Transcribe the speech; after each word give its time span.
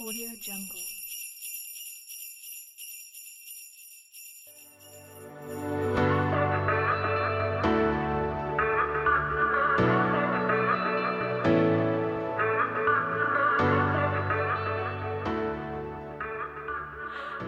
Audio 0.00 0.30
Jungle. 0.40 0.80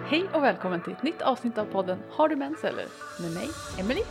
Hej 0.06 0.28
och 0.32 0.42
välkommen 0.42 0.82
till 0.82 0.92
ett 0.92 1.02
nytt 1.02 1.22
avsnitt 1.22 1.58
av 1.58 1.64
podden 1.64 1.98
Har 2.10 2.28
du 2.28 2.36
mens 2.36 2.64
eller? 2.64 2.86
Med 3.20 3.34
mig, 3.34 3.48
Emily. 3.78 4.02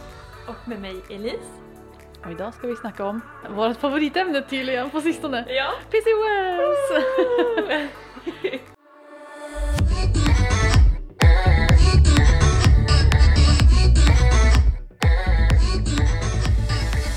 Och 0.47 0.67
med 0.67 0.81
mig 0.81 1.01
Elise. 1.09 1.70
Och 2.25 2.31
idag 2.31 2.53
ska 2.53 2.67
vi 2.67 2.75
snacka 2.75 3.05
om 3.05 3.21
vårt 3.49 3.77
favoritämne 3.77 4.41
tydligen 4.41 4.89
på 4.89 5.01
sistone. 5.01 5.45
Ja. 5.49 5.71
PCOS! 5.89 6.91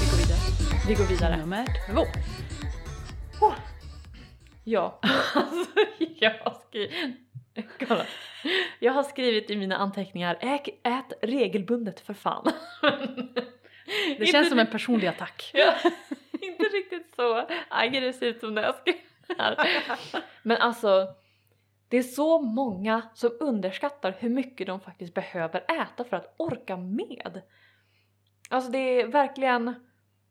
vi 0.00 0.10
går 0.10 0.16
vidare. 0.16 0.40
Vi 0.88 0.94
går 0.94 1.04
vidare. 1.04 1.36
Nummer 1.36 1.66
två. 1.90 2.04
Ja, 4.64 5.00
alltså 5.34 5.70
jag 6.18 6.30
har 6.30 6.56
skrivit... 6.68 7.16
Kolla. 7.88 8.06
Jag 8.78 8.92
har 8.92 9.02
skrivit 9.02 9.50
i 9.50 9.56
mina 9.56 9.76
anteckningar 9.76 10.38
ät 10.82 11.12
regelbundet 11.22 12.00
för 12.00 12.14
fan. 12.14 12.52
Det 14.18 14.26
känns 14.26 14.48
som 14.48 14.58
en 14.58 14.66
personlig 14.66 15.06
attack. 15.06 15.50
Ja, 15.54 15.74
inte 16.40 16.64
riktigt 16.64 17.14
så 17.16 17.48
aggressivt 17.68 18.40
som 18.40 18.54
det 18.54 18.62
jag 18.62 18.74
skrev. 18.74 18.94
Men 20.42 20.56
alltså, 20.56 21.08
det 21.88 21.96
är 21.96 22.02
så 22.02 22.40
många 22.40 23.02
som 23.14 23.30
underskattar 23.40 24.14
hur 24.18 24.28
mycket 24.28 24.66
de 24.66 24.80
faktiskt 24.80 25.14
behöver 25.14 25.64
äta 25.82 26.04
för 26.04 26.16
att 26.16 26.34
orka 26.36 26.76
med. 26.76 27.42
Alltså 28.48 28.70
det 28.70 28.78
är 28.78 29.06
verkligen, 29.06 29.74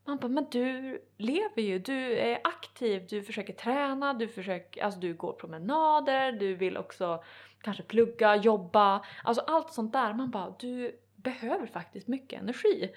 man 0.06 0.18
bara, 0.18 0.28
men 0.28 0.48
du 0.52 1.00
lever 1.18 1.62
ju, 1.62 1.80
du 1.80 2.18
är 2.18 2.40
aktiv, 2.44 3.08
du 3.10 3.24
försöker 3.24 3.54
träna, 3.54 4.14
du 4.14 4.28
försöker, 4.28 4.84
alltså 4.84 5.00
du 5.00 5.14
går 5.14 5.34
promenader, 5.34 6.32
du 6.32 6.56
vill 6.56 6.78
också 6.78 7.24
kanske 7.62 7.84
plugga, 7.84 8.36
jobba, 8.36 9.06
alltså 9.24 9.44
allt 9.48 9.74
sånt 9.74 9.94
där. 9.94 10.14
Man 10.14 10.32
bara, 10.32 10.56
du 10.60 11.00
behöver 11.16 11.68
faktiskt 11.68 12.08
mycket 12.08 12.42
energi. 12.42 12.92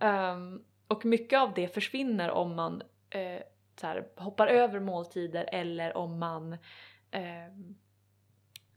Um, 0.00 0.64
och 0.88 1.04
mycket 1.04 1.38
av 1.38 1.54
det 1.54 1.74
försvinner 1.74 2.30
om 2.30 2.56
man 2.56 2.82
eh, 3.10 3.42
så 3.80 3.86
här, 3.86 4.08
hoppar 4.16 4.46
över 4.46 4.80
måltider 4.80 5.48
eller 5.52 5.96
om 5.96 6.18
man 6.18 6.56
ehm, 7.10 7.76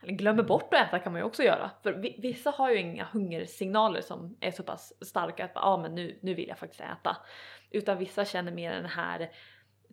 eller 0.02 0.14
glömmer 0.14 0.44
bort 0.44 0.74
att 0.74 0.88
äta 0.88 1.00
kan 1.00 1.12
man 1.12 1.22
ju 1.22 1.26
också 1.26 1.44
göra. 1.44 1.72
För 1.84 1.94
vissa 2.22 2.52
har 2.52 2.72
ju 2.72 2.78
inga 2.78 3.06
hungersignaler 3.06 4.02
som 4.02 4.38
är 4.40 4.52
så 4.52 4.64
pass 4.64 4.94
starka 5.02 5.46
att 5.46 5.52
ah, 5.56 5.78
men 5.78 5.96
nu, 5.96 6.20
nu 6.22 6.34
vill 6.34 6.48
jag 6.48 6.58
faktiskt 6.58 6.82
äta. 6.82 7.18
Utan 7.70 7.98
vissa 7.98 8.26
känner 8.26 8.52
mer 8.52 8.74
den 8.74 8.86
här 8.86 9.32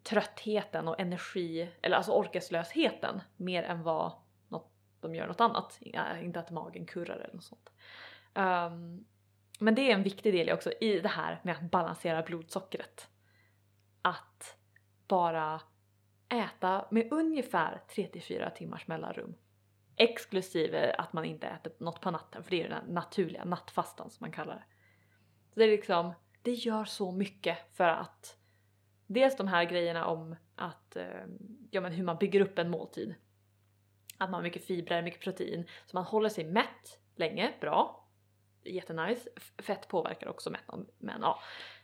tröttheten 0.03 0.89
och 0.89 1.01
energi, 1.01 1.71
eller 1.83 1.97
alltså 1.97 2.13
orkeslösheten 2.13 3.21
mer 3.37 3.63
än 3.63 3.83
vad 3.83 4.13
något, 4.49 4.73
de 5.01 5.15
gör 5.15 5.27
något 5.27 5.41
annat. 5.41 5.79
Ja, 5.81 6.19
Inte 6.19 6.41
att 6.41 6.51
magen 6.51 6.87
kurrar 6.87 7.17
eller 7.17 7.35
något 7.35 7.45
sånt. 7.45 7.71
Um, 8.35 9.05
men 9.59 9.75
det 9.75 9.91
är 9.91 9.95
en 9.95 10.03
viktig 10.03 10.35
del 10.35 10.51
också 10.51 10.73
i 10.81 11.01
det 11.01 11.09
här 11.09 11.41
med 11.43 11.55
att 11.55 11.71
balansera 11.71 12.23
blodsockret. 12.23 13.09
Att 14.03 14.57
bara 15.09 15.61
äta 16.29 16.87
med 16.91 17.13
ungefär 17.13 17.83
3-4 17.89 18.51
timmars 18.51 18.87
mellanrum. 18.87 19.35
Exklusive 19.97 20.95
att 20.99 21.13
man 21.13 21.25
inte 21.25 21.47
äter 21.47 21.73
något 21.79 22.01
på 22.01 22.11
natten 22.11 22.43
för 22.43 22.51
det 22.51 22.63
är 22.63 22.69
den 22.69 22.95
naturliga 22.95 23.45
nattfastan 23.45 24.11
som 24.11 24.25
man 24.25 24.33
kallar 24.33 24.55
det. 24.55 24.65
Så 25.53 25.61
det 25.61 25.65
är 25.65 25.69
liksom, 25.69 26.13
det 26.43 26.53
gör 26.53 26.85
så 26.85 27.13
mycket 27.13 27.77
för 27.77 27.89
att 27.89 28.37
dels 29.07 29.37
de 29.37 29.49
här 29.49 29.65
grejerna 29.65 30.07
om 30.07 30.37
att, 30.55 30.97
eh, 30.97 31.27
ja 31.71 31.81
men 31.81 31.93
hur 31.93 32.05
man 32.05 32.17
bygger 32.17 32.41
upp 32.41 32.59
en 32.59 32.71
måltid. 32.71 33.15
Att 34.19 34.31
man 34.31 34.35
har 34.35 34.43
mycket 34.43 34.65
fibrer, 34.65 35.03
mycket 35.03 35.21
protein, 35.21 35.69
så 35.87 35.97
man 35.97 36.05
håller 36.05 36.29
sig 36.29 36.45
mätt 36.45 37.01
länge, 37.17 37.53
bra. 37.61 38.08
Jättenice. 38.65 39.29
Fett 39.59 39.89
påverkar 39.89 40.29
också 40.29 40.51
mättnad, 40.51 40.89
men 40.99 41.23
ja. 41.23 41.41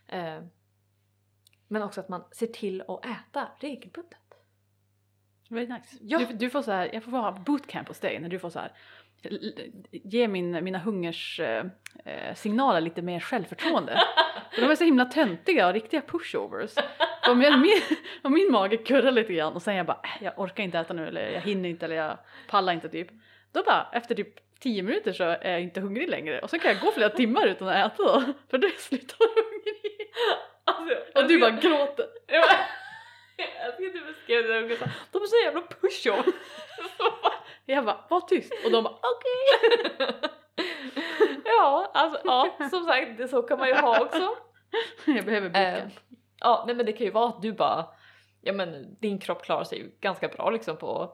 Eh, 0.09 0.43
men 1.69 1.83
också 1.83 2.01
att 2.01 2.09
man 2.09 2.25
ser 2.33 2.47
till 2.47 2.83
att 2.89 3.07
äta 3.07 3.49
regelbundet. 3.61 4.19
Very 5.49 5.67
nice. 5.67 5.97
Ja. 6.01 6.19
Du, 6.19 6.27
du 6.27 6.51
får 6.51 6.63
så 6.63 6.73
här, 6.73 6.91
jag 6.93 7.05
får 7.05 7.11
ha 7.11 7.33
bootcamp 7.33 7.89
hos 7.89 8.01
dig 8.01 8.21
när 8.21 8.29
du 8.29 8.39
får 8.39 8.51
så 8.51 8.59
här 8.59 8.73
ge 9.91 10.29
min, 10.29 10.65
mina 10.65 10.79
hungers 10.79 11.41
eh, 11.41 11.65
eh, 12.05 12.34
signaler 12.34 12.81
lite 12.81 13.03
mer 13.03 13.21
självförtroende. 13.21 14.01
För 14.53 14.63
de 14.63 14.71
är 14.71 14.75
så 14.75 14.84
himla 14.84 15.05
töntiga 15.05 15.67
och 15.67 15.73
riktiga 15.73 16.01
pushovers. 16.01 16.75
Om, 17.31 17.43
jag, 17.43 17.61
min, 17.61 17.81
om 18.23 18.33
min 18.33 18.53
mage 18.53 18.77
kurrar 18.77 19.13
lite 19.13 19.33
grann 19.33 19.53
och 19.53 19.63
sen 19.63 19.75
jag 19.75 19.87
bara 19.87 20.01
äh, 20.05 20.25
jag 20.25 20.39
orkar 20.39 20.65
inte 20.65 20.79
äta 20.79 20.95
nu 20.95 21.07
eller 21.09 21.31
jag 21.31 21.41
hinner 21.41 21.69
inte 21.69 21.84
eller 21.84 21.97
jag 21.97 22.19
pallar 22.49 22.73
inte 22.73 22.89
typ. 22.89 23.09
Då 23.53 23.63
bara 23.63 23.89
efter 23.93 24.15
typ 24.15 24.34
10 24.60 24.82
minuter 24.82 25.12
så 25.12 25.25
är 25.25 25.50
jag 25.53 25.60
inte 25.62 25.81
hungrig 25.81 26.09
längre 26.09 26.41
och 26.41 26.50
så 26.50 26.59
kan 26.59 26.70
jag 26.72 26.81
gå 26.81 26.91
flera 26.92 27.10
timmar 27.10 27.47
utan 27.47 27.69
att 27.69 27.92
äta 27.92 28.03
då. 28.03 28.20
För 28.50 28.59
då 28.59 28.66
är 28.66 28.70
jag 28.70 28.81
slutar 28.81 29.16
hungrig. 29.19 30.10
Alltså, 30.65 31.19
Och 31.22 31.28
du 31.28 31.38
bara 31.41 31.50
gråter. 31.50 32.06
Jag 32.26 33.75
ska 33.75 33.84
inte 33.84 34.00
beskriva 34.06 34.48
det 34.48 34.59
ungefär. 34.62 34.91
De 35.12 35.22
är 35.22 35.26
så 35.26 35.37
jävla 35.44 35.60
pusho. 35.60 36.32
Jag 37.66 37.84
bara 37.84 38.04
var 38.10 38.20
tyst 38.20 38.53
och 38.65 38.70
de 38.70 38.84
bara 38.84 38.94
Okej. 38.94 40.20
ja, 41.44 41.91
alltså 41.94 42.21
ja, 42.25 42.56
som 42.71 42.84
sagt, 42.84 43.19
det 43.19 43.28
så 43.28 43.42
kan 43.42 43.59
man 43.59 43.69
ju 43.69 43.75
ha 43.75 44.00
också. 44.03 44.34
jag 45.06 45.25
behöver 45.25 45.47
Eh, 45.47 45.72
bootcamp. 45.75 45.92
ja, 46.41 46.65
nej 46.66 46.76
men 46.76 46.86
det 46.86 46.92
kan 46.92 47.06
ju 47.06 47.12
vara 47.12 47.28
att 47.28 47.42
du 47.42 47.53
bara, 47.53 47.86
ja 48.41 48.53
men 48.53 48.97
din 49.00 49.19
kropp 49.19 49.44
klarar 49.44 49.65
sig 49.65 49.78
ju 49.78 49.91
ganska 50.00 50.28
bra 50.28 50.50
liksom 50.50 50.76
på, 50.76 51.12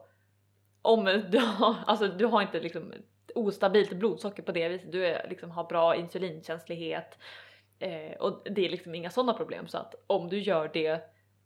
om 0.81 1.05
du 1.31 1.37
har, 1.39 1.75
alltså 1.87 2.07
du 2.07 2.25
har 2.25 2.41
inte 2.41 2.59
liksom 2.59 2.93
ostabilt 3.35 3.93
blodsocker 3.93 4.43
på 4.43 4.51
det 4.51 4.69
viset, 4.69 4.91
du 4.91 5.05
är, 5.05 5.27
liksom 5.29 5.51
har 5.51 5.63
bra 5.63 5.95
insulinkänslighet 5.95 7.17
eh, 7.79 8.17
och 8.19 8.41
det 8.45 8.65
är 8.65 8.69
liksom 8.69 8.95
inga 8.95 9.09
sådana 9.09 9.33
problem 9.33 9.67
så 9.67 9.77
att 9.77 9.95
om 10.07 10.29
du 10.29 10.39
gör 10.39 10.69
det 10.73 11.01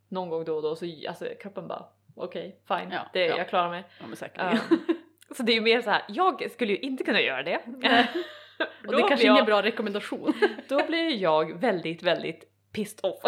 någon 0.09 0.29
gång 0.29 0.45
då 0.45 0.55
och 0.55 0.61
då 0.61 0.75
så 0.75 0.85
alltså 1.07 1.25
kroppen 1.41 1.67
bara 1.67 1.85
okej 2.15 2.59
fine, 2.67 2.91
Ja, 2.91 3.09
det, 3.13 3.25
ja. 3.25 3.37
jag 3.37 3.49
klarar 3.49 3.69
mig. 3.69 3.83
Ja 3.99 4.07
men 4.07 4.15
säkert. 4.15 4.61
Så 5.37 5.43
det 5.43 5.51
är 5.51 5.55
ju 5.55 5.61
mer 5.61 5.81
så 5.81 5.89
här, 5.89 6.01
jag 6.07 6.51
skulle 6.51 6.71
ju 6.73 6.79
inte 6.79 7.03
kunna 7.03 7.21
göra 7.21 7.43
det. 7.43 7.59
Och 8.87 8.91
det 8.91 8.97
är 8.97 8.99
kanske 8.99 9.15
blir 9.15 9.25
jag- 9.25 9.35
ingen 9.35 9.45
bra 9.45 9.61
rekommendation. 9.63 10.33
Då 10.69 10.85
blir 10.85 11.15
jag 11.15 11.59
väldigt, 11.59 12.03
väldigt 12.03 12.43
pissed 12.71 12.99
off 13.05 13.21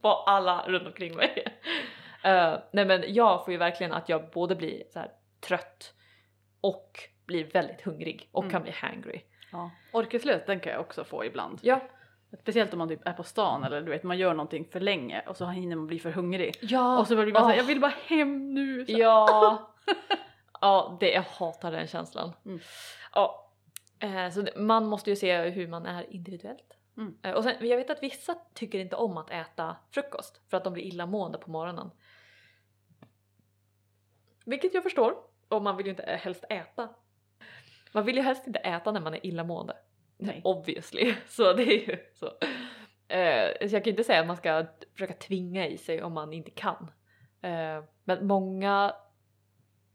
på 0.00 0.08
alla 0.08 0.64
runt 0.68 0.86
omkring 0.86 1.16
mig. 1.16 1.44
Eh, 2.24 2.58
nej 2.72 2.84
men 2.84 3.14
jag 3.14 3.44
får 3.44 3.52
ju 3.52 3.58
verkligen 3.58 3.92
att 3.92 4.08
jag 4.08 4.30
både 4.30 4.54
blir 4.56 4.82
så 4.92 4.98
här 4.98 5.10
trött 5.40 5.94
och 6.60 6.98
blir 7.26 7.44
väldigt 7.44 7.80
hungrig 7.82 8.28
och 8.32 8.42
Mm. 8.42 8.52
kan 8.52 8.62
bli 8.62 8.70
hangry. 8.72 9.20
Ja. 9.52 9.70
Orkeslös 9.92 10.42
den 10.46 10.60
kan 10.60 10.72
jag 10.72 10.80
också 10.80 11.04
få 11.04 11.24
ibland. 11.24 11.58
Ja, 11.62 11.80
Speciellt 12.42 12.72
om 12.72 12.78
man 12.78 12.88
typ 12.88 13.06
är 13.06 13.12
på 13.12 13.22
stan 13.22 13.64
eller 13.64 13.82
du 13.82 13.90
vet 13.90 14.02
man 14.02 14.18
gör 14.18 14.34
någonting 14.34 14.64
för 14.72 14.80
länge 14.80 15.22
och 15.26 15.36
så 15.36 15.46
hinner 15.46 15.76
man 15.76 15.86
bli 15.86 15.98
för 15.98 16.10
hungrig. 16.10 16.56
ja, 16.60 16.98
Och 16.98 17.06
så 17.06 17.14
blir 17.16 17.32
man 17.32 17.42
såhär, 17.42 17.54
åh, 17.54 17.58
jag 17.58 17.64
vill 17.64 17.80
bara 17.80 17.92
hem 18.06 18.54
nu. 18.54 18.86
Så. 18.86 18.92
Ja, 18.92 19.74
ja 20.60 20.96
det, 21.00 21.10
jag 21.12 21.22
hatar 21.22 21.72
den 21.72 21.86
känslan. 21.86 22.32
Mm. 22.44 22.60
Ja, 23.14 23.52
eh, 23.98 24.30
så 24.30 24.42
det, 24.42 24.56
man 24.56 24.86
måste 24.86 25.10
ju 25.10 25.16
se 25.16 25.38
hur 25.42 25.68
man 25.68 25.86
är 25.86 26.12
individuellt. 26.14 26.76
Mm. 26.96 27.18
Eh, 27.22 27.32
och 27.32 27.44
sen, 27.44 27.68
jag 27.68 27.76
vet 27.76 27.90
att 27.90 28.02
vissa 28.02 28.34
tycker 28.54 28.78
inte 28.78 28.96
om 28.96 29.16
att 29.16 29.30
äta 29.30 29.76
frukost 29.90 30.40
för 30.50 30.56
att 30.56 30.64
de 30.64 30.72
blir 30.72 30.84
illamående 30.84 31.38
på 31.38 31.50
morgonen. 31.50 31.90
Vilket 34.44 34.74
jag 34.74 34.82
förstår. 34.82 35.14
Och 35.48 35.62
man 35.62 35.76
vill 35.76 35.86
ju 35.86 35.90
inte 35.90 36.18
helst 36.22 36.44
äta. 36.50 36.88
Man 37.96 38.04
vill 38.04 38.16
ju 38.16 38.22
helst 38.22 38.46
inte 38.46 38.58
äta 38.58 38.92
när 38.92 39.00
man 39.00 39.14
är 39.14 39.26
illamående. 39.26 39.76
Nej. 40.16 40.40
Obviously. 40.44 41.14
Så 41.26 41.52
det 41.52 41.62
är 41.62 41.90
ju 41.90 41.96
så. 42.14 42.26
Eh, 43.08 43.68
så 43.68 43.76
jag 43.76 43.84
kan 43.84 43.90
inte 43.90 44.04
säga 44.04 44.20
att 44.20 44.26
man 44.26 44.36
ska 44.36 44.66
försöka 44.92 45.14
tvinga 45.14 45.66
i 45.66 45.78
sig 45.78 46.02
om 46.02 46.12
man 46.12 46.32
inte 46.32 46.50
kan. 46.50 46.90
Eh, 47.42 47.84
men 48.04 48.26
många, 48.26 48.94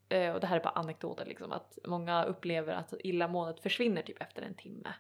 eh, 0.09 0.33
och 0.33 0.39
det 0.39 0.48
här 0.48 0.56
är 0.59 0.63
bara 0.63 0.69
anekdoter 0.69 1.25
liksom, 1.25 1.51
att 1.51 1.77
många 1.86 2.24
upplever 2.24 2.74
att 2.74 2.94
illamåendet 3.00 3.63
försvinner 3.63 4.01
typ 4.01 4.21
efter 4.21 4.42
en 4.42 4.56
timme. 4.56 4.94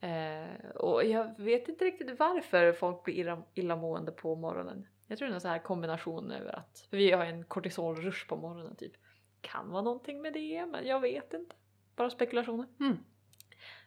Eh, 0.00 0.70
och 0.74 1.04
jag 1.04 1.38
vet 1.38 1.68
inte 1.68 1.84
riktigt 1.84 2.18
varför 2.18 2.72
folk 2.72 3.04
blir 3.04 3.14
illa, 3.14 3.42
illamående 3.54 4.12
på 4.12 4.34
morgonen. 4.34 4.86
Jag 5.06 5.18
tror 5.18 5.28
det 5.28 5.32
är 5.32 5.34
en 5.34 5.40
sån 5.40 5.50
här 5.50 5.58
kombination 5.58 6.30
över 6.30 6.52
att, 6.52 6.86
för 6.90 6.96
vi 6.96 7.12
har 7.12 7.24
ju 7.24 7.30
en 7.30 7.44
kortisolrush 7.44 8.28
på 8.28 8.36
morgonen 8.36 8.76
typ. 8.76 8.92
Kan 9.40 9.70
vara 9.70 9.82
någonting 9.82 10.22
med 10.22 10.32
det, 10.32 10.66
men 10.66 10.86
jag 10.86 11.00
vet 11.00 11.34
inte. 11.34 11.54
Bara 12.00 12.10
spekulationer. 12.10 12.66
Mm. 12.80 12.98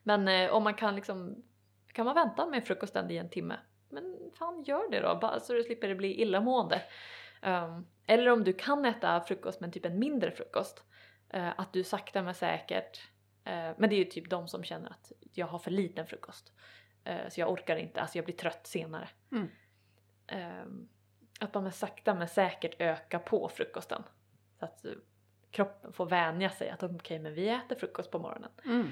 Men 0.04 0.28
eh, 0.28 0.54
om 0.54 0.64
man 0.64 0.74
kan 0.74 0.96
liksom, 0.96 1.44
kan 1.94 2.06
man 2.06 2.16
vänta 2.16 2.46
med 2.46 2.68
frukosten 2.68 3.12
i 3.12 3.18
en 3.18 3.30
timme? 3.30 3.60
Men 3.90 4.32
fan 4.40 4.64
gör 4.64 4.92
det 4.92 5.00
då, 5.00 5.16
bara 5.22 5.40
så 5.40 5.54
du 5.54 5.64
slipper 5.64 5.88
det 5.88 5.96
bli 5.96 6.22
illamående. 6.22 6.82
Um, 7.42 7.88
eller 8.08 8.32
om 8.32 8.44
du 8.44 8.54
kan 8.54 8.86
äta 8.86 9.22
frukost 9.22 9.60
men 9.60 9.72
typ 9.72 9.86
en 9.86 10.00
mindre 10.00 10.32
frukost. 10.32 10.84
Eh, 11.30 11.60
att 11.60 11.74
du 11.74 11.84
sakta 11.84 12.22
men 12.22 12.34
säkert, 12.34 13.02
eh, 13.44 13.72
men 13.78 13.90
det 13.90 13.96
är 13.96 13.98
ju 13.98 14.06
typ 14.06 14.30
de 14.30 14.48
som 14.48 14.64
känner 14.64 14.90
att 14.90 15.12
jag 15.34 15.48
har 15.48 15.60
för 15.60 15.72
liten 15.72 16.08
frukost. 16.08 16.54
Eh, 17.04 17.30
så 17.30 17.40
jag 17.40 17.52
orkar 17.52 17.76
inte, 17.76 18.02
alltså 18.02 18.18
jag 18.18 18.26
blir 18.26 18.36
trött 18.36 18.68
senare. 18.68 19.10
Mm. 19.32 19.50
Eh, 20.28 20.66
att 21.40 21.54
man 21.54 21.72
sakta 21.72 22.14
men 22.14 22.28
säkert 22.28 22.82
ökar 22.82 23.20
på 23.20 23.50
frukosten. 23.50 24.04
Så 24.60 24.66
att 24.66 24.86
kroppen 25.54 25.94
får 25.94 26.06
vänja 26.06 26.50
sig 26.50 26.70
att 26.70 26.84
okej 26.84 27.20
men 27.20 27.34
vi 27.34 27.50
äter 27.50 27.76
frukost 27.76 28.12
på 28.12 28.20
morgonen. 28.20 28.50
Mm. 28.66 28.92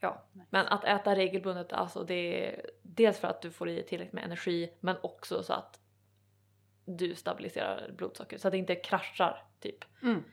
Ja, 0.00 0.24
men 0.50 0.66
att 0.66 0.84
äta 0.84 1.14
regelbundet, 1.14 1.72
alltså 1.72 2.04
det 2.04 2.46
är 2.46 2.70
dels 2.82 3.18
för 3.18 3.28
att 3.28 3.42
du 3.42 3.50
får 3.50 3.68
i 3.68 3.74
dig 3.74 3.86
tillräckligt 3.86 4.12
med 4.12 4.24
energi 4.24 4.72
men 4.80 4.96
också 5.02 5.42
så 5.42 5.52
att 5.52 5.80
du 6.84 7.14
stabiliserar 7.14 7.90
blodsocker 7.96 8.38
så 8.38 8.48
att 8.48 8.52
det 8.52 8.58
inte 8.58 8.74
kraschar 8.74 9.44
typ. 9.60 9.84
Mm. 10.02 10.24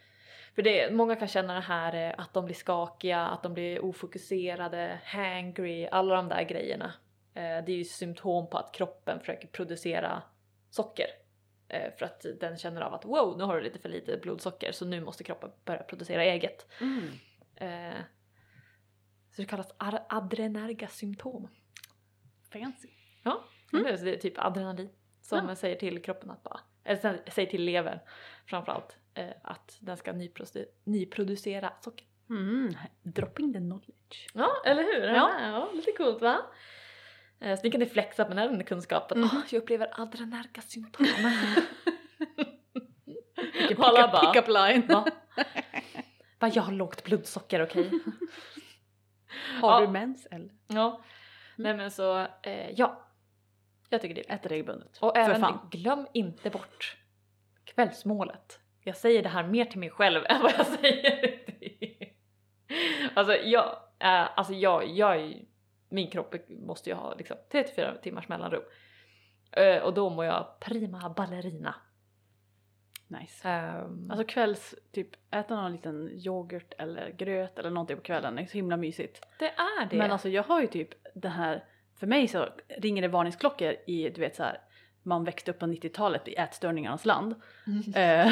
För 0.56 0.62
det, 0.62 0.94
många 0.94 1.16
kan 1.16 1.28
känna 1.28 1.54
det 1.54 1.60
här 1.60 1.96
eh, 1.96 2.14
att 2.18 2.34
de 2.34 2.46
blir 2.46 2.56
skakiga, 2.56 3.28
att 3.28 3.44
de 3.44 3.54
blir 3.54 3.86
ofokuserade, 3.86 5.00
hangry, 5.04 5.88
alla 5.88 6.16
de 6.16 6.30
där 6.30 6.44
grejerna. 6.44 6.94
Eh, 7.34 7.66
Det 7.66 7.72
är 7.72 7.78
ju 7.78 7.84
symptom 7.84 8.50
på 8.50 8.58
att 8.58 8.74
kroppen 8.74 9.20
försöker 9.20 9.48
producera 9.48 10.24
socker. 10.70 11.08
Eh, 11.70 11.92
För 11.98 12.06
att 12.06 12.26
den 12.40 12.58
känner 12.58 12.82
av 12.82 12.94
att 12.94 13.06
wow, 13.06 13.38
nu 13.38 13.44
har 13.44 13.56
du 13.58 13.62
lite 13.64 13.80
för 13.80 13.90
lite 13.90 14.18
blodsocker 14.18 14.72
så 14.72 14.86
nu 14.86 15.02
måste 15.02 15.24
kroppen 15.24 15.52
börja 15.66 15.84
producera 15.84 16.24
eget. 16.24 16.68
Mm. 16.82 17.04
Eh, 17.56 17.98
Så 19.32 19.42
det 19.42 19.48
kallas 19.48 19.74
ar- 19.78 20.06
adrenerga 20.10 20.88
symptom. 20.88 21.48
Fancy. 22.54 22.88
Ja, 23.24 23.44
Mm. 23.74 23.98
så 23.98 24.06
det 24.06 24.12
är 24.16 24.18
typ 24.20 24.38
adrenalin 24.38 24.90
som 25.22 25.48
Ja. 25.50 25.56
säger 25.56 25.76
till 25.76 26.02
kroppen 26.02 26.32
att 26.32 26.44
bara, 26.44 26.60
eller 26.84 27.00
sä- 27.02 27.30
säger 27.30 27.50
till 27.50 27.64
levern 27.64 28.00
framförallt 28.46 28.98
eh, 29.14 29.30
att 29.44 29.78
den 29.82 29.98
ska 29.98 30.12
nyprodu- 30.12 30.66
nyproducera 30.84 31.74
socker. 31.82 32.06
Mm. 32.30 32.74
Dropping 33.04 33.54
the 33.54 33.60
knowledge. 33.60 34.28
Ja, 34.34 34.50
eller 34.66 34.84
hur? 34.84 35.08
Ja. 35.08 35.32
ja 35.42 35.72
lite 35.74 35.92
coolt 35.92 36.22
va? 36.22 36.38
Eh, 37.40 37.56
Så 37.58 37.64
ni 37.64 37.72
kan 37.72 37.80
ni 37.80 37.86
flexa 37.86 38.28
med 38.28 38.38
den 38.38 38.64
kunskapen. 38.64 39.18
Mm. 39.18 39.30
Åh, 39.34 39.42
jag 39.50 39.62
upplever 39.62 40.02
adrenerga 40.02 40.62
symptom. 40.62 41.06
Vilken 43.36 43.68
pick-up 43.78 43.78
bara, 44.12 44.34
pick 44.34 44.48
line. 44.48 44.88
Va? 44.88 45.06
Va, 46.40 46.48
jag 46.54 46.64
har 46.64 46.72
lågt 46.72 47.04
blodsocker, 47.04 47.64
okej? 47.64 47.92
Har 49.62 49.72
Ja. 49.72 49.80
du 49.86 49.88
mens 49.92 50.26
eller? 50.32 50.50
Ja. 50.68 51.02
Nej 51.56 51.74
men 51.78 51.92
så, 51.92 52.20
eh, 52.44 52.70
ja. 52.76 53.04
Jag 53.90 54.02
tycker 54.02 54.16
det 54.16 54.30
är 54.30 54.36
Äter 54.36 54.50
regelbundet. 54.50 54.98
Och 55.02 55.18
även 55.18 55.46
glöm 55.72 56.08
inte 56.14 56.50
bort 56.50 56.98
kvällsmålet. 57.64 58.60
Jag 58.84 58.98
säger 58.98 59.24
det 59.24 59.30
här 59.30 59.44
mer 59.44 59.66
till 59.66 59.80
mig 59.80 59.90
själv 59.90 60.26
än 60.30 60.42
vad 60.42 60.54
jag 60.58 60.66
säger 60.68 61.38
till 61.46 62.08
Alltså 63.14 63.36
jag, 63.36 63.66
äh, 64.00 64.28
alltså 64.40 64.54
jag, 64.54 64.88
jag 64.90 65.16
är 65.16 65.42
min 65.90 66.10
kropp 66.10 66.36
måste 66.50 66.90
ju 66.90 66.96
ha 66.96 67.14
liksom 67.16 67.38
34 67.52 67.96
timmars 67.96 68.28
mellanrum. 68.28 68.64
Eh, 69.52 69.84
och 69.84 69.94
då 69.94 70.10
mår 70.10 70.26
jag 70.26 70.60
prima 70.60 71.14
ballerina. 71.18 71.76
Nice. 73.08 73.50
Ehm, 73.50 74.12
Alltså 74.12 74.26
kvälls, 74.28 74.76
typ 74.92 75.10
äta 75.32 75.56
någon 75.56 75.72
liten 75.72 76.10
yoghurt 76.14 76.74
eller 76.78 77.10
gröt 77.10 77.60
eller 77.60 77.70
någonting 77.70 77.98
på 77.98 78.04
kvällen, 78.04 78.36
det 78.36 78.42
är 78.42 78.46
så 78.46 78.54
himla 78.58 78.78
mysigt. 78.78 79.22
det 79.40 79.50
är 79.50 79.86
det. 79.90 79.98
Men 79.98 80.12
alltså 80.12 80.30
jag 80.30 80.44
har 80.44 80.62
ju 80.62 80.68
typ 80.68 80.90
det 81.16 81.30
här, 81.30 81.64
för 81.96 82.08
mig 82.08 82.28
så 82.28 82.48
ringer 82.68 83.02
det 83.02 83.08
varningsklockor 83.08 83.76
i, 83.88 84.10
du 84.10 84.22
vet 84.22 84.36
så 84.36 84.44
här, 84.44 84.62
man 85.04 85.24
växte 85.24 85.52
upp 85.52 85.60
på 85.60 85.66
90-talet 85.66 86.28
i 86.28 86.36
ätstörningarnas 86.36 87.06
land. 87.06 87.36
Eh, 87.96 88.32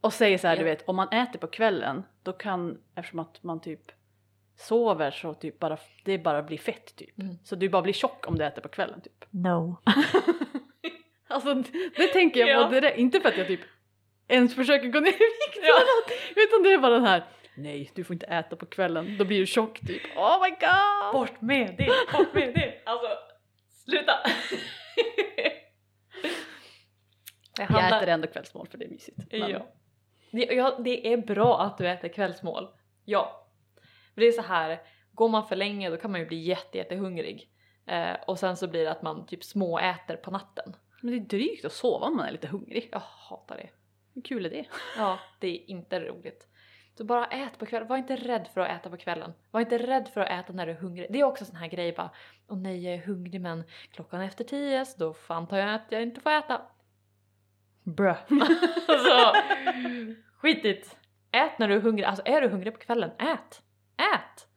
och 0.00 0.12
säger 0.12 0.38
så 0.38 0.48
här, 0.48 0.56
du 0.56 0.64
vet, 0.64 0.88
om 0.88 0.96
man 0.96 1.08
äter 1.08 1.38
på 1.38 1.46
kvällen 1.46 2.02
då 2.22 2.32
kan, 2.32 2.78
eftersom 2.94 3.18
att 3.18 3.42
man 3.42 3.60
typ 3.60 3.80
sover 4.56 5.10
så 5.10 5.34
typ 5.34 5.58
bara, 5.58 5.78
det 6.04 6.18
bara 6.18 6.42
blir 6.42 6.58
fett 6.58 6.96
typ. 6.96 7.18
Mm. 7.18 7.36
Så 7.44 7.56
du 7.56 7.68
bara 7.68 7.82
blir 7.82 7.92
tjock 7.92 8.28
om 8.28 8.38
du 8.38 8.44
äter 8.44 8.62
på 8.62 8.68
kvällen 8.68 9.00
typ. 9.00 9.24
no. 9.30 9.76
Alltså 11.28 11.54
det 11.96 12.06
tänker 12.12 12.40
jag 12.40 12.48
Ja. 12.48 12.64
på 12.66 12.70
direkt, 12.74 12.98
inte 12.98 13.20
för 13.20 13.28
att 13.28 13.36
jag 13.38 13.46
typ 13.46 13.60
ens 14.28 14.54
försöker 14.54 14.88
gå 14.88 15.00
ner 15.00 15.08
i 15.08 15.12
vikt 15.12 15.58
Ja. 15.62 15.72
något, 15.78 16.12
utan 16.36 16.62
det 16.62 16.72
är 16.72 16.78
bara 16.78 16.94
den 16.94 17.04
här 17.04 17.24
Nej, 17.56 17.90
du 17.94 18.04
får 18.04 18.14
inte 18.14 18.26
äta 18.26 18.56
på 18.56 18.66
kvällen, 18.66 19.16
då 19.18 19.24
blir 19.24 19.38
du 19.40 19.46
tjock 19.46 19.80
typ. 19.80 20.02
Oh 20.16 20.42
my 20.42 20.50
god! 20.50 21.12
Bort 21.12 21.40
med 21.40 21.74
det, 21.78 21.90
bort 22.18 22.34
med 22.34 22.54
det! 22.54 22.82
Alltså, 22.86 23.06
sluta! 23.84 24.12
jag 27.58 27.70
Jag 27.70 27.86
äter 27.98 28.08
ändå 28.08 28.28
kvällsmål 28.28 28.68
för 28.70 28.78
det 28.78 28.84
är 28.84 28.88
mysigt. 28.90 29.18
Men- 29.32 29.50
Ja. 29.50 29.66
Det, 30.30 30.44
ja, 30.44 30.78
det 30.84 31.12
är 31.12 31.16
bra 31.16 31.60
att 31.62 31.78
du 31.78 31.88
äter 31.88 32.08
kvällsmål. 32.08 32.68
Ja. 33.04 33.43
För 34.14 34.20
det 34.20 34.26
är 34.26 34.32
så 34.32 34.42
här, 34.42 34.82
går 35.12 35.28
man 35.28 35.48
för 35.48 35.56
länge 35.56 35.90
då 35.90 35.96
kan 35.96 36.10
man 36.10 36.20
ju 36.20 36.26
bli 36.26 36.36
jätte, 36.36 36.78
jättehungrig. 36.78 37.48
Eh, 37.86 38.14
och 38.26 38.38
sen 38.38 38.56
så 38.56 38.68
blir 38.68 38.84
det 38.84 38.90
att 38.90 39.02
man 39.02 39.26
typ 39.26 39.44
småäter 39.44 40.16
på 40.16 40.30
natten. 40.30 40.76
Men 41.00 41.10
det 41.10 41.16
är 41.16 41.38
drygt 41.38 41.64
att 41.64 41.72
sova 41.72 42.06
om 42.06 42.16
man 42.16 42.26
är 42.26 42.32
lite 42.32 42.48
hungrig. 42.48 42.88
Jag 42.92 43.00
hatar 43.00 43.56
det. 43.56 43.68
Hur 44.14 44.22
kul 44.22 44.46
är 44.46 44.50
det? 44.50 44.64
Ja, 44.96 45.18
det 45.38 45.48
är 45.48 45.70
inte 45.70 46.00
roligt. 46.00 46.48
Så 46.98 47.04
bara 47.04 47.26
ät 47.26 47.58
på 47.58 47.66
kvällen. 47.66 47.88
Var 47.88 47.96
inte 47.96 48.16
rädd 48.16 48.48
för 48.54 48.60
att 48.60 48.80
äta 48.80 48.90
på 48.90 48.96
kvällen. 48.96 49.32
Var 49.50 49.60
inte 49.60 49.78
rädd 49.78 50.08
för 50.14 50.20
att 50.20 50.30
äta 50.30 50.52
när 50.52 50.66
du 50.66 50.72
är 50.72 50.76
hungrig. 50.76 51.06
Det 51.10 51.20
är 51.20 51.24
också 51.24 51.44
sån 51.44 51.56
här 51.56 51.68
grej 51.68 51.92
bara. 51.92 52.10
Åh 52.48 52.58
nej, 52.58 52.84
jag 52.84 52.94
är 52.94 52.98
hungrig 52.98 53.40
men 53.40 53.64
klockan 53.90 54.20
är 54.20 54.24
efter 54.24 54.44
tio 54.44 54.84
så 54.84 54.98
då 54.98 55.34
antar 55.34 55.58
jag 55.58 55.74
att 55.74 55.86
jag 55.88 56.02
inte 56.02 56.20
får 56.20 56.30
äta. 56.30 56.62
Brö. 57.82 58.14
alltså, 58.88 59.32
skitigt. 60.36 60.96
Ät 61.30 61.58
när 61.58 61.68
du 61.68 61.74
är 61.74 61.80
hungrig. 61.80 62.04
Alltså 62.04 62.22
är 62.26 62.40
du 62.40 62.48
hungrig 62.48 62.74
på 62.74 62.80
kvällen, 62.80 63.10
ät. 63.18 63.62
Ät! 63.96 64.48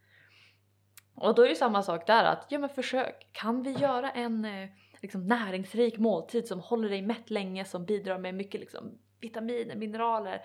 Och 1.15 1.35
då 1.35 1.41
är 1.41 1.49
det 1.49 1.55
samma 1.55 1.83
sak 1.83 2.07
där 2.07 2.23
att, 2.23 2.47
ja 2.49 2.59
men 2.59 2.69
försök. 2.69 3.27
Kan 3.31 3.63
vi 3.63 3.71
göra 3.71 4.11
en 4.11 4.45
eh, 4.45 4.69
liksom, 5.01 5.27
näringsrik 5.27 5.97
måltid 5.97 6.47
som 6.47 6.59
håller 6.59 6.89
dig 6.89 7.01
mätt 7.01 7.29
länge, 7.29 7.65
som 7.65 7.85
bidrar 7.85 8.17
med 8.17 8.35
mycket 8.35 8.61
liksom, 8.61 8.97
vitaminer, 9.19 9.75
mineraler, 9.75 10.41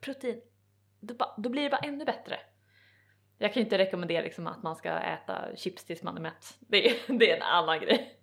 protein. 0.00 0.40
Då, 1.00 1.14
då 1.36 1.48
blir 1.48 1.62
det 1.62 1.70
bara 1.70 1.80
ännu 1.88 2.04
bättre. 2.04 2.38
Jag 3.38 3.52
kan 3.52 3.60
ju 3.60 3.64
inte 3.64 3.78
rekommendera 3.78 4.22
liksom, 4.22 4.46
att 4.46 4.62
man 4.62 4.76
ska 4.76 4.90
äta 4.98 5.56
chips 5.56 5.84
tills 5.84 6.02
man 6.02 6.16
är 6.16 6.20
mätt. 6.20 6.56
Det 6.60 6.88
är, 6.90 6.94
det 7.18 7.30
är 7.30 7.36
en 7.36 7.42
annan 7.42 7.80
grej. 7.80 8.18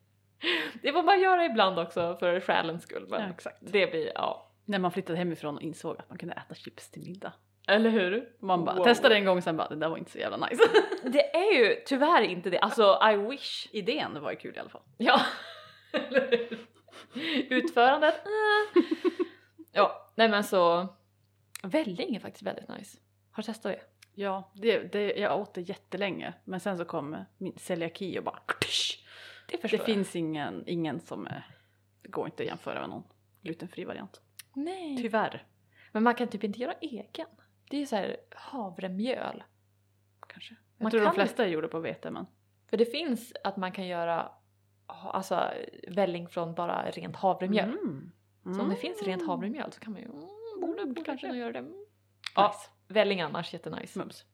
Det 0.82 0.92
får 0.92 1.04
man 1.04 1.22
göra 1.22 1.46
ibland 1.46 1.80
också 1.80 2.18
för 2.20 2.40
själens 2.40 2.84
skull. 2.84 3.08
Men 3.10 3.22
Ja, 3.22 3.30
exakt. 3.30 3.58
det 3.62 3.88
blir, 3.92 4.12
ja. 4.16 4.52
När 4.66 4.80
man 4.80 4.92
flyttade 4.92 5.18
hemifrån 5.18 5.56
och 5.56 5.62
insåg 5.62 6.00
att 6.00 6.10
man 6.10 6.18
kunde 6.18 6.36
äta 6.36 6.56
chips 6.56 6.92
till 6.92 7.02
middag. 7.02 7.34
Eller 7.68 7.90
hur? 7.90 8.30
Man 8.40 8.66
bara 8.66 8.76
Wow. 8.76 8.84
testade 8.84 9.16
en 9.16 9.26
gång 9.26 9.42
sen 9.42 9.58
bara 9.58 9.68
det 9.70 9.76
där 9.76 9.90
var 9.90 9.98
inte 9.98 10.12
så 10.12 10.18
jävla 10.18 10.48
nice. 10.48 10.64
Det 11.04 11.36
är 11.36 11.54
ju 11.60 11.76
tyvärr 11.86 12.22
inte 12.22 12.50
det. 12.50 12.60
Alltså 12.60 13.00
I 13.14 13.16
wish. 13.16 13.68
Idén 13.72 14.22
var 14.22 14.34
kul 14.36 14.56
i 14.56 14.60
alla 14.60 14.70
fall. 14.70 14.82
Ja. 14.98 15.22
Eller 15.94 16.32
hur? 16.50 16.60
Utförandet? 17.50 18.16
eh. 18.26 18.82
Ja, 19.72 20.12
nej 20.16 20.30
men 20.30 20.44
så. 20.44 20.88
Välling 21.64 22.16
är 22.16 22.20
faktiskt 22.20 22.44
väldigt 22.44 22.70
nice. 22.70 22.98
Har 23.32 23.44
du 23.44 23.46
testat 23.46 23.72
det? 23.72 23.80
Ja, 24.16 24.52
det, 24.54 24.80
det, 24.80 25.14
jag 25.14 25.40
åt 25.40 25.54
det 25.54 25.62
jättelänge 25.62 26.34
men 26.44 26.60
sen 26.60 26.78
så 26.78 26.86
kom 26.86 27.18
min 27.38 27.54
celiaki 27.58 28.20
och 28.20 28.24
bara 28.24 28.40
Det 29.48 29.62
Det 29.62 29.74
jag. 29.74 29.86
finns 29.86 30.16
ingen, 30.16 30.64
ingen 30.68 31.00
som 31.00 31.28
är, 31.28 31.48
det 32.02 32.10
går 32.10 32.26
inte 32.26 32.44
att 32.44 32.48
jämföra 32.48 32.80
med 32.82 32.90
någon 32.90 33.04
glutenfri 33.42 33.84
variant. 33.86 34.22
Nej. 34.54 34.98
Tyvärr. 35.02 35.44
Men 35.92 36.04
man 36.04 36.16
kan 36.16 36.28
typ 36.28 36.44
inte 36.44 36.60
göra 36.60 36.74
egen. 36.82 37.28
Det 37.74 37.82
är 37.82 37.86
så 37.86 37.96
här 37.96 38.18
havremjöl. 38.32 39.44
Kanske. 40.28 40.56
Jag 40.78 40.84
Man 40.84 40.92
tror 40.92 41.02
de 41.02 41.14
flesta 41.14 41.48
gjorde 41.48 41.68
på 41.68 41.80
vete 41.80 42.12
men. 42.12 42.26
För 42.70 42.78
det 42.78 42.86
finns 42.86 43.34
att 43.44 43.58
man 43.58 43.72
kan 43.72 43.88
göra 43.88 44.32
alltså 44.88 45.52
välling 45.88 46.28
från 46.28 46.56
bara 46.56 46.92
rent 46.92 47.16
havremjöl. 47.16 47.70
Mm. 47.70 48.12
Så 48.44 48.62
om 48.62 48.70
det 48.70 48.76
finns 48.76 49.04
rent 49.04 49.28
havremjöl 49.28 49.72
så 49.72 49.80
kan 49.80 49.94
man 49.94 50.02
ju 50.02 50.08
mm, 50.08 50.22
borde, 50.62 50.86
borde 50.86 51.02
kanske 51.02 51.28
göra 51.28 51.52
det. 51.52 51.60
Mm. 51.60 51.86
Ja. 52.36 52.54
Välling 52.88 53.22
annars 53.22 53.54
jättenice. 53.54 54.00
Mums. 54.00 54.26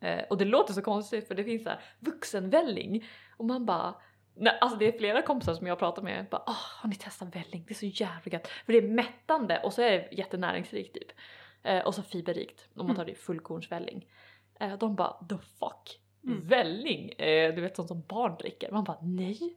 Eh, 0.00 0.24
och 0.30 0.38
det 0.38 0.44
låter 0.44 0.72
så 0.72 0.82
konstigt 0.82 1.28
för 1.28 1.34
det 1.34 1.44
finns 1.44 1.62
så 1.62 1.68
här 1.68 1.80
vuxenvälling 1.98 3.04
och 3.36 3.44
man 3.44 3.66
bara 3.66 3.94
Nej, 4.34 4.58
alltså 4.60 4.78
det 4.78 4.94
är 4.94 4.98
flera 4.98 5.22
kompisar 5.22 5.54
som 5.54 5.66
jag 5.66 5.78
pratar 5.78 6.02
med 6.02 6.26
bara 6.30 6.44
Åh, 6.46 6.64
har 6.82 6.88
ni 6.88 6.96
testat 6.96 7.36
välling? 7.36 7.64
Det 7.68 7.72
är 7.72 7.74
så 7.74 7.86
jävla 7.86 8.32
gött. 8.32 8.48
För 8.48 8.72
det 8.72 8.78
är 8.78 8.88
mättande 8.88 9.60
och 9.64 9.72
så 9.72 9.82
är 9.82 9.90
det 9.90 10.08
jättenäringsrikt 10.12 10.94
typ. 10.94 11.12
Eh, 11.62 11.84
och 11.86 11.94
så 11.94 12.02
fiberrikt 12.02 12.68
om 12.74 12.78
man 12.78 12.86
Mm. 12.86 12.96
tar 12.96 13.04
det 13.04 13.12
i 13.12 13.14
fullkornsvälling. 13.14 14.08
Eh, 14.60 14.78
de 14.78 14.96
bara 14.96 15.12
the 15.28 15.38
fuck? 15.38 16.00
Mm. 16.24 16.46
Välling? 16.46 17.12
Eh, 17.12 17.54
du 17.54 17.60
vet 17.62 17.76
sånt 17.76 17.88
som 17.88 18.02
barn 18.08 18.36
dricker. 18.38 18.72
Man 18.72 18.84
bara 18.84 18.98
nej. 19.02 19.56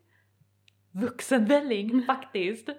Vuxenvälling 0.92 2.04
faktiskt. 2.04 2.70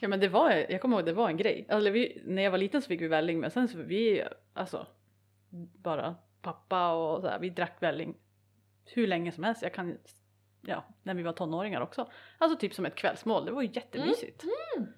Ja 0.00 0.08
men 0.08 0.20
det 0.20 0.28
var, 0.28 0.50
jag 0.50 0.80
kommer 0.80 0.96
ihåg 0.96 1.06
det 1.06 1.12
var 1.12 1.28
en 1.28 1.36
grej. 1.36 1.66
Alltså, 1.68 1.90
vi, 1.90 2.22
när 2.24 2.42
jag 2.42 2.50
var 2.50 2.58
liten 2.58 2.82
så 2.82 2.88
fick 2.88 3.00
vi 3.00 3.08
välling 3.08 3.40
men 3.40 3.50
sen 3.50 3.68
så 3.68 3.78
vi, 3.78 4.22
alltså 4.52 4.86
bara 5.78 6.16
pappa 6.42 6.92
och 6.92 7.20
så 7.22 7.28
här, 7.28 7.38
vi 7.38 7.50
drack 7.50 7.76
välling 7.80 8.16
hur 8.84 9.06
länge 9.06 9.32
som 9.32 9.44
helst. 9.44 9.62
Jag 9.62 9.74
kan, 9.74 9.98
ja, 10.66 10.84
när 11.02 11.14
vi 11.14 11.22
var 11.22 11.32
tonåringar 11.32 11.80
också. 11.80 12.10
Alltså 12.38 12.58
typ 12.58 12.74
som 12.74 12.86
ett 12.86 12.94
kvällsmål, 12.94 13.44
det 13.44 13.52
var 13.52 13.62
ju 13.62 13.70
jättemysigt. 13.72 14.44
Mm. 14.76 14.88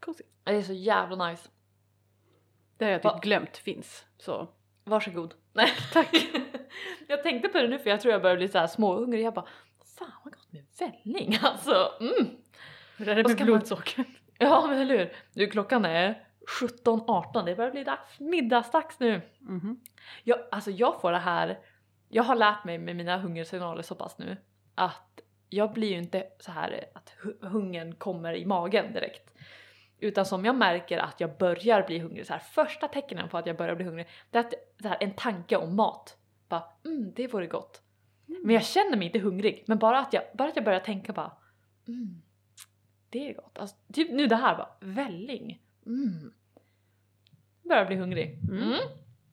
Cozy. 0.00 0.24
Det 0.44 0.50
är 0.54 0.62
så 0.62 0.72
jävla 0.72 1.28
nice. 1.30 1.48
Det 2.78 2.84
har 2.84 2.92
jag 2.92 3.02
typ 3.02 3.12
Va? 3.12 3.18
glömt 3.22 3.56
finns. 3.56 4.06
Så 4.18 4.48
Varsågod. 4.84 5.34
Nej 5.52 5.68
tack. 5.92 6.14
jag 7.08 7.22
tänkte 7.22 7.48
på 7.48 7.58
det 7.58 7.68
nu 7.68 7.78
för 7.78 7.90
jag 7.90 8.00
tror 8.00 8.12
jag 8.12 8.22
börjar 8.22 8.36
bli 8.36 8.48
så 8.48 8.58
här 8.58 8.66
småhungrig. 8.66 9.24
Jag 9.24 9.34
bara 9.34 9.46
fan 9.98 10.10
vad 10.24 10.32
gott 10.32 10.52
med 10.52 10.64
välling 10.78 11.38
alltså. 11.42 11.92
Mm. 12.00 12.14
är 12.98 13.04
det 13.04 13.14
Vad 13.14 13.16
med 13.16 13.30
ska 13.30 13.44
man- 13.44 13.46
blodsocker? 13.46 14.04
Ja 14.38 14.66
men 14.68 14.78
eller 14.78 14.98
hur. 14.98 15.12
Nu 15.32 15.46
klockan 15.46 15.84
är 15.84 16.26
17.18 16.60 17.44
det 17.44 17.54
börjar 17.56 17.70
bli 17.70 17.84
dags, 17.84 18.20
middagsdags 18.20 19.00
nu. 19.00 19.20
Mhm. 19.40 19.80
Jag, 20.24 20.38
alltså 20.50 20.70
jag 20.70 21.00
får 21.00 21.12
det 21.12 21.18
här, 21.18 21.58
jag 22.08 22.22
har 22.22 22.34
lärt 22.36 22.64
mig 22.64 22.78
med 22.78 22.96
mina 22.96 23.18
hungersignaler 23.18 23.82
så 23.82 23.94
pass 23.94 24.18
nu 24.18 24.36
att 24.74 25.20
jag 25.48 25.72
blir 25.72 25.88
ju 25.88 25.98
inte 25.98 26.26
så 26.38 26.50
här 26.52 26.84
att 26.94 27.14
hu- 27.22 27.46
hungern 27.48 27.94
kommer 27.94 28.34
i 28.34 28.44
magen 28.46 28.92
direkt. 28.92 29.30
Utan 29.98 30.26
som 30.26 30.44
jag 30.44 30.56
märker 30.56 30.98
att 30.98 31.20
jag 31.20 31.36
börjar 31.38 31.86
bli 31.86 31.98
hungrig, 31.98 32.26
så 32.26 32.32
här, 32.32 32.40
första 32.40 32.88
tecknen 32.88 33.28
på 33.28 33.38
att 33.38 33.46
jag 33.46 33.56
börjar 33.56 33.74
bli 33.74 33.84
hungrig 33.84 34.06
det 34.30 34.38
är 34.38 34.40
att, 34.44 34.54
så 34.82 34.88
här, 34.88 34.96
en 35.00 35.14
tanke 35.14 35.56
om 35.56 35.76
mat. 35.76 36.16
Bara 36.48 36.64
mm, 36.84 37.12
det 37.16 37.26
vore 37.26 37.46
gott. 37.46 37.82
Men 38.26 38.54
jag 38.54 38.64
känner 38.64 38.96
mig 38.96 39.06
inte 39.06 39.18
hungrig, 39.18 39.64
men 39.66 39.78
bara 39.78 39.98
att 39.98 40.12
jag, 40.12 40.22
bara 40.34 40.48
att 40.48 40.56
jag 40.56 40.64
börjar 40.64 40.80
tänka 40.80 41.12
bara 41.12 41.32
mm, 41.88 42.22
det 43.10 43.30
är 43.30 43.34
gott. 43.34 43.58
Alltså, 43.58 43.76
typ 43.92 44.10
nu 44.10 44.26
det 44.26 44.36
här 44.36 44.56
bara, 44.56 44.68
välling. 44.80 45.62
Mm. 45.86 46.32
Börjar 47.62 47.86
bli 47.86 47.96
hungrig. 47.96 48.38
Mm. 48.50 48.62
Mm. 48.62 48.78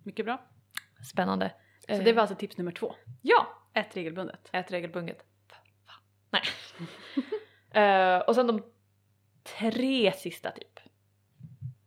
Mycket 0.04 0.26
bra. 0.26 0.42
Spännande. 1.12 1.52
Så 1.88 1.92
Eh, 1.92 2.04
det 2.04 2.14
var 2.14 2.22
alltså 2.22 2.36
tips 2.36 2.58
nummer 2.58 2.72
två. 2.72 2.96
Ja, 3.22 3.48
Ät 3.74 3.98
regelbundet. 3.98 4.50
ät 4.52 4.72
regelbundet. 4.72 5.26
Nej. 6.30 6.42
Eh, 7.76 8.18
och 8.18 8.36
sen 8.36 8.48
de 8.48 8.64
tre 9.44 10.14
sista 10.14 10.52
typ. 10.52 10.80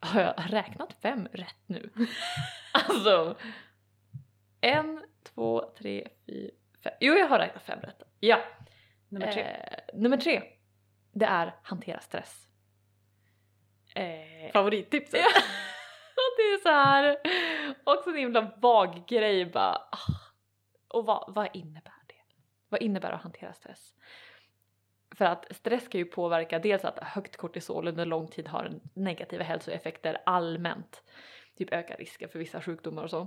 Har 0.00 0.20
jag 0.20 0.34
räknat 0.52 0.92
fem 1.02 1.28
rätt 1.32 1.56
nu? 1.66 1.90
alltså. 2.72 3.36
En, 4.60 5.04
två, 5.22 5.72
tre, 5.78 6.08
fyra, 6.26 6.50
fem. 6.82 6.92
Jo, 7.00 7.14
jag 7.14 7.28
har 7.28 7.38
räknat 7.38 7.62
fem 7.62 7.80
rätt. 7.80 8.02
Ja. 8.20 8.38
Nummer 9.08 9.32
tre. 9.32 9.42
Eh, 9.42 9.78
nummer 9.94 10.16
tre. 10.16 10.42
Det 11.12 11.24
är 11.24 11.54
hantera 11.62 12.00
stress. 12.00 12.48
Eh, 13.94 14.52
Favorittipset. 14.52 15.20
Ja. 15.20 15.42
Och 16.18 16.36
det 16.36 16.42
är 16.42 16.58
så 16.62 16.68
här 16.68 17.16
också 17.84 18.10
en 18.10 18.16
himla 18.16 18.40
vag 18.56 19.04
grej 19.08 19.46
bara. 19.46 19.74
ah. 19.76 19.98
Och 20.88 21.06
vad, 21.06 21.34
vad 21.34 21.48
innebär 21.56 22.02
det? 22.06 22.14
Vad 22.68 22.82
innebär 22.82 23.12
att 23.12 23.22
hantera 23.22 23.52
stress? 23.52 23.94
För 25.16 25.24
att 25.24 25.46
stress 25.56 25.88
kan 25.88 25.98
ju 25.98 26.04
påverka 26.04 26.58
dels 26.58 26.84
att 26.84 26.98
högt 26.98 27.36
kortisol 27.36 27.88
under 27.88 28.04
lång 28.04 28.28
tid 28.28 28.48
har 28.48 28.80
negativa 28.94 29.44
hälsoeffekter 29.44 30.18
allmänt. 30.26 31.02
Typ 31.58 31.72
ökar 31.72 31.96
risken 31.96 32.28
för 32.28 32.38
vissa 32.38 32.60
sjukdomar 32.60 33.02
och 33.02 33.10
så. 33.10 33.26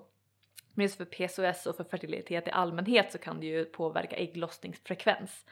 Men 0.74 0.84
just 0.84 0.98
för 0.98 1.05
PCOS 1.05 1.65
och 1.65 1.75
för 1.75 1.84
fertilitet 1.84 2.48
i 2.48 2.51
allmänhet 2.51 3.12
så 3.12 3.17
kan 3.17 3.39
det 3.39 3.46
ju 3.46 3.65
påverka 3.65 4.15
ägglossningsfrekvens. 4.15 5.46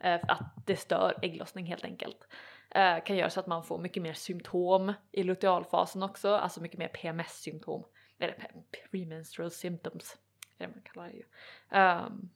Eh, 0.00 0.20
att 0.28 0.66
det 0.66 0.76
stör 0.76 1.18
ägglossning 1.22 1.66
helt 1.66 1.84
enkelt 1.84 2.28
eh, 2.70 3.04
kan 3.04 3.16
göra 3.16 3.30
så 3.30 3.40
att 3.40 3.46
man 3.46 3.64
får 3.64 3.78
mycket 3.78 4.02
mer 4.02 4.12
symptom 4.12 4.92
i 5.12 5.22
lutealfasen 5.22 6.02
också, 6.02 6.34
alltså 6.34 6.60
mycket 6.60 6.78
mer 6.78 6.88
PMS-symptom. 6.88 7.84
Eller 8.18 8.36
premenstrual 8.90 9.50
symptoms, 9.50 10.16
är 10.58 10.66
det 10.66 10.72
man 10.74 10.82
kallar 10.82 11.08
det 11.08 11.14
ju. 11.14 11.24
Ehm, 11.70 12.30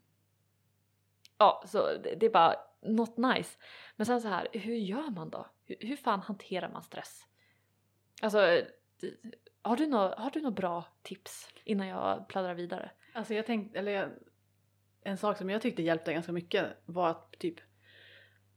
ja, 1.38 1.64
så 1.66 1.96
det, 1.96 2.14
det 2.14 2.26
är 2.26 2.30
bara 2.30 2.56
not 2.82 3.16
nice. 3.16 3.58
Men 3.96 4.06
sen 4.06 4.20
så 4.20 4.28
här, 4.28 4.48
hur 4.52 4.74
gör 4.74 5.10
man 5.10 5.30
då? 5.30 5.46
Hur, 5.64 5.76
hur 5.80 5.96
fan 5.96 6.20
hanterar 6.20 6.68
man 6.68 6.82
stress? 6.82 7.26
Alltså, 8.22 8.62
har 9.62 9.76
du 9.76 9.86
några 9.86 10.14
har 10.14 10.30
du 10.30 10.50
bra 10.50 10.84
tips 11.02 11.48
innan 11.64 11.86
jag 11.86 12.28
pladdrar 12.28 12.54
vidare? 12.54 12.90
Alltså 13.14 13.34
jag 13.34 13.46
tänkte, 13.46 13.78
eller 13.78 13.92
jag, 13.92 14.10
en 15.02 15.16
sak 15.16 15.38
som 15.38 15.50
jag 15.50 15.62
tyckte 15.62 15.82
hjälpte 15.82 16.12
ganska 16.12 16.32
mycket 16.32 16.66
var 16.86 17.10
att 17.10 17.32
typ 17.38 17.60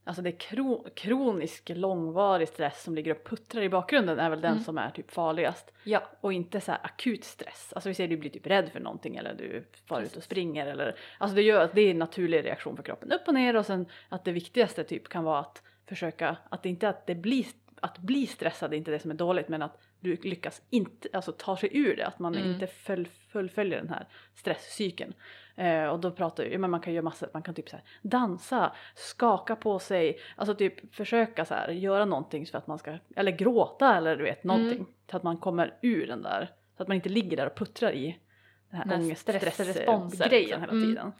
Alltså 0.03 0.21
det 0.21 0.29
är 0.29 0.39
kro, 0.39 0.87
kronisk 0.95 1.69
långvarig 1.75 2.47
stress 2.47 2.83
som 2.83 2.95
ligger 2.95 3.11
och 3.11 3.23
puttrar 3.23 3.61
i 3.61 3.69
bakgrunden 3.69 4.19
är 4.19 4.29
väl 4.29 4.41
den 4.41 4.51
Mm. 4.51 4.63
som 4.63 4.77
är 4.77 4.89
typ 4.89 5.11
farligast. 5.11 5.71
Ja. 5.83 6.03
Och 6.21 6.33
inte 6.33 6.61
så 6.61 6.71
akut 6.71 7.23
stress. 7.23 7.73
Alltså 7.75 7.89
vi 7.89 7.93
säger 7.95 8.07
du 8.09 8.17
blir 8.17 8.29
typ 8.29 8.47
rädd 8.47 8.69
för 8.71 8.79
någonting 8.79 9.15
eller 9.15 9.33
du 9.33 9.63
far 9.85 10.01
ut 10.01 10.15
och 10.15 10.23
springer 10.23 10.67
eller 10.67 10.95
Alltså 11.17 11.35
det 11.35 11.41
gör 11.41 11.61
att 11.63 11.73
det 11.75 11.81
är 11.81 11.91
en 11.91 11.99
naturlig 11.99 12.45
reaktion 12.45 12.75
för 12.75 12.83
kroppen. 12.83 13.11
Upp 13.11 13.27
och 13.27 13.33
ner 13.33 13.55
och 13.55 13.65
sen 13.65 13.85
att 14.09 14.25
det 14.25 14.31
viktigaste 14.31 14.83
typ 14.83 15.09
kan 15.09 15.23
vara 15.23 15.39
att 15.39 15.61
försöka 15.85 16.37
att 16.49 16.63
det 16.63 16.69
inte 16.69 16.89
att 16.89 17.07
det 17.07 17.15
blir 17.15 17.45
att 17.81 17.97
bli 17.97 18.27
stressad 18.27 18.73
är 18.73 18.77
inte 18.77 18.91
det 18.91 18.99
som 18.99 19.11
är 19.11 19.15
dåligt 19.15 19.47
men 19.49 19.61
att 19.61 19.77
du 19.99 20.15
lyckas 20.15 20.61
inte, 20.69 21.09
alltså 21.13 21.31
ta 21.31 21.57
sig 21.57 21.69
ur 21.77 21.95
det, 21.95 22.07
att 22.07 22.19
man 22.19 22.35
Mm. 22.35 22.51
inte 22.51 22.67
full, 22.67 23.07
fullföljer 23.07 23.77
den 23.77 23.89
här 23.89 24.07
stresscykeln. 24.35 25.13
Eh, 25.59 25.85
och 25.85 25.99
då 25.99 26.11
pratar 26.11 26.43
ju, 26.43 26.57
men 26.57 26.71
man 26.71 26.81
kan 26.81 26.93
göra 26.93 27.03
massa, 27.03 27.27
man 27.33 27.43
kan 27.43 27.55
typ 27.55 27.69
så 27.69 27.75
här, 27.75 27.85
dansa, 28.01 28.75
skaka 28.95 29.55
på 29.55 29.79
sig, 29.79 30.19
alltså 30.35 30.55
typ 30.55 30.95
försöka 30.95 31.45
så 31.45 31.53
här, 31.53 31.69
göra 31.69 32.05
någonting 32.05 32.45
för 32.45 32.57
att 32.57 32.67
man 32.67 32.79
ska, 32.79 32.97
eller 33.15 33.31
gråta 33.31 33.97
eller 33.97 34.15
du 34.15 34.23
vet 34.23 34.43
någonting. 34.43 34.85
Så 35.11 35.17
att 35.17 35.23
man 35.23 35.37
kommer 35.37 35.77
ur 35.81 36.07
den 36.07 36.21
där, 36.21 36.49
så 36.77 36.83
att 36.83 36.87
man 36.87 36.95
inte 36.95 37.09
ligger 37.09 37.37
där 37.37 37.45
och 37.47 37.55
puttrar 37.55 37.91
i 37.91 38.05
den 38.05 38.79
Den 38.79 38.89
här 38.89 38.97
här 38.97 39.03
ångest, 39.03 39.21
stressresponsen, 39.21 40.29
liksom. 40.29 40.61
hela 40.61 40.73
Mm. 40.73 40.87
tiden. 40.87 41.11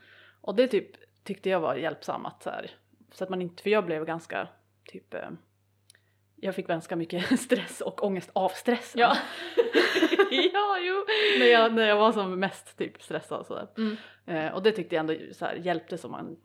Och 0.42 0.56
det 0.56 0.68
typ 0.68 0.92
tyckte 1.24 1.50
jag 1.50 1.60
var 1.60 1.76
hjälpsamt 1.76 2.44
så 2.44 2.50
här. 2.50 2.72
Så 3.12 3.24
att 3.24 3.30
man 3.30 3.42
inte, 3.42 3.64
för 3.64 3.70
jag 3.70 3.86
blev 3.86 4.06
ganska 4.06 4.48
typ 4.86 5.14
eh, 5.14 5.30
jag 6.36 6.56
fick 6.56 6.68
ganska 6.68 6.96
mycket 6.96 7.40
stress 7.40 7.82
och 7.82 8.04
ångest 8.04 8.30
av 8.34 8.50
stressen. 8.50 9.02
Ja. 9.02 9.18
ja, 10.54 10.78
jo. 10.82 11.06
när, 11.40 11.46
jag, 11.46 11.74
när 11.74 11.88
jag 11.88 11.98
var 11.98 12.12
som 12.12 12.40
mest 12.40 12.78
typ 12.78 13.02
stressad 13.02 13.40
och 13.40 13.46
sådär. 13.46 13.68
Mm. 13.78 13.98
Eh, 14.26 14.54
och 14.54 14.64
det 14.64 14.72
tyckte 14.72 14.96
jag 14.96 15.00
ändå 15.10 15.34
så 15.34 15.46
här, 15.46 15.56
hjälpte 15.56 15.98
så 15.98 16.10
man 16.10 16.38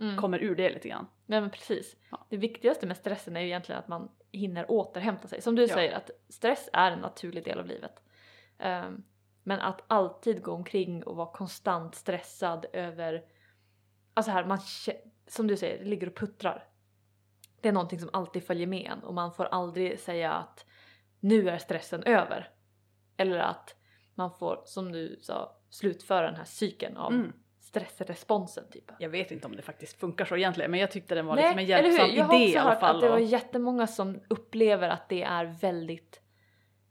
Mm. 0.00 0.16
kommer 0.16 0.38
ur 0.38 0.56
det 0.56 0.70
lite 0.70 0.88
grann. 0.88 1.06
Nej 1.26 1.40
men 1.40 1.50
precis. 1.50 1.96
Ja. 2.10 2.26
Det 2.30 2.36
viktigaste 2.36 2.86
med 2.86 2.96
stressen 2.96 3.36
är 3.36 3.40
ju 3.40 3.46
egentligen 3.46 3.78
att 3.78 3.88
man 3.88 4.10
hinner 4.32 4.70
återhämta 4.70 5.28
sig. 5.28 5.42
Som 5.42 5.54
du 5.56 5.62
Ja. 5.62 5.68
säger 5.74 5.96
att 5.96 6.10
stress 6.28 6.68
är 6.72 6.90
en 6.90 6.98
naturlig 6.98 7.44
del 7.44 7.58
av 7.58 7.66
livet. 7.66 8.02
Ehm, 8.58 9.02
men 9.42 9.60
att 9.60 9.82
alltid 9.86 10.42
gå 10.42 10.52
omkring 10.52 11.02
och 11.04 11.16
vara 11.16 11.32
konstant 11.32 11.94
stressad 11.94 12.66
över, 12.72 13.24
alltså 14.14 14.32
här, 14.32 14.44
man, 14.44 14.58
som 15.26 15.46
du 15.46 15.56
säger, 15.56 15.78
det 15.78 15.84
ligger 15.90 16.06
och 16.08 16.16
puttrar. 16.16 16.68
Det 17.60 17.68
är 17.68 17.72
någonting 17.72 18.00
som 18.00 18.10
alltid 18.12 18.44
följer 18.44 18.66
med 18.66 18.90
en 18.92 19.00
och 19.04 19.14
man 19.14 19.32
får 19.32 19.44
aldrig 19.44 19.98
säga 19.98 20.32
att 20.32 20.66
nu 21.20 21.48
är 21.50 21.58
stressen 21.58 22.02
över. 22.02 22.50
Eller 23.20 23.38
att 23.38 23.74
man 24.14 24.30
får, 24.38 24.62
som 24.64 24.92
du 24.92 25.18
sa, 25.22 25.56
slutföra 25.70 26.26
den 26.26 26.34
här 26.36 26.44
cykeln 26.44 26.96
av 26.96 27.12
Mm. 27.12 27.32
stressresponsen 27.60 28.64
typ. 28.70 28.84
Jag 28.98 29.08
vet 29.08 29.30
inte 29.30 29.46
om 29.46 29.56
det 29.56 29.62
faktiskt 29.62 30.00
funkar 30.00 30.24
så 30.24 30.36
egentligen 30.36 30.70
men 30.70 30.80
jag 30.80 30.90
tyckte 30.90 31.14
den 31.14 31.26
var 31.26 31.36
Nej, 31.36 31.42
liksom 31.44 31.58
en 31.58 31.64
eller 31.64 31.90
hur? 31.90 31.98
hjälpsam 31.98 32.16
Jag 32.16 32.24
har 32.24 32.34
idé 32.34 32.44
också 32.44 32.54
i 32.54 32.58
alla 32.58 32.70
hört 32.70 32.80
fall. 32.80 32.96
att 32.96 33.02
det 33.02 33.08
var 33.08 33.18
jättemånga 33.18 33.86
som 33.86 34.20
upplever 34.28 34.88
att 34.88 35.08
det 35.08 35.22
är 35.22 35.44
väldigt, 35.60 36.20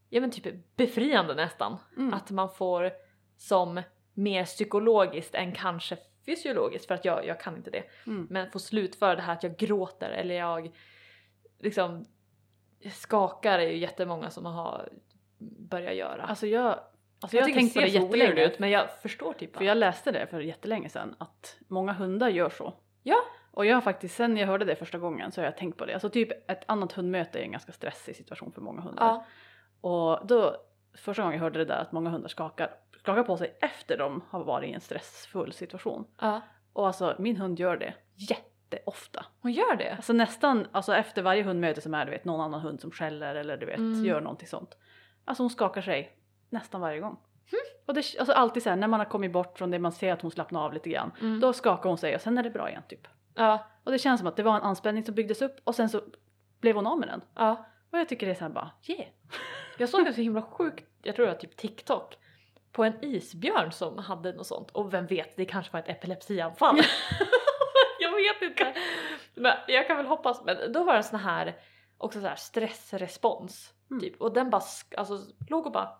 ja 0.08 0.20
men 0.20 0.30
typ 0.30 0.76
befriande 0.76 1.34
nästan. 1.34 1.76
Mm. 1.96 2.14
Att 2.14 2.30
man 2.30 2.50
får 2.54 2.90
som 3.36 3.82
mer 4.14 4.44
psykologiskt 4.44 5.34
än 5.34 5.52
kanske 5.52 5.96
fysiologiskt 6.26 6.86
för 6.86 6.94
att 6.94 7.04
jag, 7.04 7.26
jag 7.26 7.40
kan 7.40 7.56
inte 7.56 7.70
det. 7.70 7.84
Mm. 8.06 8.26
Men 8.30 8.50
få 8.50 8.58
slutföra 8.58 9.14
det 9.14 9.22
här 9.22 9.32
att 9.32 9.42
jag 9.42 9.56
gråter 9.56 10.10
eller 10.10 10.34
jag 10.34 10.70
liksom 11.58 12.04
skakar 12.92 13.58
är 13.58 13.70
ju 13.70 13.76
jättemånga 13.78 14.30
som 14.30 14.44
har 14.46 14.88
börjat 15.40 15.94
göra. 15.94 16.22
Alltså 16.22 16.46
jag, 16.46 16.66
alltså 17.20 17.36
jag 17.36 17.42
jag 17.42 17.46
tycker 17.46 17.60
tänkt 17.60 17.74
på 17.74 17.80
det 17.80 17.86
jättelänge. 17.86 18.44
ut 18.46 18.58
men 18.58 18.70
jag 18.70 18.90
förstår 19.02 19.32
typ 19.32 19.56
För 19.56 19.64
jag 19.64 19.76
läste 19.76 20.12
det 20.12 20.26
för 20.26 20.40
jättelänge 20.40 20.88
sedan 20.88 21.14
att 21.18 21.56
många 21.68 21.92
hundar 21.92 22.28
gör 22.28 22.50
så. 22.50 22.74
Ja. 23.02 23.16
Och 23.52 23.66
jag 23.66 23.76
har 23.76 23.80
faktiskt, 23.80 24.16
sen 24.16 24.36
jag 24.36 24.46
hörde 24.46 24.64
det 24.64 24.76
första 24.76 24.98
gången 24.98 25.32
så 25.32 25.40
har 25.40 25.44
jag 25.44 25.56
tänkt 25.56 25.78
på 25.78 25.86
det. 25.86 25.92
Alltså 25.92 26.10
typ 26.10 26.50
ett 26.50 26.62
annat 26.66 26.92
hundmöte 26.92 27.38
är 27.38 27.42
en 27.42 27.52
ganska 27.52 27.72
stressig 27.72 28.16
situation 28.16 28.52
för 28.52 28.60
många 28.60 28.80
hundar. 28.80 29.04
Ja. 29.04 29.24
Och 29.90 30.26
då, 30.26 30.56
första 30.94 31.22
gången 31.22 31.36
jag 31.36 31.42
hörde 31.42 31.58
det 31.58 31.64
där 31.64 31.80
att 31.80 31.92
många 31.92 32.10
hundar 32.10 32.28
skakar, 32.28 32.70
skakar 33.00 33.22
på 33.22 33.36
sig 33.36 33.56
efter 33.60 33.98
de 33.98 34.24
har 34.30 34.44
varit 34.44 34.70
i 34.70 34.72
en 34.72 34.80
stressfull 34.80 35.52
situation. 35.52 36.04
ja. 36.20 36.40
Och 36.72 36.86
alltså 36.86 37.16
min 37.18 37.36
hund 37.36 37.58
gör 37.60 37.76
det 37.76 37.94
jätteofta. 38.14 39.26
Hon 39.40 39.52
gör 39.52 39.76
det? 39.76 39.94
Alltså 39.96 40.12
nästan, 40.12 40.66
alltså 40.72 40.94
efter 40.94 41.22
varje 41.22 41.42
hundmöte 41.42 41.80
som 41.80 41.94
är 41.94 42.04
du 42.04 42.10
vet 42.10 42.24
någon 42.24 42.40
annan 42.40 42.60
hund 42.60 42.80
som 42.80 42.90
skäller 42.90 43.34
eller 43.34 43.56
du 43.56 43.66
vet 43.66 43.78
Mm. 43.78 44.04
gör 44.04 44.20
någonting 44.20 44.48
sånt. 44.48 44.76
Alltså 45.30 45.42
hon 45.42 45.50
skakar 45.50 45.82
sig 45.82 46.16
nästan 46.48 46.80
varje 46.80 47.00
gång. 47.00 47.18
Hm. 47.50 47.58
Och 47.86 47.94
det, 47.94 48.18
alltså 48.18 48.32
alltid 48.32 48.62
så 48.62 48.68
här, 48.70 48.76
när 48.76 48.88
man 48.88 49.00
har 49.00 49.06
kommit 49.06 49.32
bort 49.32 49.58
från 49.58 49.70
det 49.70 49.78
man 49.78 49.92
ser 49.92 50.12
att 50.12 50.22
hon 50.22 50.30
slappnar 50.30 50.64
av 50.64 50.72
lite 50.72 50.90
grann. 50.90 51.12
Mm. 51.20 51.40
Då 51.40 51.52
skakar 51.52 51.88
hon 51.88 51.98
sig 51.98 52.14
och 52.14 52.20
sen 52.20 52.38
är 52.38 52.42
det 52.42 52.50
bra 52.50 52.68
igen 52.68 52.82
typ. 52.88 53.08
Ja. 53.34 53.66
Och 53.84 53.92
det 53.92 53.98
känns 53.98 54.20
som 54.20 54.26
att 54.26 54.36
det 54.36 54.42
var 54.42 54.56
en 54.56 54.62
anspänning 54.62 55.04
som 55.04 55.14
byggdes 55.14 55.42
upp 55.42 55.60
och 55.64 55.74
sen 55.74 55.88
så 55.88 56.02
blev 56.60 56.76
hon 56.76 56.86
av 56.86 56.98
med 56.98 57.08
den. 57.08 57.20
ja. 57.34 57.66
Och 57.92 57.98
jag 57.98 58.08
tycker 58.08 58.26
det 58.26 58.32
är 58.32 58.34
så 58.34 58.44
här 58.44 58.50
bara, 58.50 58.70
yeah. 58.86 59.06
Jag 59.78 59.88
såg 59.88 60.06
en 60.06 60.14
så 60.14 60.20
himla 60.20 60.42
sjukt, 60.42 60.84
jag 61.02 61.16
tror 61.16 61.26
det 61.26 61.32
var 61.32 61.38
typ 61.38 61.56
TikTok, 61.56 62.18
på 62.72 62.84
en 62.84 63.04
isbjörn 63.04 63.72
som 63.72 63.98
hade 63.98 64.32
något 64.32 64.46
sånt. 64.46 64.70
Och 64.70 64.94
vem 64.94 65.06
vet, 65.06 65.36
det 65.36 65.44
kanske 65.44 65.72
var 65.72 65.80
ett 65.80 65.88
epilepsianfall. 65.88 66.76
jag 68.00 68.10
vet 68.10 68.50
inte. 68.50 68.74
Men 69.34 69.56
jag 69.68 69.86
kan 69.86 69.96
väl 69.96 70.06
hoppas. 70.06 70.44
Men 70.44 70.72
då 70.72 70.84
var 70.84 70.96
det 70.96 71.02
såna 71.02 71.22
här, 71.22 71.56
också 71.98 72.20
så 72.20 72.26
här 72.26 72.36
stressrespons. 72.36 73.74
Mm. 73.90 74.00
Typ. 74.00 74.20
Och 74.20 74.32
den 74.34 74.50
bara, 74.50 74.62
alltså 74.96 75.18
låg 75.48 75.66
och 75.66 75.72
bara 75.72 75.90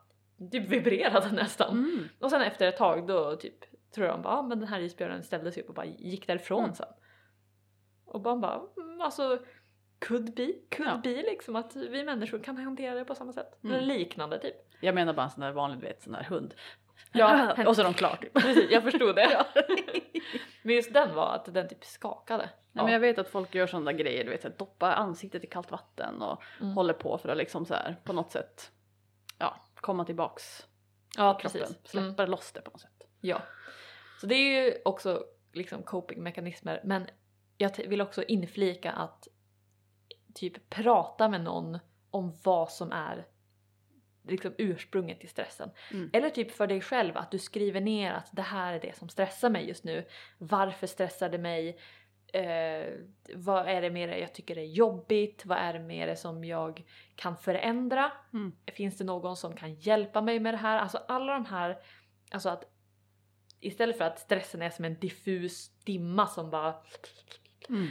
typ 0.53 0.69
vibrerade 0.69 1.33
nästan. 1.33 1.71
Mm. 1.79 2.09
Och 2.21 2.31
sen 2.31 2.43
efter 2.43 2.69
ett 2.69 2.77
tag 2.77 3.07
då 3.07 3.37
typ 3.37 3.55
tror 3.95 4.07
de 4.07 4.23
bara, 4.23 4.35
ah, 4.35 4.43
men 4.43 4.59
den 4.59 4.69
här 4.69 4.81
isbjörnen 4.81 5.23
ställde 5.23 5.53
sig 5.53 5.63
upp 5.63 5.69
och 5.69 5.75
bara 5.75 5.87
gick 5.87 6.27
därifrån 6.27 6.65
Mm. 6.65 6.75
sen. 6.75 6.89
Och 8.05 8.21
man 8.23 8.41
bara, 8.41 8.61
mm, 8.77 9.01
alltså 9.01 9.39
could 9.99 10.35
be, 10.35 10.53
could 10.71 10.89
Ja. 10.89 11.01
be 11.05 11.11
liksom 11.23 11.57
att 11.57 11.77
vi 11.77 12.05
människor 12.05 12.39
kan 12.39 12.57
hantera 12.57 12.95
det 12.95 13.05
på 13.05 13.15
samma 13.15 13.33
sätt. 13.33 13.65
Mm. 13.65 13.77
Eller 13.77 13.87
liknande 13.95 14.39
typ. 14.39 14.55
Jag 14.81 14.95
menar 14.95 15.13
bara 15.15 15.23
en 15.25 15.31
sån 15.31 15.41
där 15.41 15.53
vanlig, 15.53 15.81
du 15.81 15.87
vet, 15.87 16.03
sån 16.03 16.13
där 16.13 16.23
hund. 16.25 16.55
Ja, 17.13 17.55
och 17.67 17.77
så 17.77 17.83
är 17.83 17.85
de 17.85 17.95
klar 17.95 18.17
typ. 18.17 18.35
Precis, 18.35 18.71
jag 18.71 18.83
förstod 18.83 19.17
det. 19.17 19.47
Men 20.63 20.75
just 20.75 20.93
den 20.95 21.15
var 21.15 21.35
att 21.35 21.55
den 21.55 21.69
typ 21.69 21.85
skakade. 21.85 22.51
Ja. 22.73 22.83
Men 22.85 22.93
jag 22.93 23.01
vet 23.01 23.19
att 23.19 23.29
folk 23.29 23.55
gör 23.55 23.67
sådana 23.67 23.93
grejer, 23.93 24.25
du 24.25 24.31
vet, 24.31 24.43
så 24.43 24.49
här, 24.49 24.57
doppa 24.57 24.95
ansiktet 24.95 25.45
i 25.45 25.47
kallt 25.47 25.71
vatten 25.71 26.23
och 26.23 26.43
Mm. 26.61 26.73
håller 26.75 26.95
på 26.95 27.19
för 27.19 27.29
att 27.29 27.37
liksom 27.37 27.67
så 27.67 27.75
här 27.75 27.97
på 28.05 28.13
något 28.13 28.33
sätt 28.33 28.71
ja, 29.39 29.57
komma 29.75 30.05
tillbaks 30.05 30.67
ja, 31.17 31.39
kroppen. 31.39 31.61
precis. 31.61 31.95
Mm. 31.95 32.09
Släppa 32.09 32.27
loss 32.27 32.53
det 32.53 32.61
på 32.61 32.71
något 32.71 32.81
sätt. 32.81 33.03
Ja. 33.21 33.43
Så 34.21 34.27
det 34.27 34.35
är 34.35 34.65
ju 34.65 34.75
också 34.85 35.25
liksom 35.53 35.83
copingmekanismer 35.83 36.81
men 36.85 37.07
jag 37.59 37.71
vill 37.89 38.01
också 38.01 38.23
inflika 38.23 38.93
att 38.93 39.29
typ 40.35 40.71
prata 40.71 41.29
med 41.29 41.41
någon 41.41 41.79
om 42.11 42.37
vad 42.45 42.71
som 42.73 42.93
är 42.93 43.27
liksom 44.31 44.55
ursprunget 44.59 45.21
till 45.21 45.29
stressen. 45.29 45.71
Mm. 45.93 46.11
Eller 46.13 46.31
typ 46.31 46.51
för 46.51 46.67
dig 46.67 46.81
själv 46.81 47.17
att 47.17 47.31
du 47.31 47.39
skriver 47.39 47.81
ner 47.81 48.13
att 48.13 48.29
det 48.33 48.43
här 48.43 48.73
är 48.73 48.81
det 48.81 48.97
som 48.97 49.09
stressar 49.09 49.51
mig 49.51 49.69
just 49.69 49.85
nu. 49.85 50.07
Varför 50.39 50.87
stressar 50.87 51.29
det 51.29 51.39
mig? 51.39 51.79
Eh, 52.33 52.93
vad 53.35 53.69
är 53.69 53.83
det 53.83 53.91
med 53.91 54.09
det 54.09 54.19
jag 54.19 54.35
tycker 54.35 54.59
är 54.59 54.65
jobbigt? 54.65 55.47
Vad 55.47 55.59
är 55.59 55.73
det 55.73 55.79
med 55.79 56.09
det 56.09 56.17
som 56.17 56.45
jag 56.45 56.85
kan 57.15 57.37
förändra? 57.37 58.13
Mm. 58.33 58.53
Finns 58.73 58.99
det 58.99 59.05
någon 59.05 59.37
som 59.37 59.57
kan 59.57 59.75
hjälpa 59.75 60.23
mig 60.23 60.41
med 60.41 60.55
det 60.55 60.59
här? 60.59 60.79
Alltså 60.79 60.99
alla 61.09 61.33
de 61.33 61.47
här, 61.47 61.79
alltså 62.31 62.49
att 62.49 62.65
istället 63.61 63.99
för 63.99 64.05
att 64.05 64.19
stressen 64.19 64.63
är 64.63 64.71
som 64.71 64.85
en 64.85 64.99
diffus 64.99 65.71
dimma 65.85 66.27
som 66.27 66.51
bara 66.51 66.75
Mm. 67.69 67.89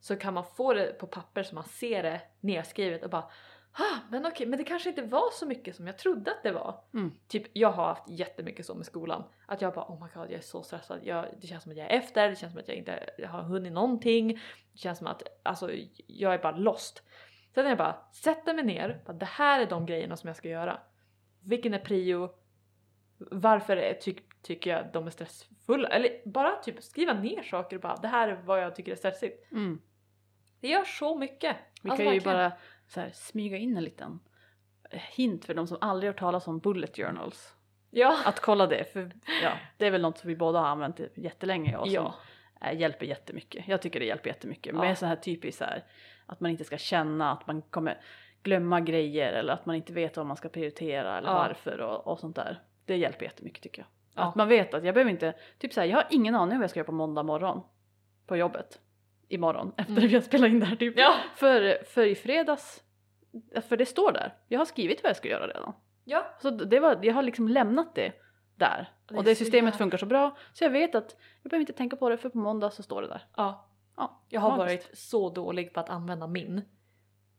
så 0.00 0.16
kan 0.16 0.34
man 0.34 0.44
få 0.44 0.74
det 0.74 0.98
på 0.98 1.06
papper 1.06 1.42
så 1.42 1.54
man 1.54 1.64
ser 1.64 2.02
det 2.02 2.20
nedskrivet 2.40 3.04
och 3.04 3.10
bara 3.10 3.30
ah, 3.78 3.98
men 4.10 4.26
okej, 4.26 4.46
men 4.46 4.58
det 4.58 4.64
kanske 4.64 4.88
inte 4.88 5.02
var 5.02 5.30
så 5.32 5.46
mycket 5.46 5.76
som 5.76 5.86
jag 5.86 5.98
trodde 5.98 6.30
att 6.30 6.42
det 6.42 6.52
var. 6.52 6.84
Mm. 6.94 7.12
Typ 7.28 7.42
jag 7.52 7.70
har 7.72 7.84
haft 7.84 8.08
jättemycket 8.08 8.66
så 8.66 8.74
med 8.74 8.86
skolan. 8.86 9.24
Att 9.46 9.60
jag 9.62 9.74
bara 9.74 9.84
oh 9.84 10.04
my 10.04 10.10
god 10.14 10.30
jag 10.30 10.38
är 10.38 10.40
så 10.40 10.62
stressad. 10.62 11.00
Jag, 11.02 11.26
det 11.40 11.46
känns 11.46 11.62
som 11.62 11.72
att 11.72 11.78
jag 11.78 11.90
är 11.90 11.98
efter, 11.98 12.28
det 12.28 12.36
känns 12.36 12.52
som 12.52 12.60
att 12.60 12.68
jag 12.68 12.76
inte 12.76 13.10
har 13.28 13.42
hunnit 13.42 13.72
någonting. 13.72 14.40
Det 14.72 14.78
känns 14.78 14.98
som 14.98 15.06
att 15.06 15.22
alltså, 15.42 15.70
jag 16.06 16.34
är 16.34 16.38
bara 16.38 16.56
lost. 16.56 17.02
Sen 17.54 17.64
när 17.64 17.70
jag 17.70 17.78
bara 17.78 17.96
sätter 18.12 18.54
mig 18.54 18.64
ner, 18.64 19.02
bara, 19.06 19.12
det 19.12 19.26
här 19.26 19.60
är 19.60 19.66
de 19.66 19.86
grejerna 19.86 20.16
som 20.16 20.28
jag 20.28 20.36
ska 20.36 20.48
göra. 20.48 20.80
Vilken 21.40 21.74
är 21.74 21.78
prio? 21.78 22.30
Varför 23.18 23.76
är, 23.76 23.94
ty, 23.94 24.14
tycker 24.42 24.70
jag 24.70 24.92
de 24.92 25.06
är 25.06 25.10
stressfulla? 25.10 25.88
Eller 25.88 26.28
bara 26.28 26.56
typ 26.56 26.82
skriva 26.82 27.12
ner 27.12 27.42
saker 27.42 27.76
och 27.76 27.82
bara 27.82 27.96
det 27.96 28.08
här 28.08 28.28
är 28.28 28.42
vad 28.44 28.62
jag 28.62 28.74
tycker 28.76 28.92
är 28.92 28.96
stressigt. 28.96 29.52
Mm. 29.52 29.82
Det 30.60 30.68
gör 30.68 30.84
så 30.84 31.18
mycket. 31.18 31.56
Vi 31.82 31.90
Alltså, 31.90 32.04
kan 32.04 32.12
ju 32.14 32.18
verkligen. 32.20 32.36
bara 32.38 32.52
så 32.88 33.00
här, 33.00 33.10
smyga 33.14 33.56
in 33.56 33.76
en 33.76 33.84
liten 33.84 34.20
hint 34.90 35.44
för 35.44 35.54
de 35.54 35.66
som 35.66 35.78
aldrig 35.80 36.10
hört 36.12 36.18
talas 36.18 36.48
om 36.48 36.58
bullet 36.58 36.96
journals. 36.96 37.52
Ja. 37.90 38.18
Att 38.24 38.40
kolla 38.40 38.66
det, 38.66 38.92
för 38.92 39.12
ja, 39.42 39.52
det 39.76 39.86
är 39.86 39.90
väl 39.90 40.02
något 40.02 40.18
som 40.18 40.28
vi 40.28 40.36
båda 40.36 40.58
har 40.60 40.66
använt 40.66 41.00
jättelänge 41.14 41.76
och 41.76 41.86
som 41.86 41.94
Ja. 41.94 42.14
eh, 42.60 42.78
hjälper 42.80 43.06
jättemycket. 43.06 43.68
Jag 43.68 43.82
tycker 43.82 44.00
det 44.00 44.06
hjälper 44.06 44.28
jättemycket. 44.30 44.74
Ja. 44.74 44.80
Med 44.80 44.98
så 44.98 45.06
här 45.06 45.16
typiskt 45.16 45.58
så 45.58 45.64
här, 45.64 45.84
att 46.26 46.40
man 46.40 46.50
inte 46.50 46.64
ska 46.64 46.78
känna 46.78 47.32
att 47.32 47.46
man 47.46 47.62
kommer 47.62 48.00
glömma 48.42 48.80
grejer 48.80 49.32
eller 49.32 49.52
att 49.52 49.66
man 49.66 49.76
inte 49.76 49.92
vet 49.92 50.16
vad 50.16 50.26
man 50.26 50.36
ska 50.36 50.48
prioritera 50.48 51.18
eller 51.18 51.28
Ja. 51.28 51.34
varför 51.34 51.80
och, 51.80 52.06
och 52.06 52.18
sånt 52.20 52.36
där. 52.36 52.60
Det 52.84 52.96
hjälper 52.96 53.24
jättemycket 53.24 53.62
tycker 53.62 53.82
jag. 53.82 53.88
Ja. 54.22 54.28
Att 54.28 54.34
man 54.34 54.48
vet 54.48 54.74
att 54.74 54.84
jag 54.84 54.94
behöver 54.94 55.10
inte, 55.10 55.34
typ 55.58 55.72
så 55.72 55.80
här, 55.80 55.86
jag 55.88 55.96
har 55.96 56.06
ingen 56.10 56.34
aning 56.34 56.52
om 56.52 56.58
vad 56.58 56.62
jag 56.64 56.70
ska 56.70 56.78
göra 56.80 56.86
på 56.86 56.92
måndag 56.92 57.22
morgon 57.22 57.60
på 58.26 58.36
jobbet. 58.36 58.80
Imorgon 59.28 59.72
efter 59.76 59.92
Mm. 59.92 60.08
vi 60.08 60.14
har 60.14 60.20
spelat 60.20 60.48
in 60.50 60.60
det 60.60 60.66
här 60.66 60.76
typ. 60.76 60.94
Ja. 60.98 61.14
För, 61.36 61.84
för 61.84 62.06
i 62.06 62.14
fredags, 62.14 62.82
för 63.68 63.76
det 63.76 63.86
står 63.86 64.12
där. 64.12 64.34
Jag 64.48 64.60
har 64.60 64.64
skrivit 64.64 65.02
vad 65.02 65.10
jag 65.10 65.16
ska 65.16 65.28
göra 65.28 65.46
redan. 65.46 65.72
Ja. 66.04 66.26
Så 66.42 66.50
det 66.50 66.80
var, 66.80 66.98
jag 67.02 67.14
har 67.14 67.22
liksom 67.22 67.48
lämnat 67.48 67.94
det 67.94 68.12
där. 68.56 68.90
Det 69.08 69.14
och 69.16 69.24
det 69.24 69.34
systemet 69.34 69.64
jävla- 69.74 69.78
funkar 69.78 69.98
så 69.98 70.06
bra 70.06 70.36
så 70.52 70.64
jag 70.64 70.70
vet 70.70 70.94
att 70.94 71.16
jag 71.42 71.50
behöver 71.50 71.60
inte 71.60 71.72
tänka 71.72 71.96
på 71.96 72.08
det 72.08 72.16
för 72.18 72.28
på 72.28 72.38
måndag 72.38 72.70
så 72.70 72.82
står 72.82 73.02
det 73.02 73.08
där. 73.08 73.26
Ja. 73.36 73.68
Ja, 73.96 74.22
Jag 74.28 74.40
har 74.40 74.56
magiskt. 74.56 74.88
varit 74.88 74.98
så 74.98 75.30
dålig 75.30 75.72
på 75.74 75.80
att 75.80 75.88
använda 75.90 76.26
min. 76.26 76.62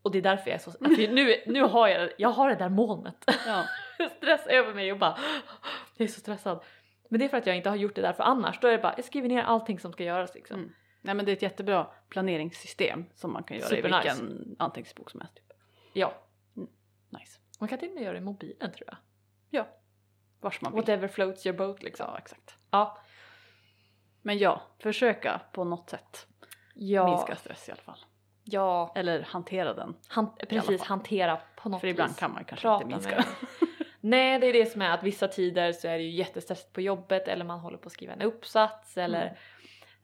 Och 0.01 0.11
det 0.11 0.17
är 0.17 0.21
därför 0.21 0.49
jag 0.49 0.55
är 0.55 0.59
så... 0.59 0.69
Alltså 0.69 1.01
nu, 1.11 1.35
nu 1.47 1.61
har 1.61 1.87
jag, 1.87 2.09
jag 2.17 2.29
har 2.29 2.49
det 2.49 2.55
där 2.55 2.69
molnet. 2.69 3.23
Ja. 3.47 3.63
Stress 4.17 4.47
över 4.47 4.73
mig 4.73 4.91
och 4.91 4.97
bara... 4.99 5.17
Jag 5.97 6.03
är 6.07 6.11
så 6.11 6.19
stressad. 6.19 6.63
Men 7.09 7.19
det 7.19 7.25
är 7.25 7.29
för 7.29 7.37
att 7.37 7.47
jag 7.47 7.57
inte 7.57 7.69
har 7.69 7.75
gjort 7.75 7.95
det 7.95 8.01
där 8.01 8.13
för 8.13 8.23
annars 8.23 8.59
då 8.59 8.67
är 8.67 8.71
det 8.71 8.77
bara 8.77 8.93
jag 8.97 9.05
skriver 9.05 9.29
ner 9.29 9.43
allting 9.43 9.79
som 9.79 9.91
ska 9.93 10.03
göras 10.03 10.35
liksom. 10.35 10.57
Mm. 10.59 10.71
Nej 11.01 11.15
men 11.15 11.25
det 11.25 11.31
är 11.31 11.35
ett 11.35 11.41
jättebra 11.41 11.87
planeringssystem 12.09 13.05
som 13.15 13.33
man 13.33 13.43
kan 13.43 13.57
göra 13.57 13.67
i 13.67 13.69
Supernice. 13.69 14.21
vilken 14.21 14.55
anteckningsbok 14.59 15.11
som 15.11 15.19
helst. 15.21 15.39
Ja. 15.99 16.13
Nice. 17.09 17.39
Man 17.59 17.69
kan 17.69 17.79
till 17.79 17.89
och 17.89 17.95
med 17.95 18.03
göra 18.03 18.13
det 18.13 18.17
i 18.19 18.21
mobilen 18.21 18.71
tror 18.71 18.87
jag. 18.87 18.97
Ja. 19.49 19.67
Vars 20.39 20.61
man 20.61 20.71
vill. 20.71 20.81
Whatever 20.81 21.07
floats 21.07 21.45
your 21.45 21.57
boat 21.57 21.83
liksom. 21.83 22.05
Ja 22.09 22.17
exakt. 22.17 22.55
Ja. 22.71 22.97
Men 24.21 24.37
ja, 24.37 24.61
försöka 24.79 25.41
på 25.51 25.63
något 25.63 25.89
sätt 25.89 26.27
Ja. 26.73 27.07
minska 27.07 27.35
stress 27.35 27.69
i 27.69 27.71
alla 27.71 27.81
fall. 27.81 27.99
Ja. 28.43 28.91
Eller 28.95 29.21
hantera 29.21 29.73
den. 29.73 29.95
Han, 30.07 30.35
precis, 30.35 30.81
hantera 30.81 31.41
på 31.57 31.69
något 31.69 31.81
För 31.81 31.87
ibland 31.87 32.11
vis. 32.11 32.19
kan 32.19 32.31
man 32.33 32.45
kanske 32.45 32.61
Prata 32.67 32.83
inte 32.83 32.95
minska 32.95 33.15
den. 33.15 33.25
Nej, 34.01 34.39
det 34.39 34.47
är 34.47 34.53
det 34.53 34.65
som 34.65 34.81
är 34.81 34.89
att 34.91 35.03
vissa 35.03 35.27
tider 35.27 35.71
så 35.73 35.87
är 35.87 35.97
det 35.97 36.03
ju 36.03 36.09
jättestressigt 36.11 36.73
på 36.73 36.81
jobbet 36.81 37.27
eller 37.27 37.45
man 37.45 37.59
håller 37.59 37.77
på 37.77 37.87
att 37.87 37.93
skriva 37.93 38.13
en 38.13 38.21
uppsats 38.21 38.97
eller 38.97 39.21
Mm. 39.21 39.35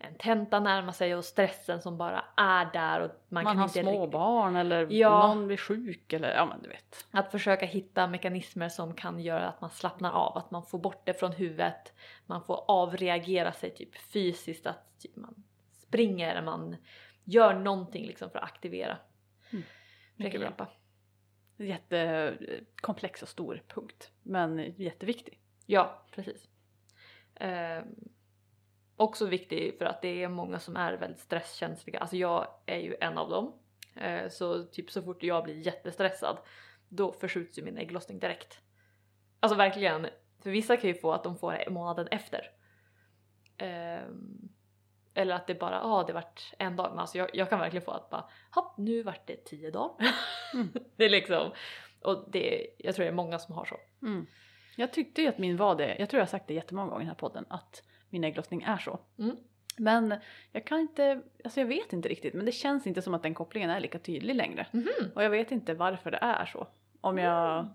En 0.03 0.15
tenta 0.15 0.59
närmar 0.59 0.91
sig 0.91 1.15
och 1.15 1.25
stressen 1.25 1.81
som 1.81 1.97
bara 1.97 2.25
är 2.37 2.65
där 2.73 2.99
och 2.99 3.11
man, 3.29 3.43
Man, 3.43 3.53
kan 3.53 3.57
har 3.57 3.63
inte 3.65 3.81
små 3.81 3.91
riktigt- 4.01 4.11
barn 4.11 4.55
eller 4.55 4.87
Ja. 4.91 5.27
någon 5.27 5.47
blir 5.47 5.57
sjuk 5.57 6.13
eller 6.13 6.35
ja 6.35 6.45
men 6.45 6.61
du 6.61 6.69
vet. 6.69 7.07
Att 7.11 7.31
försöka 7.31 7.65
hitta 7.65 8.07
mekanismer 8.07 8.69
som 8.69 8.93
kan 8.95 9.19
göra 9.19 9.47
att 9.47 9.61
man 9.61 9.69
slappnar 9.69 10.11
av, 10.11 10.37
att 10.37 10.51
man 10.51 10.63
får 10.65 10.79
bort 10.79 11.01
det 11.05 11.13
från 11.13 11.31
huvudet, 11.31 11.93
man 12.25 12.43
får 12.43 12.63
avreagera 12.67 13.51
sig 13.51 13.69
typ 13.75 13.95
fysiskt, 13.97 14.65
att 14.67 14.99
typ 14.99 15.15
man 15.15 15.43
springer 15.73 16.31
eller 16.31 16.41
man 16.41 16.75
gör 17.23 17.53
någonting 17.53 18.07
liksom 18.07 18.29
för 18.29 18.39
att 18.39 18.45
aktivera. 18.45 18.97
Mm. 19.51 19.63
Mycket 20.15 20.39
bra. 20.41 20.47
hjälpa. 20.47 20.67
Jättekomplex 21.57 23.21
och 23.23 23.29
stor 23.29 23.61
punkt. 23.67 24.11
Men 24.23 24.73
jätteviktig. 24.77 25.39
Ja, 25.65 26.01
precis. 26.11 26.47
Ehm, 27.35 27.85
också 28.95 29.25
viktig 29.25 29.77
för 29.77 29.85
att 29.85 30.01
det 30.01 30.23
är 30.23 30.27
många 30.27 30.59
som 30.59 30.77
är 30.77 30.93
väldigt 30.93 31.19
stresskänsliga. 31.19 31.99
Alltså 31.99 32.15
jag 32.15 32.47
är 32.65 32.77
ju 32.77 32.95
en 33.01 33.17
av 33.17 33.29
dem. 33.29 33.53
Eh, 33.95 34.29
så 34.29 34.63
typ 34.63 34.91
så 34.91 35.01
fort 35.01 35.23
jag 35.23 35.43
blir 35.43 35.65
jättestressad 35.65 36.37
då 36.89 37.11
förskjuts 37.11 37.59
ju 37.59 37.63
min 37.63 37.77
ägglossning 37.77 38.19
direkt. 38.19 38.59
Alltså 39.39 39.57
verkligen. 39.57 40.07
För 40.43 40.49
vissa 40.49 40.77
kan 40.77 40.87
ju 40.87 40.93
få 40.93 41.11
att 41.11 41.23
de 41.23 41.37
får 41.37 41.51
det 41.51 41.69
månaden 41.69 42.07
efter. 42.07 42.51
Ehm, 43.57 44.49
eller 45.13 45.35
att 45.35 45.47
det 45.47 45.55
bara, 45.55 45.75
ja 45.75 45.83
ah, 45.83 46.03
det 46.03 46.13
vart 46.13 46.53
en 46.59 46.75
dag. 46.75 46.89
Men 46.89 46.99
alltså 46.99 47.17
jag, 47.17 47.29
jag 47.33 47.49
kan 47.49 47.59
verkligen 47.59 47.85
få 47.85 47.91
att 47.91 48.09
bara, 48.09 48.29
hopp 48.51 48.77
nu 48.77 49.03
vart 49.03 49.27
det 49.27 49.45
tio 49.45 49.71
dagar. 49.71 50.07
Mm. 50.53 50.73
det 50.95 51.05
är 51.05 51.09
liksom, 51.09 51.51
och 52.01 52.25
det, 52.31 52.67
jag 52.77 52.95
tror 52.95 53.03
det 53.03 53.11
är 53.11 53.15
många 53.15 53.39
som 53.39 53.55
har 53.55 53.65
så. 53.65 53.75
Mm. 54.01 54.25
Jag 54.77 54.93
tyckte 54.93 55.21
ju 55.21 55.27
att 55.27 55.37
min 55.37 55.57
var 55.57 55.75
det, 55.75 55.95
jag 55.99 56.09
tror 56.09 56.17
jag 56.19 56.25
har 56.25 56.29
sagt 56.29 56.47
det 56.47 56.53
jättemånga 56.53 56.89
gånger 56.89 57.01
i 57.01 57.05
den 57.05 57.09
här 57.09 57.15
podden, 57.15 57.45
att 57.49 57.83
min 58.13 58.23
ägglossning 58.23 58.61
är 58.63 58.77
så. 58.77 58.99
Mm. 59.19 59.37
Men 59.77 60.15
jag 60.51 60.65
kan 60.65 60.79
inte, 60.79 61.21
alltså 61.43 61.59
jag 61.59 61.67
vet 61.67 61.93
inte 61.93 62.09
riktigt, 62.09 62.33
men 62.33 62.45
det 62.45 62.51
känns 62.51 62.87
inte 62.87 63.01
som 63.01 63.13
att 63.13 63.23
den 63.23 63.33
kopplingen 63.33 63.69
är 63.69 63.79
lika 63.79 63.99
tydlig 63.99 64.35
längre. 64.35 64.67
Mhm. 64.71 65.11
Och 65.15 65.23
jag 65.23 65.29
vet 65.29 65.51
inte 65.51 65.73
varför 65.73 66.11
det 66.11 66.17
är 66.21 66.45
så. 66.45 66.67
Om 67.01 67.17
jag, 67.17 67.59
Mm. 67.59 67.71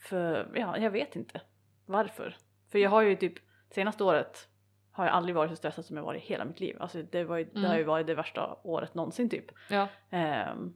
för, 0.00 0.50
ja 0.54 0.78
jag 0.78 0.90
vet 0.90 1.16
inte 1.16 1.40
varför. 1.86 2.36
För 2.72 2.78
jag 2.78 2.90
har 2.90 3.02
ju 3.02 3.16
typ, 3.16 3.34
senaste 3.70 4.04
året 4.04 4.48
har 4.92 5.04
jag 5.04 5.14
aldrig 5.14 5.34
varit 5.36 5.50
så 5.50 5.56
stressad 5.56 5.84
som 5.84 5.96
jag 5.96 6.04
varit 6.04 6.22
i 6.22 6.26
hela 6.26 6.44
mitt 6.44 6.60
liv. 6.60 6.76
Alltså 6.80 7.02
det, 7.02 7.24
var 7.24 7.36
ju, 7.36 7.44
det 7.44 7.60
har 7.66 7.74
ju 7.74 7.80
Mm. 7.80 7.88
varit 7.88 8.06
det 8.06 8.14
värsta 8.14 8.56
året 8.62 8.94
någonsin 8.94 9.28
typ. 9.28 9.44
Ja. 9.70 9.88
Ehm, 10.10 10.74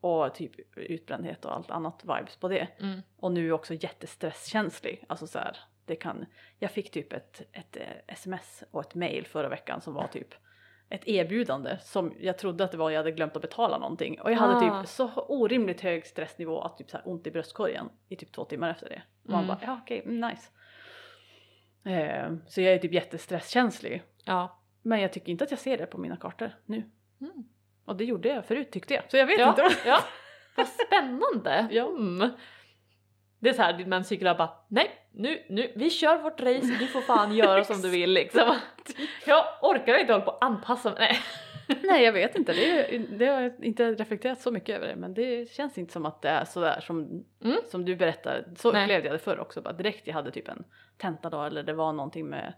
och 0.00 0.34
typ 0.34 0.76
utbrändhet 0.78 1.44
och 1.44 1.54
allt 1.54 1.70
annat 1.70 2.02
vibes 2.04 2.36
på 2.36 2.48
det. 2.48 2.68
Mm. 2.80 3.00
Och 3.16 3.32
nu 3.32 3.52
också 3.52 3.74
jättestresskänslig. 3.74 5.04
Alltså 5.08 5.26
så 5.26 5.38
här, 5.38 5.56
det 5.86 5.96
kan, 5.96 6.26
jag 6.58 6.70
fick 6.70 6.90
typ 6.90 7.12
ett, 7.12 7.42
ett 7.52 7.76
eh, 7.76 7.82
sms 8.08 8.64
och 8.70 8.80
ett 8.80 8.94
mail 8.94 9.26
förra 9.26 9.48
veckan 9.48 9.80
som 9.80 9.94
var 9.94 10.06
typ 10.06 10.34
ett 10.88 11.08
erbjudande 11.08 11.78
som 11.80 12.14
jag 12.20 12.38
trodde 12.38 12.64
att 12.64 12.70
det 12.72 12.76
var 12.78 12.90
jag 12.90 12.98
hade 12.98 13.10
glömt 13.12 13.36
att 13.36 13.42
betala 13.42 13.78
någonting. 13.78 14.20
Och 14.20 14.32
jag 14.32 14.36
hade 14.36 14.54
Ah. 14.70 14.80
typ 14.82 14.88
så 14.90 15.10
orimligt 15.28 15.80
hög 15.80 16.06
stressnivå 16.06 16.60
att 16.60 16.76
typ 16.76 16.90
så 16.90 16.96
här 16.96 17.08
ont 17.08 17.26
i 17.26 17.30
bröstkorgen 17.30 17.88
i 18.08 18.16
typ 18.16 18.32
två 18.32 18.44
timmar 18.44 18.70
efter 18.70 18.88
det. 18.88 19.02
Och 19.24 19.30
man 19.30 19.44
Mm. 19.44 19.48
bara 19.56 19.58
ja 19.66 19.78
okej, 19.82 20.02
mm, 20.04 20.30
nice. 20.30 20.50
Ehm, 21.84 22.40
så 22.46 22.60
jag 22.60 22.74
är 22.74 22.78
typ 22.78 22.92
jättestresskänslig. 22.92 24.02
Ja. 24.24 24.60
Men 24.82 25.00
jag 25.00 25.12
tycker 25.12 25.32
inte 25.32 25.44
att 25.44 25.50
jag 25.50 25.60
ser 25.60 25.78
det 25.78 25.86
på 25.86 25.98
mina 25.98 26.16
kartor 26.16 26.50
nu. 26.66 26.90
Mm. 27.20 27.44
Och 27.84 27.96
det 27.96 28.04
gjorde 28.04 28.28
jag 28.28 28.44
förut 28.44 28.70
tyckte 28.72 28.94
jag. 28.94 29.10
Så 29.10 29.16
jag 29.16 29.26
vet 29.26 29.38
ja, 29.38 29.48
inte. 29.48 29.62
ja. 29.86 29.98
Vad 30.56 30.66
spännande! 30.68 31.50
Mm. 31.50 32.30
Det 33.44 33.50
är 33.50 33.54
så 33.54 33.62
här, 33.62 33.72
din 33.72 33.88
menscykel 33.88 34.36
bara 34.36 34.50
nej, 34.68 34.90
nu, 35.12 35.42
nu, 35.48 35.72
vi 35.76 35.90
kör 35.90 36.22
vårt 36.22 36.40
race, 36.40 36.76
du 36.78 36.86
får 36.86 37.00
fan 37.00 37.34
göra 37.34 37.64
som 37.64 37.80
du 37.80 37.88
vill 37.90 38.10
liksom. 38.12 38.54
Jag 39.26 39.44
orkar 39.62 39.98
inte 39.98 40.12
hålla 40.12 40.24
på 40.24 40.30
att 40.30 40.44
anpassa 40.44 40.90
mig. 40.90 40.98
Nej. 40.98 41.78
Nej 41.82 42.04
jag 42.04 42.12
vet 42.12 42.36
inte, 42.36 42.52
det, 42.52 42.98
det 42.98 43.26
har 43.26 43.40
jag 43.40 43.64
inte 43.64 43.94
reflekterat 43.94 44.40
så 44.40 44.50
mycket 44.50 44.76
över 44.76 44.86
det 44.86 44.96
men 44.96 45.14
det 45.14 45.50
känns 45.50 45.78
inte 45.78 45.92
som 45.92 46.06
att 46.06 46.22
det 46.22 46.28
är 46.28 46.44
sådär 46.44 46.80
som, 46.80 47.24
Mm. 47.44 47.56
som 47.70 47.84
du 47.84 47.96
berättar. 47.96 48.44
Så 48.56 48.72
Nej. 48.72 48.84
upplevde 48.84 49.08
jag 49.08 49.14
det 49.14 49.18
förr 49.18 49.38
också, 49.40 49.62
bara 49.62 49.72
direkt 49.72 50.06
jag 50.06 50.14
hade 50.14 50.30
typ 50.30 50.48
en 50.48 50.64
tentadag 50.98 51.46
eller 51.46 51.62
det 51.62 51.72
var 51.72 51.92
någonting 51.92 52.26
med 52.26 52.54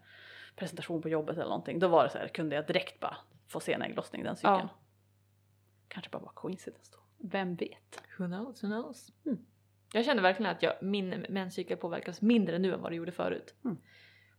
presentation 0.56 1.02
på 1.02 1.08
jobbet 1.08 1.36
eller 1.36 1.44
någonting. 1.48 1.78
Då 1.78 1.88
var 1.88 2.04
det 2.04 2.10
så 2.10 2.18
här, 2.18 2.28
kunde 2.28 2.56
jag 2.56 2.66
direkt 2.66 3.00
bara 3.00 3.16
få 3.48 3.60
se 3.60 3.72
en 3.72 3.82
ägglossning 3.82 4.22
den 4.24 4.36
cykeln. 4.36 4.54
Ja. 4.54 4.68
Kanske 5.88 6.10
bara 6.10 6.22
var 6.22 6.32
coincidence 6.34 6.92
då. 6.92 7.28
Vem 7.28 7.54
vet? 7.56 8.02
Who 8.18 8.26
knows, 8.26 8.64
who 8.64 8.66
knows. 8.68 9.08
Mm. 9.26 9.38
Jag 9.92 10.04
känner 10.04 10.22
verkligen 10.22 10.52
att 10.52 10.62
jag, 10.62 10.82
min 10.82 11.26
menscykel 11.28 11.76
påverkas 11.76 12.22
mindre 12.22 12.58
nu 12.58 12.74
än 12.74 12.80
vad 12.80 12.92
det 12.92 12.96
gjorde 12.96 13.12
förut. 13.12 13.54
Mm. 13.64 13.78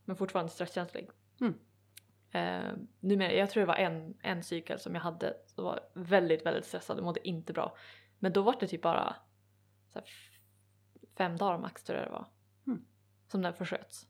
Men 0.04 0.16
fortfarande 0.16 0.52
stresskänslig. 0.52 1.10
Mm. 1.40 1.54
Eh, 2.30 2.72
numera, 3.00 3.32
jag 3.32 3.50
tror 3.50 3.60
det 3.60 3.66
var 3.66 3.74
en, 3.74 4.14
en 4.22 4.42
cykel 4.42 4.78
som 4.78 4.94
jag 4.94 5.02
hade 5.02 5.36
som 5.46 5.64
var 5.64 5.80
väldigt, 5.94 6.46
väldigt 6.46 6.64
stressad 6.64 6.98
och 6.98 7.04
mådde 7.04 7.28
inte 7.28 7.52
bra. 7.52 7.76
Men 8.18 8.32
då 8.32 8.42
var 8.42 8.56
det 8.60 8.66
typ 8.66 8.82
bara 8.82 9.16
fem 11.16 11.36
dagar 11.36 11.58
max 11.58 11.82
tror 11.82 11.98
jag 11.98 12.08
det 12.08 12.12
var. 12.12 12.26
Mm. 12.66 12.84
Som 13.26 13.42
den 13.42 13.54
försköts. 13.54 14.06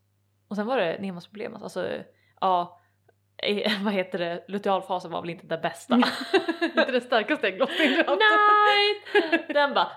Och 0.47 0.55
sen 0.55 0.67
var 0.67 0.77
det 0.77 1.01
Nemas-problem. 1.01 1.55
Alltså, 1.55 2.03
ja, 2.41 2.78
vad 3.83 3.93
heter 3.93 4.19
det, 4.19 4.43
lutealfasen 4.47 5.11
var 5.11 5.21
väl 5.21 5.29
inte 5.29 5.47
det 5.47 5.57
bästa. 5.57 5.95
inte 6.61 6.91
den 6.91 7.01
starkaste 7.01 7.47
ägglossningen 7.47 8.05
du. 8.07 8.15
Nej! 8.15 9.45
Den 9.47 9.73
bara 9.73 9.85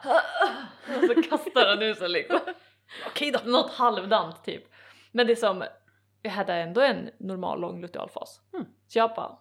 och 0.96 1.04
så 1.04 1.22
kastar 1.22 1.66
den 1.76 1.82
ut 1.82 1.98
sig 1.98 2.08
liksom. 2.08 2.38
Okej 3.06 3.30
då, 3.30 3.38
något 3.50 3.70
halvdant 3.70 4.44
typ. 4.44 4.64
Men 5.12 5.26
det 5.26 5.32
är 5.32 5.36
som, 5.36 5.64
jag 6.22 6.30
hade 6.30 6.54
ändå 6.54 6.80
en 6.80 7.10
normal 7.18 7.60
lång 7.60 7.80
lutealfas. 7.80 8.40
Mm. 8.52 8.66
Så 8.86 8.98
jag 8.98 9.14
bara, 9.14 9.38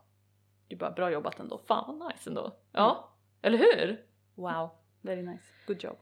Det 0.67 0.75
är 0.75 0.79
bara 0.79 0.91
bra 0.91 1.11
jobbat 1.11 1.39
ändå. 1.39 1.61
fan 1.67 1.99
vad 1.99 2.11
nice 2.13 2.29
ändå. 2.29 2.55
Ja, 2.71 3.15
eller 3.41 3.57
hur? 3.57 4.05
Wow. 4.35 4.69
Very 5.01 5.21
nice. 5.21 5.43
Good 5.67 5.83
job. 5.83 5.97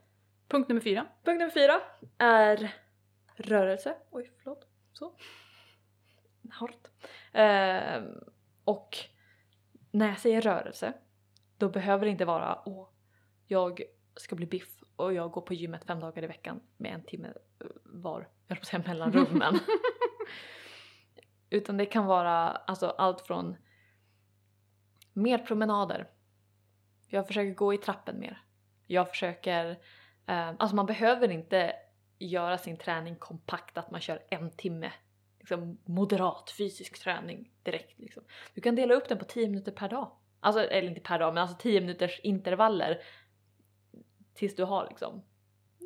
Punkt 0.48 0.68
nummer 0.68 0.80
fyra. 0.80 1.06
Punkt 1.24 1.38
nummer 1.38 1.50
fyra 1.50 1.80
är 2.18 2.74
rörelse. 3.36 3.94
Oj, 4.10 4.30
förlåt. 4.42 4.66
Så. 4.92 5.12
Hårt. 6.52 6.88
Ehm, 7.32 8.04
och 8.64 8.96
när 9.90 10.08
jag 10.08 10.18
säger 10.18 10.40
rörelse, 10.40 10.92
då 11.58 11.68
behöver 11.68 12.04
det 12.04 12.10
inte 12.10 12.24
vara 12.24 12.62
åh, 12.64 12.88
jag 13.46 13.82
ska 14.16 14.36
bli 14.36 14.46
biff 14.46 14.82
och 14.96 15.14
jag 15.14 15.30
går 15.30 15.40
på 15.40 15.54
gymmet 15.54 15.84
fem 15.84 16.00
dagar 16.00 16.24
i 16.24 16.26
veckan 16.26 16.60
med 16.76 16.94
en 16.94 17.04
timme 17.04 17.28
eh, 17.28 17.66
var, 17.84 18.28
jag 18.46 18.56
höll 18.56 18.60
på 18.60 18.66
säga 18.66 18.82
mellan 18.86 19.12
rummen. 19.12 19.58
Utan 21.50 21.76
det 21.76 21.86
kan 21.86 22.06
vara 22.06 22.48
alltså 22.48 22.86
allt 22.86 23.20
från 23.20 23.56
mer 25.12 25.38
promenader. 25.38 26.08
Jag 27.08 27.26
försöker 27.26 27.54
gå 27.54 27.74
i 27.74 27.78
trappen 27.78 28.20
mer. 28.20 28.42
Jag 28.86 29.10
försöker, 29.10 29.70
eh, 30.26 30.48
alltså 30.48 30.76
man 30.76 30.86
behöver 30.86 31.30
inte 31.30 31.72
göra 32.18 32.58
sin 32.58 32.76
träning 32.76 33.16
kompakt 33.16 33.78
att 33.78 33.90
man 33.90 34.00
kör 34.00 34.22
en 34.30 34.50
timme 34.50 34.92
liksom 35.50 35.78
moderat 35.84 36.50
fysisk 36.58 37.02
träning 37.02 37.50
direkt 37.62 37.98
liksom. 37.98 38.22
Du 38.54 38.60
kan 38.60 38.74
dela 38.74 38.94
upp 38.94 39.08
den 39.08 39.18
på 39.18 39.24
10 39.24 39.48
minuter 39.48 39.72
per 39.72 39.88
dag. 39.88 40.16
Alltså, 40.40 40.60
eller 40.60 40.88
inte 40.88 41.00
per 41.00 41.18
dag 41.18 41.34
men 41.34 41.42
alltså 41.42 41.56
10 41.56 41.80
minuters 41.80 42.20
intervaller 42.20 43.02
tills 44.34 44.56
du 44.56 44.64
har 44.64 44.86
liksom 44.88 45.22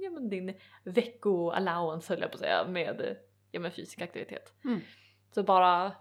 ja, 0.05 0.11
men 0.11 0.29
din 0.29 0.55
vecko-allowance 0.85 2.09
höll 2.09 2.21
jag 2.21 2.31
på 2.31 2.35
att 2.35 2.41
säga 2.41 2.67
med, 2.69 3.17
ja, 3.51 3.61
med 3.61 3.75
fysisk 3.75 4.03
aktivitet. 4.03 4.55
Mm. 4.65 4.81
Så 5.35 5.43
bara, 5.43 5.93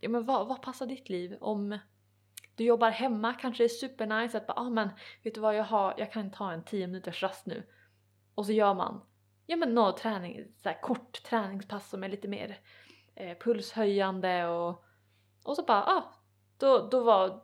ja 0.00 0.08
men 0.08 0.24
vad, 0.24 0.48
vad 0.48 0.62
passar 0.62 0.86
ditt 0.86 1.08
liv? 1.08 1.36
Om 1.40 1.78
du 2.54 2.64
jobbar 2.64 2.90
hemma 2.90 3.34
kanske 3.34 3.62
det 3.62 3.66
är 3.66 3.68
supernice 3.68 4.38
att 4.38 4.46
bara, 4.46 4.60
ah, 4.60 4.70
men 4.70 4.88
vet 5.22 5.34
du 5.34 5.40
vad 5.40 5.56
jag 5.56 5.64
har, 5.64 5.94
jag 5.98 6.12
kan 6.12 6.30
ta 6.30 6.52
en 6.52 6.64
10 6.64 6.86
minuters 6.86 7.22
rast 7.22 7.46
nu. 7.46 7.62
Och 8.34 8.46
så 8.46 8.52
gör 8.52 8.74
man, 8.74 9.00
ja 9.46 9.56
men 9.56 9.74
någon 9.74 9.94
träning, 9.94 10.44
så 10.56 10.68
här 10.68 10.80
kort 10.80 11.22
träningspass 11.22 11.90
som 11.90 12.04
är 12.04 12.08
lite 12.08 12.28
mer 12.28 12.58
eh, 13.16 13.38
pulshöjande 13.38 14.46
och, 14.46 14.84
och 15.44 15.56
så 15.56 15.62
bara, 15.62 15.84
ah, 15.84 16.12
då, 16.58 16.88
då 16.88 17.04
var 17.04 17.42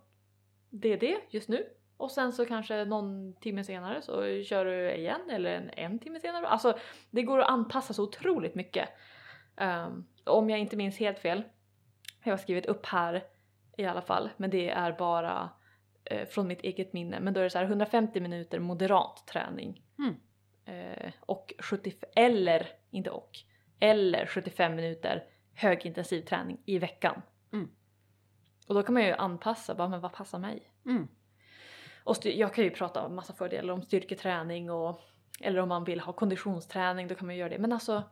det 0.70 0.96
det 0.96 1.20
just 1.30 1.48
nu. 1.48 1.66
Och 1.96 2.10
sen 2.10 2.32
så 2.32 2.46
kanske 2.46 2.84
någon 2.84 3.34
timme 3.34 3.64
senare 3.64 4.02
så 4.02 4.42
kör 4.42 4.64
du 4.64 4.92
igen 4.92 5.30
eller 5.30 5.50
en, 5.54 5.70
en 5.70 5.98
timme 5.98 6.20
senare. 6.20 6.46
Alltså 6.46 6.78
det 7.10 7.22
går 7.22 7.38
att 7.38 7.48
anpassa 7.48 7.94
så 7.94 8.02
otroligt 8.02 8.54
mycket. 8.54 8.88
Ehm, 9.56 10.04
om 10.24 10.50
jag 10.50 10.58
inte 10.58 10.76
minns 10.76 10.98
helt 10.98 11.18
fel, 11.18 11.42
jag 12.24 12.32
har 12.32 12.38
skrivit 12.38 12.66
upp 12.66 12.86
här 12.86 13.24
i 13.76 13.84
alla 13.84 14.02
fall, 14.02 14.30
men 14.36 14.50
det 14.50 14.70
är 14.70 14.92
bara 14.92 15.50
eh, 16.04 16.28
från 16.28 16.48
mitt 16.48 16.60
eget 16.60 16.92
minne. 16.92 17.20
Men 17.20 17.34
då 17.34 17.40
är 17.40 17.44
det 17.44 17.50
så 17.50 17.58
här 17.58 17.64
150 17.64 18.20
minuter 18.20 18.58
moderat 18.58 19.26
träning. 19.26 19.82
Mm. 19.98 20.14
Eh, 20.64 21.12
och 21.20 21.52
70, 21.58 21.92
eller, 22.16 22.68
inte 22.90 23.10
och, 23.10 23.38
eller 23.80 24.26
75 24.26 24.74
minuter 24.74 25.24
högintensiv 25.54 26.22
träning 26.22 26.60
i 26.64 26.78
veckan. 26.78 27.22
Mm. 27.52 27.70
Och 28.66 28.74
då 28.74 28.82
kan 28.82 28.94
man 28.94 29.04
ju 29.04 29.12
anpassa, 29.12 29.74
bara 29.74 29.88
men 29.88 30.00
vad 30.00 30.12
passar 30.12 30.38
mig? 30.38 30.72
Mm. 30.86 31.08
Och 32.04 32.16
jag 32.22 32.54
kan 32.54 32.64
ju 32.64 32.70
prata 32.70 33.06
om 33.06 33.14
massa 33.14 33.32
fördelar 33.32 33.74
om 33.74 33.82
styrketräning 33.82 34.70
och 34.70 35.00
eller 35.40 35.60
om 35.60 35.68
man 35.68 35.84
vill 35.84 36.00
ha 36.00 36.12
konditionsträning 36.12 37.08
då 37.08 37.14
kan 37.14 37.26
man 37.26 37.36
göra 37.36 37.48
det. 37.48 37.58
Men 37.58 37.72
alltså 37.72 38.02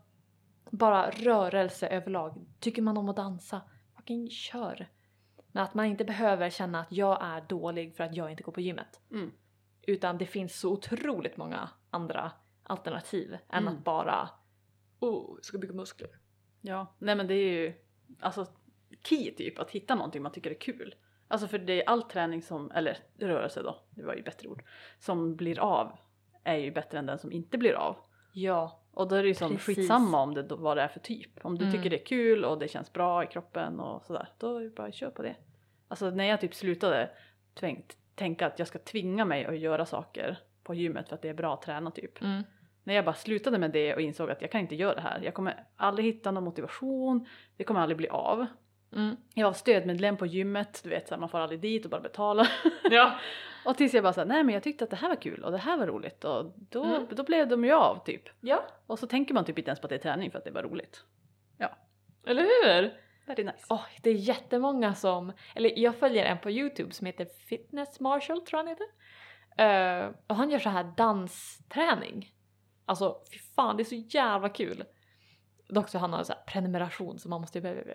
bara 0.71 1.11
rörelse 1.11 1.89
överlag. 1.89 2.47
Tycker 2.61 2.83
man 2.83 2.97
om 2.97 3.09
att 3.09 3.17
dansa, 3.17 3.61
fucking 3.97 4.31
kör. 4.31 4.89
Men 5.53 5.63
att 5.63 5.75
man 5.75 5.87
inte 5.87 6.05
behöver 6.05 6.51
känna 6.51 6.81
att 6.81 6.93
jag 6.93 7.19
är 7.23 7.41
dålig 7.41 7.97
för 7.97 8.05
att 8.05 8.17
jag 8.17 8.31
inte 8.31 8.43
går 8.43 8.53
på 8.53 8.61
gymmet. 8.61 9.01
Mm. 9.11 9.33
Utan 9.83 10.19
det 10.19 10.27
finns 10.27 10.61
så 10.61 10.73
otroligt 10.73 11.37
många 11.37 11.71
andra 11.91 12.33
alternativ 12.63 13.39
än 13.49 13.63
Mm. 13.63 13.75
att 13.75 13.85
bara 13.85 14.29
oh, 15.01 15.39
ska 15.43 15.59
bygga 15.59 15.75
muskler. 15.75 16.11
Ja, 16.61 16.87
nej 16.99 17.15
men 17.17 17.27
det 17.27 17.35
är 17.35 17.53
ju 17.53 17.73
alltså 18.21 18.47
key 19.03 19.31
typ 19.35 19.59
att 19.59 19.71
hitta 19.71 19.95
någonting 19.95 20.23
man 20.23 20.33
tycker 20.33 20.51
är 20.51 20.55
kul. 20.55 20.95
Alltså 21.29 21.49
för 21.49 21.59
det 21.59 21.83
är 21.83 21.89
all 21.89 22.03
träning 22.03 22.43
som, 22.43 22.71
eller 22.71 22.99
rörelse 23.19 23.63
då, 23.63 23.81
det 23.91 24.03
var 24.05 24.15
ju 24.15 24.23
bättre 24.23 24.49
ord, 24.49 24.63
som 24.99 25.37
blir 25.37 25.59
av 25.61 25.99
är 26.45 26.57
ju 26.57 26.71
bättre 26.71 26.99
än 26.99 27.07
den 27.07 27.19
som 27.19 27.33
inte 27.33 27.59
blir 27.59 27.73
av. 27.75 27.97
Ja, 28.33 28.81
Och 28.93 29.09
då 29.09 29.15
är 29.15 29.23
det 29.23 29.29
ju 29.29 29.35
som 29.35 29.51
Precis. 29.57 29.77
skitsamma 29.77 30.23
om 30.23 30.35
det, 30.35 30.43
vad 30.43 30.77
det 30.77 30.83
är 30.83 30.89
för 30.89 31.01
typ. 31.01 31.45
Om 31.45 31.59
du 31.59 31.65
Mm. 31.65 31.77
tycker 31.77 31.91
det 31.91 32.01
är 32.03 32.07
kul 32.07 32.45
och 32.45 32.59
det 32.59 32.69
känns 32.69 32.93
bra 32.93 33.25
i 33.25 33.27
kroppen 33.27 33.81
och 33.81 34.03
sådär, 34.05 34.29
då 34.39 34.57
är 34.57 34.61
det 34.61 34.71
bara 34.71 34.87
att 34.87 34.95
köra 34.95 35.11
på 35.11 35.23
det. 35.23 35.37
Alltså 35.89 36.11
när 36.11 36.25
jag 36.25 36.41
typ 36.41 36.55
slutade 36.55 37.11
tänka 38.15 38.47
att 38.47 38.59
jag 38.59 38.69
ska 38.69 38.79
tvinga 38.79 39.25
mig 39.25 39.45
att 39.45 39.59
göra 39.59 39.87
saker 39.87 40.39
på 40.63 40.75
gymmet 40.75 41.09
för 41.09 41.15
att 41.15 41.23
det 41.23 41.29
är 41.29 41.35
bra 41.35 41.55
att 41.55 41.63
träna 41.63 41.91
typ. 41.91 42.23
mm. 42.23 42.43
När 42.85 42.95
jag 42.95 43.05
bara 43.05 43.15
slutade 43.15 43.59
med 43.59 43.71
det 43.71 43.95
och 43.95 44.01
insåg 44.01 44.31
att 44.31 44.43
jag 44.43 44.51
kan 44.51 44.61
inte 44.61 44.75
göra 44.75 44.95
det 44.95 45.01
här. 45.01 45.21
Jag 45.25 45.35
kommer 45.35 45.65
aldrig 45.77 46.07
hitta 46.07 46.31
någon 46.31 46.45
motivation, 46.45 47.27
det 47.57 47.65
kommer 47.65 47.81
aldrig 47.81 47.97
bli 47.97 48.09
av. 48.09 48.47
Mm. 48.97 49.17
Jag 49.35 49.47
var 49.47 49.53
stödmedlem 49.53 50.17
på 50.17 50.27
gymmet, 50.27 50.81
du 50.85 50.91
vet 50.91 51.09
så 51.09 51.15
här, 51.15 51.21
man 51.21 51.29
får 51.29 51.39
aldrig 51.39 51.61
dit 51.61 51.85
och 51.85 51.91
bara 51.91 52.01
betala. 52.01 52.47
ja. 52.91 53.13
och 53.65 53.77
tills 53.77 53.95
jag 53.95 54.03
bara 54.03 54.13
sa 54.13 54.25
nej 54.25 54.45
men 54.45 54.55
jag 54.55 54.63
tyckte 54.63 54.85
att 54.85 54.91
det 54.91 54.97
här 54.97 55.09
var 55.09 55.17
kul 55.17 55.45
och 55.45 55.53
det 55.53 55.59
här 55.59 55.77
var 55.79 55.87
roligt 55.87 56.25
och 56.25 56.53
då, 56.57 56.85
Mm. 56.85 57.07
då 57.11 57.23
blev 57.23 57.49
de 57.49 57.65
ju 57.65 57.73
av 57.73 58.05
typ. 58.05 58.23
ja, 58.41 58.65
Och 58.87 58.99
så 58.99 59.07
tänker 59.07 59.35
man 59.35 59.45
typ 59.45 59.59
inte 59.59 59.69
ens 59.71 59.81
på 59.81 59.87
att 59.87 59.89
det 59.89 59.95
är 59.97 59.99
träning 59.99 60.31
för 60.31 60.39
att 60.39 60.45
det 60.45 60.51
är 60.51 60.55
bara 60.55 60.67
roligt. 60.67 61.05
eller 62.27 62.43
hur? 62.43 62.95
Very 63.27 63.45
nice. 63.45 63.67
Åh, 63.69 63.85
det 64.03 64.11
är 64.11 64.15
jättemånga 64.15 64.95
som, 64.95 65.33
eller 65.55 65.79
jag 65.79 65.97
följer 65.97 66.25
en 66.25 66.39
på 66.39 66.51
youtube 66.51 66.93
som 66.95 67.07
heter 67.07 67.25
Fitness 67.49 68.01
Marshall 68.01 68.41
tror 68.41 68.59
jag 68.61 68.67
han 68.67 68.77
heter. 68.77 68.87
Eh, 70.07 70.11
och 70.27 70.37
han 70.37 70.51
gör 70.51 70.59
så 70.59 70.69
här 70.69 70.93
dansträning. 70.97 72.33
Alltså 72.91 73.19
fy 73.33 73.39
fan 73.39 73.77
det 73.77 73.83
är 73.83 73.85
så 73.85 73.95
jävla 73.95 74.49
kul. 74.49 74.85
Dock 75.69 75.89
så 75.89 75.99
han 75.99 76.13
har 76.13 76.25
så 76.25 76.33
här 76.33 76.43
prenumeration 76.47 77.19
så 77.19 77.29
man 77.29 77.41
måste 77.41 77.59
ju 77.59 77.65
uh, 77.65 77.95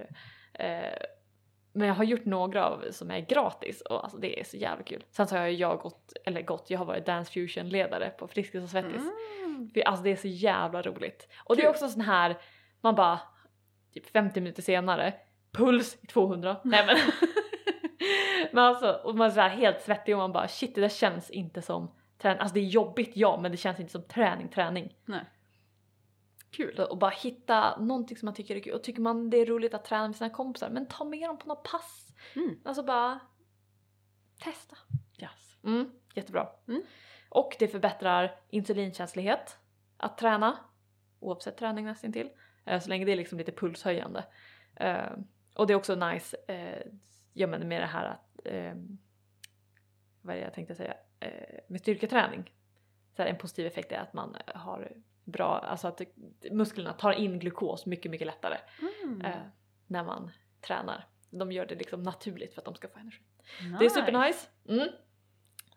Men 1.74 1.88
jag 1.88 1.96
har 1.96 2.04
gjort 2.04 2.26
några 2.26 2.66
av 2.66 2.86
som 2.92 3.12
är 3.12 3.20
gratis 3.20 3.82
och 3.82 4.04
alltså 4.04 4.18
det 4.18 4.40
är 4.40 4.44
så 4.44 4.58
jävla 4.58 4.84
kul. 4.84 5.04
Sen 5.12 5.28
så 5.28 5.38
har 5.38 5.48
jag 5.48 5.80
gått, 5.80 6.14
eller 6.26 6.42
gått, 6.42 6.70
jag 6.70 6.80
har 6.80 6.86
varit 6.86 7.06
Dance 7.06 7.32
Fusion 7.32 7.70
ledare 7.70 8.10
på 8.10 8.28
Friskis 8.28 8.64
och 8.64 8.70
Svettis. 8.70 9.02
Mm. 9.46 9.70
För 9.74 9.82
alltså 9.82 10.04
det 10.04 10.12
är 10.12 10.16
så 10.16 10.28
jävla 10.28 10.82
roligt. 10.82 11.28
Och 11.44 11.56
det 11.56 11.62
är 11.62 11.66
Kul. 11.66 11.72
också 11.72 11.88
sån 11.88 12.02
här, 12.02 12.38
man 12.82 12.96
bara 12.96 13.20
typ 13.94 14.10
50 14.10 14.42
minuter 14.42 14.62
senare, 14.62 15.14
puls 15.52 15.98
i 16.02 16.08
200. 16.08 16.58
Nej 16.64 16.86
men. 16.86 16.98
men 18.52 18.64
alltså, 18.64 18.92
och 18.92 19.16
man 19.16 19.28
är 19.28 19.32
så 19.32 19.42
helt 19.42 19.82
svettig 19.82 20.16
och 20.16 20.20
man 20.20 20.32
bara 20.32 20.48
shit 20.48 20.76
det 20.76 20.82
där 20.82 20.90
känns 20.90 21.30
inte 21.30 21.62
som 21.62 21.92
träning. 22.18 22.40
Alltså 22.40 22.54
det 22.54 22.60
är 22.60 22.66
jobbigt 22.66 23.12
ja 23.14 23.40
men 23.42 23.52
det 23.52 23.58
känns 23.58 23.80
inte 23.80 23.92
som 23.92 24.04
träning 24.04 24.50
träning. 24.50 24.96
Nej. 25.06 25.26
Kul. 26.52 26.80
Och 26.80 26.98
bara 26.98 27.12
hitta 27.12 27.78
någonting 27.80 28.18
som 28.18 28.26
man 28.26 28.36
tycker 28.36 28.56
är 28.56 28.60
kul. 28.60 28.74
Och 28.74 28.84
tycker 28.84 29.02
man 29.02 29.30
det 29.30 29.38
är 29.38 29.46
roligt 29.46 29.74
att 29.74 29.86
träna 29.86 30.08
med 30.08 30.16
sina 30.16 30.30
kompisar, 30.30 30.70
men 30.70 30.88
ta 30.88 31.04
med 31.04 31.30
dem 31.30 31.38
på 31.38 31.48
något 31.48 31.64
pass. 31.64 32.14
Mm. 32.36 32.60
Alltså 32.64 32.84
bara 32.84 33.20
testa. 34.40 34.78
Yes. 35.22 35.58
Mm, 35.64 35.92
jättebra. 36.14 36.50
Mm. 36.68 36.82
Och 37.30 37.56
det 37.60 37.68
förbättrar 37.68 38.40
insulinkänslighet 38.50 39.58
att 39.98 40.18
träna, 40.18 40.58
oavsett 41.20 41.58
träning 41.58 41.86
nästintill, 41.86 42.30
eh, 42.66 42.80
så 42.80 42.90
länge 42.90 43.06
det 43.06 43.12
är 43.12 43.16
liksom 43.16 43.38
lite 43.38 43.52
pulshöjande. 43.52 44.26
Eh, 44.76 45.12
och 45.56 45.68
det 45.68 45.74
är 45.74 45.78
också 45.78 45.96
nice, 45.96 46.38
eh, 46.48 46.92
ja 47.34 47.48
men 47.48 47.68
med 47.68 47.82
det 47.82 47.86
här 47.86 48.06
att, 48.06 48.40
vad 50.22 50.36
är 50.36 50.40
det 50.40 50.46
jag 50.46 50.54
tänkte 50.54 50.76
säga, 50.76 50.94
med 51.68 51.80
styrketräning. 51.82 52.52
Så 53.16 53.22
här, 53.22 53.30
en 53.30 53.38
positiv 53.38 53.66
effekt 53.66 53.92
är 53.92 53.98
att 53.98 54.14
man 54.14 54.38
har 54.56 54.92
bra, 55.24 55.60
alltså 55.60 55.88
att 55.88 56.02
musklerna 56.52 56.94
tar 56.94 57.12
in 57.12 57.40
glukos 57.40 57.86
mycket, 57.86 58.12
mycket 58.12 58.28
lättare 58.28 58.58
Mm. 59.04 59.22
eh, 59.22 59.32
när 59.88 60.04
man 60.04 60.32
tränar. 60.62 61.08
De 61.30 61.52
gör 61.52 61.66
det 61.66 61.76
liksom 61.76 62.04
naturligt 62.04 62.54
för 62.54 62.62
att 62.62 62.66
de 62.66 62.76
ska 62.76 62.88
få 62.88 63.00
energi. 63.00 63.24
Nice. 63.62 63.78
Det 63.80 63.86
är 63.86 63.90
supernice. 63.90 64.48
Mm. 64.70 64.88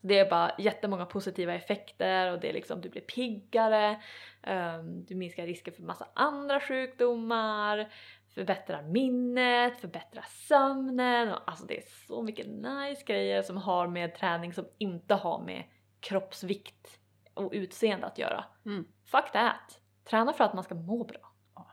Det 0.01 0.19
är 0.19 0.31
bara 0.31 0.53
jättemånga 0.59 1.07
positiva 1.07 1.55
effekter 1.55 2.33
och 2.33 2.41
det 2.41 2.49
är 2.49 2.53
liksom 2.53 2.81
du 2.81 2.89
blir 2.89 3.03
piggare, 3.03 4.03
ehm, 4.43 5.05
du 5.05 5.15
minskar 5.15 5.47
risken 5.47 5.75
för 5.75 5.83
massa 5.83 6.09
andra 6.15 6.61
sjukdomar, 6.61 7.93
förbättrar 8.35 8.83
minnet, 8.83 9.81
förbättrar 9.81 10.25
sömnen 10.29 11.33
och 11.33 11.41
alltså 11.47 11.67
det 11.67 11.79
är 11.79 11.85
så 12.07 12.23
mycket 12.23 12.47
nice 12.47 13.03
grejer 13.07 13.43
som 13.43 13.57
har 13.57 13.87
med 13.87 14.15
träning 14.15 14.53
som 14.53 14.69
inte 14.79 15.15
har 15.15 15.43
med 15.45 15.65
kroppsvikt 16.01 16.99
och 17.35 17.51
utseende 17.53 18.07
att 18.07 18.19
göra. 18.19 18.45
Mm. 18.67 18.87
Fuck 19.05 19.33
that! 19.33 19.81
Träna 20.05 20.33
för 20.33 20.45
att 20.45 20.55
man 20.55 20.65
ska 20.65 20.75
må 20.75 21.05
bra. 21.05 21.33
Ja. 21.55 21.71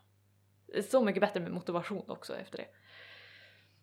Det 0.74 0.84
Så 0.84 1.04
mycket 1.04 1.22
bättre 1.22 1.40
med 1.40 1.52
motivation 1.52 2.04
också 2.08 2.36
efter 2.38 2.58
det. 2.58 2.68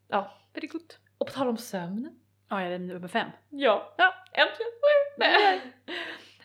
Ja, 0.09 0.39
Very 0.55 0.67
good. 0.67 0.95
och 1.19 1.27
på 1.27 1.33
tal 1.33 1.49
om 1.49 1.57
sömn. 1.57 2.21
Ja, 2.49 2.63
jag 2.63 2.73
är 2.73 2.79
nummer 2.79 3.09
fem. 3.09 3.31
Ja, 3.49 3.95
ja 3.99 4.15
äntligen! 4.33 4.73
Woo! 4.73 5.19
Nej. 5.19 5.61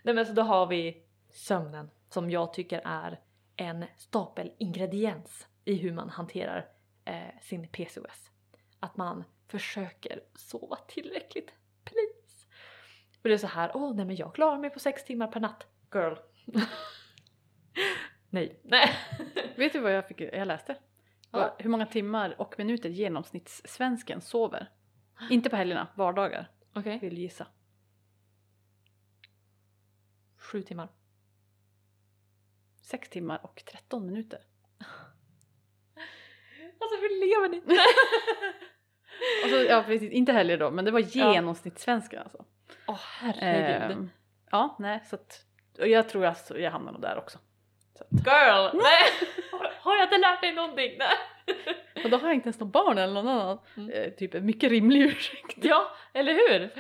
Nej 0.04 0.16
men 0.16 0.26
så 0.26 0.34
då 0.34 0.42
har 0.42 0.68
vi 0.68 1.04
sömnen 1.30 1.90
som 2.10 2.30
jag 2.30 2.54
tycker 2.54 2.82
är 2.86 3.20
en 3.56 3.86
stapelingrediens 3.98 5.48
i 5.66 5.76
hur 5.76 5.92
man 5.94 6.10
hanterar 6.10 6.68
eh, 7.06 7.40
sin 7.42 7.68
PCOS. 7.68 8.32
Att 8.80 8.98
man 8.98 9.24
försöker 9.48 10.20
sova 10.36 10.76
tillräckligt, 10.76 11.54
please. 11.84 12.48
Och 13.22 13.30
det 13.30 13.34
är 13.34 13.38
så 13.38 13.48
här, 13.48 13.72
åh 13.74 13.96
nej 13.96 14.06
men 14.06 14.16
jag 14.16 14.36
klarar 14.36 14.58
mig 14.58 14.70
på 14.70 14.80
sex 14.80 15.04
timmar 15.06 15.28
per 15.28 15.40
natt, 15.40 15.68
girl. 15.94 16.16
nej, 18.30 18.60
nej. 18.64 18.90
Vet 19.56 19.74
du 19.74 19.80
vad 19.80 19.94
jag, 19.94 20.08
fick, 20.08 20.22
jag 20.22 20.48
läste? 20.48 20.76
Ja. 21.32 21.56
Hur 21.60 21.70
många 21.70 21.86
timmar 21.86 22.36
och 22.42 22.56
minuter 22.58 22.90
genomsnittssvensken 22.90 24.22
sover. 24.22 24.70
Inte 25.30 25.50
på 25.50 25.56
helgerna, 25.56 25.88
vardagar. 25.96 26.52
Okej. 26.74 27.00
Vill 27.00 27.18
gissa? 27.18 27.48
Sju 30.52 30.62
timmar. 30.62 30.88
Sex 32.82 33.10
timmar 33.10 33.40
och 33.44 33.64
13 33.66 34.06
minuter. 34.06 34.40
Alltså 36.80 36.98
hur 37.02 37.10
lever 37.28 37.50
ni? 37.50 37.60
Och 39.44 39.50
så, 39.50 39.56
ja 39.56 39.84
precis, 39.84 40.12
inte 40.12 40.32
helger 40.32 40.58
då, 40.58 40.72
men 40.72 40.86
det 40.86 40.92
var 40.92 41.00
Ja. 41.00 41.34
genomsnittssvenskan 41.34 42.24
alltså. 42.24 42.46
Åh 42.88 43.00
herregud. 43.00 43.92
Ehm, 43.98 44.10
ja, 44.52 44.76
nej 44.80 45.04
så 45.06 45.16
att, 45.16 45.46
och 45.80 45.88
jag 45.88 46.10
tror 46.10 46.26
att 46.26 46.52
jag 46.56 46.72
hamnar 46.72 46.92
nog 46.92 47.02
där 47.02 47.18
också. 47.18 47.40
Girl! 48.10 48.70
Nej! 48.84 49.30
Har 49.82 49.96
jag 49.96 50.04
inte 50.06 50.18
lärt 50.18 50.42
dig 50.42 50.54
någonting? 50.54 50.98
Nej. 50.98 51.16
och 52.04 52.10
då 52.10 52.18
har 52.18 52.28
jag 52.28 52.36
inte 52.36 52.48
ens 52.48 52.60
någon 52.60 52.72
barn 52.72 52.98
eller 52.98 53.14
någon 53.14 53.28
annan. 53.28 53.60
Mm. 53.78 53.90
Eh, 53.92 54.10
typ 54.12 54.34
en 54.34 54.46
mycket 54.46 54.70
rimlig 54.72 55.02
ursäkt. 55.02 55.58
Ja, 55.66 55.92
eller 56.14 56.34
hur? 56.34 56.74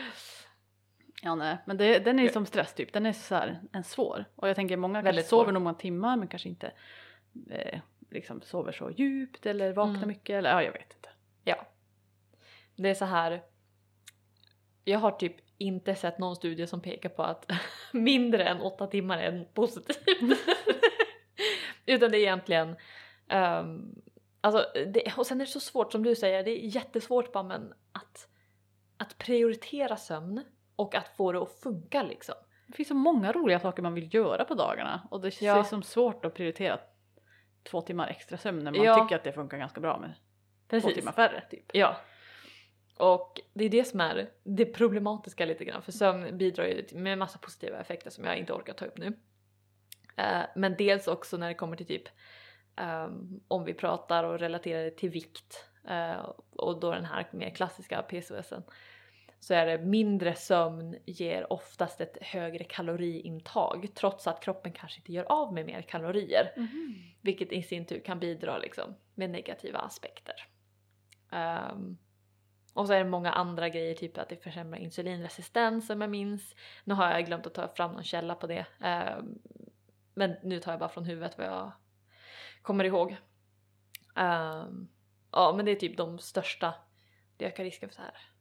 Ja 1.21 1.35
nej, 1.35 1.57
men 1.65 1.77
det, 1.77 1.99
den 1.99 2.19
är 2.19 2.23
ju 2.23 2.29
som 2.29 2.45
stress 2.45 2.73
typ, 2.73 2.93
den 2.93 3.05
är 3.05 3.13
så 3.13 3.35
här, 3.35 3.59
en 3.73 3.83
svår. 3.83 4.25
Och 4.35 4.49
jag 4.49 4.55
tänker 4.55 4.77
många 4.77 5.03
kanske 5.03 5.23
sover 5.23 5.43
svår. 5.45 5.51
några 5.51 5.73
timmar 5.73 6.17
men 6.17 6.27
kanske 6.27 6.49
inte 6.49 6.71
eh, 7.49 7.79
liksom 8.09 8.41
sover 8.41 8.71
så 8.71 8.91
djupt 8.91 9.45
eller 9.45 9.73
vaknar 9.73 9.95
Mm. 9.95 10.07
mycket 10.07 10.33
eller 10.33 10.49
ja 10.49 10.63
jag 10.63 10.71
vet 10.71 10.93
inte. 10.93 11.09
Ja. 11.43 11.67
Det 12.75 12.89
är 12.89 12.93
så 12.93 13.05
här. 13.05 13.43
Jag 14.83 14.99
har 14.99 15.11
typ 15.11 15.35
inte 15.57 15.95
sett 15.95 16.19
någon 16.19 16.35
studie 16.35 16.67
som 16.67 16.81
pekar 16.81 17.09
på 17.09 17.23
att 17.23 17.51
mindre 17.93 18.43
än 18.43 18.61
åtta 18.61 18.87
timmar 18.87 19.17
är 19.17 19.43
positivt. 19.53 19.97
Utan 21.85 22.11
det 22.11 22.17
är 22.17 22.21
egentligen 22.21 22.75
ehm, 23.27 23.95
alltså, 24.41 24.65
det, 24.87 25.13
och 25.17 25.27
sen 25.27 25.41
är 25.41 25.45
det 25.45 25.51
så 25.51 25.59
svårt 25.59 25.91
som 25.91 26.03
du 26.03 26.15
säger, 26.15 26.43
det 26.43 26.51
är 26.51 26.75
jättesvårt 26.75 27.31
bara 27.31 27.43
men 27.43 27.73
att, 27.91 28.27
att 28.97 29.17
prioritera 29.17 29.97
sömn 29.97 30.43
och 30.77 30.95
att 30.95 31.07
få 31.07 31.31
det 31.31 31.41
att 31.41 31.51
funka 31.51 32.03
liksom. 32.03 32.35
Det 32.67 32.73
finns 32.73 32.87
så 32.89 32.95
många 32.95 33.31
roliga 33.31 33.59
saker 33.59 33.83
man 33.83 33.93
vill 33.93 34.13
göra 34.13 34.45
på 34.45 34.53
dagarna 34.53 35.07
och 35.11 35.21
det 35.21 35.41
Ja. 35.41 35.63
som 35.63 35.83
svårt 35.83 36.25
att 36.25 36.33
prioritera 36.33 36.79
två 37.63 37.81
timmar 37.81 38.07
extra 38.07 38.37
sömn 38.37 38.63
när 38.63 38.71
man 38.71 38.83
Ja. 38.83 39.03
tycker 39.03 39.15
att 39.15 39.23
det 39.23 39.31
funkar 39.31 39.57
ganska 39.57 39.81
bra 39.81 39.99
med 39.99 40.13
två 40.81 40.89
timmar 40.89 41.11
färre 41.11 41.43
typ. 41.49 41.65
Ja. 41.73 41.97
Och 42.97 43.41
det 43.53 43.65
är 43.65 43.69
det 43.69 43.83
som 43.83 44.01
är 44.01 44.29
det 44.43 44.65
problematiska 44.65 45.45
lite 45.45 45.65
grann 45.65 45.81
för 45.81 45.91
sömn 45.91 46.37
bidrar 46.37 46.65
ju 46.65 46.85
med 46.93 47.17
massa 47.17 47.39
positiva 47.39 47.79
effekter 47.79 48.09
som 48.09 48.23
jag 48.25 48.37
inte 48.37 48.53
orkar 48.53 48.73
ta 48.73 48.85
upp 48.85 48.97
nu. 48.97 49.13
Eh, 50.15 50.41
men 50.55 50.75
dels 50.77 51.07
också 51.07 51.37
när 51.37 51.47
det 51.47 51.53
kommer 51.53 51.75
till 51.75 51.85
typ 51.87 52.03
ehm, 52.75 53.39
om 53.47 53.63
vi 53.65 53.73
pratar 53.73 54.23
och 54.23 54.39
relaterar 54.39 54.83
det 54.83 54.91
till 54.91 55.09
vikt 55.09 55.69
eh, 55.89 56.29
och 56.55 56.79
då 56.79 56.91
den 56.91 57.05
här 57.05 57.27
mer 57.31 57.49
klassiska 57.49 58.01
PCOSen 58.01 58.63
så 59.39 59.53
är 59.53 59.65
det 59.65 59.77
mindre 59.77 60.35
sömn 60.35 60.95
ger 61.05 61.53
oftast 61.53 62.01
ett 62.01 62.17
högre 62.21 62.63
kaloriintag 62.63 63.87
trots 63.95 64.27
att 64.27 64.43
kroppen 64.43 64.71
kanske 64.71 64.99
inte 64.99 65.11
gör 65.11 65.31
av 65.31 65.53
med 65.53 65.65
mer 65.65 65.81
kalorier. 65.81 66.51
Vilket 67.21 67.51
i 67.51 67.63
sin 67.63 67.85
tur 67.85 67.99
kan 67.99 68.19
bidra 68.19 68.57
liksom, 68.57 68.95
med 69.15 69.29
negativa 69.29 69.79
aspekter. 69.79 70.35
Ehm, 71.31 71.97
och 72.73 72.87
så 72.87 72.93
är 72.93 73.03
det 73.03 73.09
många 73.09 73.31
andra 73.31 73.69
grejer, 73.69 73.95
typ 73.95 74.17
att 74.17 74.29
det 74.29 74.43
försämrar 74.43 74.77
insulinresistens 74.79 75.89
om 75.89 76.01
jag 76.01 76.09
minns. 76.09 76.55
Nu 76.83 76.93
har 76.93 77.11
jag 77.11 77.25
glömt 77.25 77.47
att 77.47 77.53
ta 77.53 77.67
fram 77.67 77.91
någon 77.91 78.03
källa 78.03 78.35
på 78.35 78.47
det. 78.47 78.65
Ehm, 78.81 79.39
men 80.13 80.35
nu 80.43 80.59
tar 80.59 80.71
jag 80.71 80.79
bara 80.79 80.89
från 80.89 81.05
huvudet 81.05 81.37
vad 81.37 81.47
jag 81.47 81.71
kommer 82.61 82.83
ihåg. 82.83 83.17
Ehm, 84.15 84.87
ja 85.31 85.53
men 85.55 85.65
det 85.65 85.71
är 85.71 85.75
typ 85.75 85.97
de 85.97 86.19
största. 86.19 86.73
Det 87.37 87.45
ökar 87.45 87.63
risken 87.63 87.89
för 87.89 87.95
så 87.95 88.01
här 88.01 88.36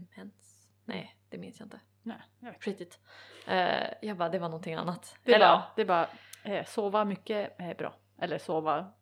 demens. 0.00 0.68
Nej, 0.84 1.16
det 1.28 1.38
minns 1.38 1.60
jag 1.60 1.66
inte. 1.66 1.80
Nej, 2.02 2.20
jag 2.40 2.52
vet. 2.52 2.64
Skitigt. 2.64 3.00
Uh, 3.48 3.54
jag 4.02 4.16
bara, 4.16 4.28
det 4.28 4.38
var 4.38 4.48
någonting 4.48 4.74
annat. 4.74 5.16
Det 5.24 5.32
är 5.32 5.36
Eller, 5.36 5.46
bara, 5.46 5.64
det 5.76 5.82
är 5.82 5.86
bara 5.86 6.08
eh, 6.42 6.64
sova 6.64 7.04
mycket 7.04 7.54
är 7.58 7.74
bra. 7.74 7.94
Eller 8.18 8.38
sova 8.38 8.92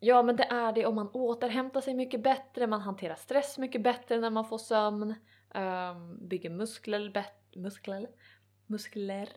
Ja 0.00 0.22
men 0.22 0.36
det 0.36 0.44
är 0.44 0.72
det 0.72 0.86
om 0.86 0.94
man 0.94 1.10
återhämtar 1.12 1.80
sig 1.80 1.94
mycket 1.94 2.22
bättre, 2.22 2.66
man 2.66 2.80
hanterar 2.80 3.14
stress 3.14 3.58
mycket 3.58 3.82
bättre 3.82 4.18
när 4.18 4.30
man 4.30 4.44
får 4.44 4.58
sömn, 4.58 5.14
um, 5.54 6.28
bygger 6.28 6.50
muskler, 6.50 7.10
bet- 7.10 7.56
muskler, 7.56 8.08
muskler 8.66 9.28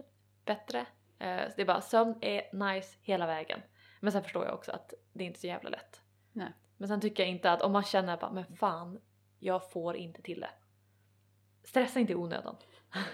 bättre. 0.45 0.79
Eh, 1.19 1.49
så 1.49 1.53
det 1.55 1.61
är 1.61 1.65
bara 1.65 1.81
sömn 1.81 2.15
är 2.21 2.73
nice 2.73 2.97
hela 3.01 3.27
vägen. 3.27 3.61
Men 3.99 4.11
sen 4.11 4.23
förstår 4.23 4.45
jag 4.45 4.53
också 4.53 4.71
att 4.71 4.93
det 5.13 5.23
är 5.23 5.27
inte 5.27 5.39
så 5.39 5.47
jävla 5.47 5.69
lätt. 5.69 6.01
Nej. 6.31 6.53
Men 6.77 6.87
sen 6.87 7.01
tycker 7.01 7.23
jag 7.23 7.29
inte 7.29 7.51
att 7.51 7.61
om 7.61 7.71
man 7.71 7.83
känner 7.83 8.17
bara 8.17 8.31
men 8.31 8.45
fan, 8.55 8.99
jag 9.39 9.71
får 9.71 9.95
inte 9.95 10.21
till 10.21 10.39
det. 10.39 10.49
Stressa 11.67 11.99
inte 11.99 12.13
i 12.13 12.15
onödan. 12.15 12.55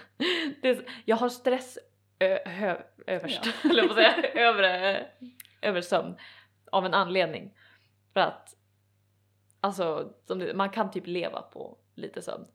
är, 0.62 0.88
jag 1.04 1.16
har 1.16 1.28
stress 1.28 1.78
ö, 2.18 2.38
hö, 2.44 2.82
överst, 3.06 3.40
Ja. 3.44 3.52
eller 3.70 3.88
vad 3.88 3.96
säga, 3.96 4.22
över, 4.34 4.94
eh, 4.94 5.06
över 5.62 5.80
sömn 5.80 6.16
av 6.72 6.86
en 6.86 6.94
anledning. 6.94 7.56
För 8.12 8.20
att 8.20 8.56
alltså, 9.60 10.12
man 10.54 10.70
kan 10.70 10.90
typ 10.90 11.06
leva 11.06 11.42
på 11.42 11.78
lite 11.94 12.22
sömn. 12.22 12.46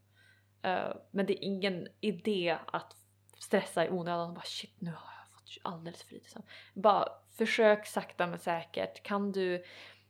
Eh, 0.61 0.93
men 1.11 1.25
det 1.25 1.33
är 1.33 1.43
ingen 1.43 1.87
idé 1.99 2.57
att 2.67 2.95
stressa 3.37 3.85
i 3.85 3.89
onödan 3.89 4.29
och 4.29 4.35
bara 4.35 4.45
shit 4.45 4.75
nu 4.81 4.91
har 4.91 5.11
jag 5.19 5.33
fått 5.33 5.57
alldeles 5.61 6.03
för 6.03 6.13
lite 6.13 6.29
sömn. 6.29 6.45
Bara 6.73 7.07
försök 7.37 7.85
sakta 7.87 8.27
men 8.27 8.39
säkert. 8.39 9.03
Kan 9.03 9.31
du 9.31 9.63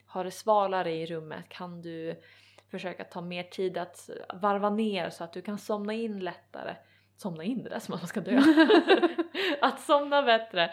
ha 0.08 0.23
det 0.23 0.32
svalare 0.32 0.91
i 0.91 1.06
rummet? 1.06 1.49
Kan 1.49 1.82
du 1.82 2.21
försöka 2.71 3.03
ta 3.03 3.21
mer 3.21 3.43
tid 3.43 3.77
att 3.77 4.10
varva 4.34 4.69
ner 4.69 5.10
så 5.10 5.23
att 5.23 5.34
du 5.34 5.41
kan 5.41 5.58
somna 5.58 5.93
in 5.93 6.19
lättare? 6.19 6.75
Somna 7.17 7.43
in 7.43 7.63
det 7.63 7.69
där 7.69 7.79
som 7.79 7.93
att 7.93 8.01
man 8.01 8.08
ska 8.08 8.21
dö. 8.21 8.41
att 9.62 9.79
somna 9.79 10.21
bättre. 10.21 10.63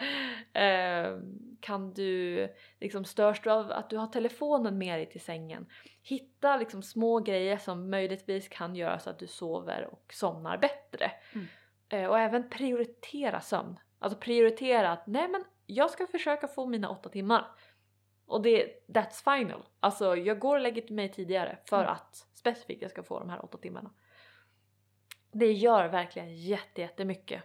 Eh, 0.53 1.17
kan 1.59 1.93
du, 1.93 2.47
liksom 2.79 3.05
störs 3.05 3.41
du 3.41 3.51
av 3.51 3.71
att 3.71 3.89
du 3.89 3.97
har 3.97 4.07
telefonen 4.07 4.77
med 4.77 4.99
dig 4.99 5.09
till 5.09 5.21
sängen? 5.21 5.65
Hitta 6.01 6.57
liksom 6.57 6.83
små 6.83 7.19
grejer 7.19 7.57
som 7.57 7.89
möjligtvis 7.89 8.47
kan 8.47 8.75
göra 8.75 8.99
så 8.99 9.09
att 9.09 9.19
du 9.19 9.27
sover 9.27 9.89
och 9.91 10.13
somnar 10.13 10.57
bättre. 10.57 11.11
Mm. 11.33 11.47
Eh, 11.89 12.09
och 12.09 12.19
även 12.19 12.49
prioritera 12.49 13.41
sömn. 13.41 13.79
Alltså 13.99 14.19
prioritera 14.19 14.91
att 14.91 15.07
nej 15.07 15.27
men 15.27 15.43
jag 15.65 15.89
ska 15.89 16.07
försöka 16.07 16.47
få 16.47 16.65
mina 16.65 16.89
åtta 16.89 17.09
timmar. 17.09 17.47
Och 18.27 18.41
det, 18.41 18.87
that's 18.87 19.37
final. 19.37 19.63
Alltså 19.79 20.15
jag 20.15 20.39
går 20.39 20.55
och 20.55 20.61
lägger 20.61 20.93
mig 20.93 21.11
tidigare 21.11 21.57
för 21.69 21.79
Mm. 21.79 21.91
att 21.91 22.15
specifikt 22.33 22.81
jag 22.81 22.91
ska 22.91 23.03
få 23.03 23.19
de 23.19 23.29
här 23.29 23.45
åtta 23.45 23.57
timmarna. 23.57 23.91
Det 25.31 25.51
gör 25.51 25.87
verkligen 25.87 26.35
jätte, 26.35 26.81
jättemycket. 26.81 27.43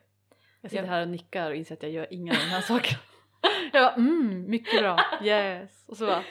Jag 0.60 0.70
sitter 0.70 0.84
här 0.84 1.02
och 1.02 1.08
nickar 1.08 1.50
och 1.50 1.56
inser 1.56 1.74
att 1.74 1.82
jag 1.82 1.92
gör 1.92 2.12
inga 2.12 2.32
av 2.32 2.38
de 2.38 2.44
här 2.44 2.60
sakerna. 2.60 2.98
Jag 3.72 3.82
bara, 3.82 3.94
mm, 3.94 4.50
mycket 4.50 4.80
bra, 4.80 4.98
yes. 5.22 5.84
Och 5.88 5.96
så 5.96 6.06
bara, 6.06 6.24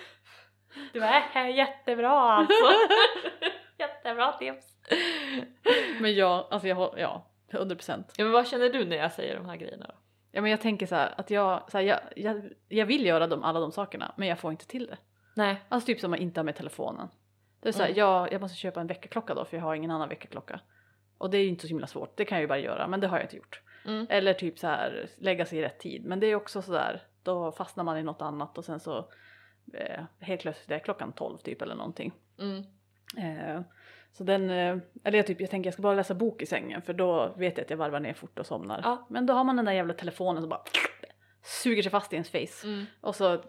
Du 0.94 1.04
är 1.04 1.48
jättebra 1.48 2.10
alltså! 2.10 2.54
Jättebra 3.80 4.32
tips! 4.38 4.78
men 6.02 6.16
jag, 6.16 6.48
alltså 6.52 6.68
jag 6.68 6.76
har, 6.76 6.98
ja, 6.98 7.32
100 7.50 7.76
procent. 7.76 8.14
Ja, 8.18 8.24
men 8.24 8.34
vad 8.34 8.48
känner 8.48 8.70
du 8.70 8.86
när 8.86 8.98
jag 8.98 9.12
säger 9.12 9.36
de 9.36 9.46
här 9.46 9.56
grejerna 9.56 9.86
då? 9.88 9.94
Ja 10.32 10.42
men 10.42 10.52
jag 10.52 10.62
tänker 10.62 10.86
så 10.86 10.96
här 10.96 11.14
att 11.18 11.30
jag, 11.30 11.72
så 11.72 11.78
här, 11.78 11.86
jag, 11.86 12.00
jag, 12.16 12.42
jag 12.68 12.86
vill 12.86 13.06
göra 13.06 13.28
de, 13.28 13.44
alla 13.44 13.60
de 13.60 13.72
sakerna 13.72 14.14
men 14.18 14.28
jag 14.28 14.40
får 14.40 14.52
inte 14.52 14.68
till 14.68 14.88
det. 14.88 14.98
Nej. 15.34 15.62
Alltså 15.70 15.88
typ 15.88 16.00
som 16.00 16.14
att 16.14 16.20
inte 16.20 16.40
ha 16.40 16.44
med 16.44 16.56
telefonen. 16.56 17.08
Det 17.60 17.70
är 17.70 17.74
så 17.74 17.80
här, 17.82 17.90
Mm. 17.90 18.00
jag, 18.00 18.34
jag 18.34 18.42
måste 18.42 18.58
köpa 18.58 18.82
en 18.82 18.88
väckarklocka 18.88 19.34
då 19.34 19.46
för 19.46 19.58
jag 19.58 19.64
har 19.64 19.76
ingen 19.76 19.92
annan 19.92 20.10
väckarklocka. 20.10 20.60
Och 21.18 21.30
det 21.30 21.38
är 21.38 21.42
ju 21.42 21.48
inte 21.50 21.62
så 21.62 21.68
himla 21.68 21.88
svårt, 21.88 22.18
det 22.18 22.26
kan 22.26 22.36
jag 22.36 22.42
ju 22.42 22.48
bara 22.48 22.60
göra 22.60 22.88
men 22.88 23.00
det 23.00 23.08
har 23.08 23.18
jag 23.18 23.26
inte 23.26 23.38
gjort. 23.38 23.62
Mm. 23.86 24.08
Eller 24.10 24.34
typ 24.34 24.60
så 24.60 24.68
här 24.68 25.10
lägga 25.18 25.46
sig 25.46 25.60
i 25.60 25.62
rätt 25.62 25.80
tid 25.80 26.06
men 26.06 26.20
det 26.20 26.28
är 26.28 26.36
också 26.36 26.62
så 26.62 26.72
där 26.72 27.02
då 27.24 27.52
fastnar 27.52 27.84
man 27.84 27.98
i 27.98 28.04
något 28.04 28.22
annat 28.22 28.58
och 28.58 28.66
sen 28.66 28.80
så 28.80 28.98
eh, 29.74 30.04
helt 30.20 30.42
plötsligt 30.42 30.72
är 30.72 30.80
klockan 30.80 31.14
12 31.14 31.38
typ 31.38 31.62
eller 31.62 31.76
någonting. 31.76 32.14
Mm. 32.40 32.64
Eh, 33.18 33.62
så 34.12 34.24
den, 34.24 34.50
eh, 34.50 34.78
eller 35.04 35.18
jag, 35.18 35.28
typ, 35.28 35.42
jag 35.42 35.50
tänker 35.50 35.68
jag 35.68 35.74
ska 35.74 35.82
bara 35.84 35.96
läsa 35.96 36.14
bok 36.14 36.42
i 36.42 36.46
sängen 36.46 36.82
för 36.82 36.94
då 36.94 37.34
vet 37.38 37.58
jag 37.58 37.64
att 37.64 37.70
jag 37.70 37.78
varvar 37.78 38.00
ner 38.00 38.14
fort 38.14 38.40
och 38.40 38.46
somnar. 38.46 38.82
Ja. 38.84 39.08
Men 39.10 39.26
då 39.26 39.34
har 39.34 39.44
man 39.44 39.56
den 39.56 39.66
där 39.66 39.72
jävla 39.72 39.94
telefonen 39.94 40.42
som 40.44 40.50
bara 40.50 40.64
suger 41.44 41.84
sig 41.84 41.92
fast 41.92 42.14
i 42.14 42.16
ens 42.16 42.30
face. 42.30 42.68
Mm. 42.68 42.86
Och 43.02 43.16
så 43.16 43.34
eh, 43.34 43.40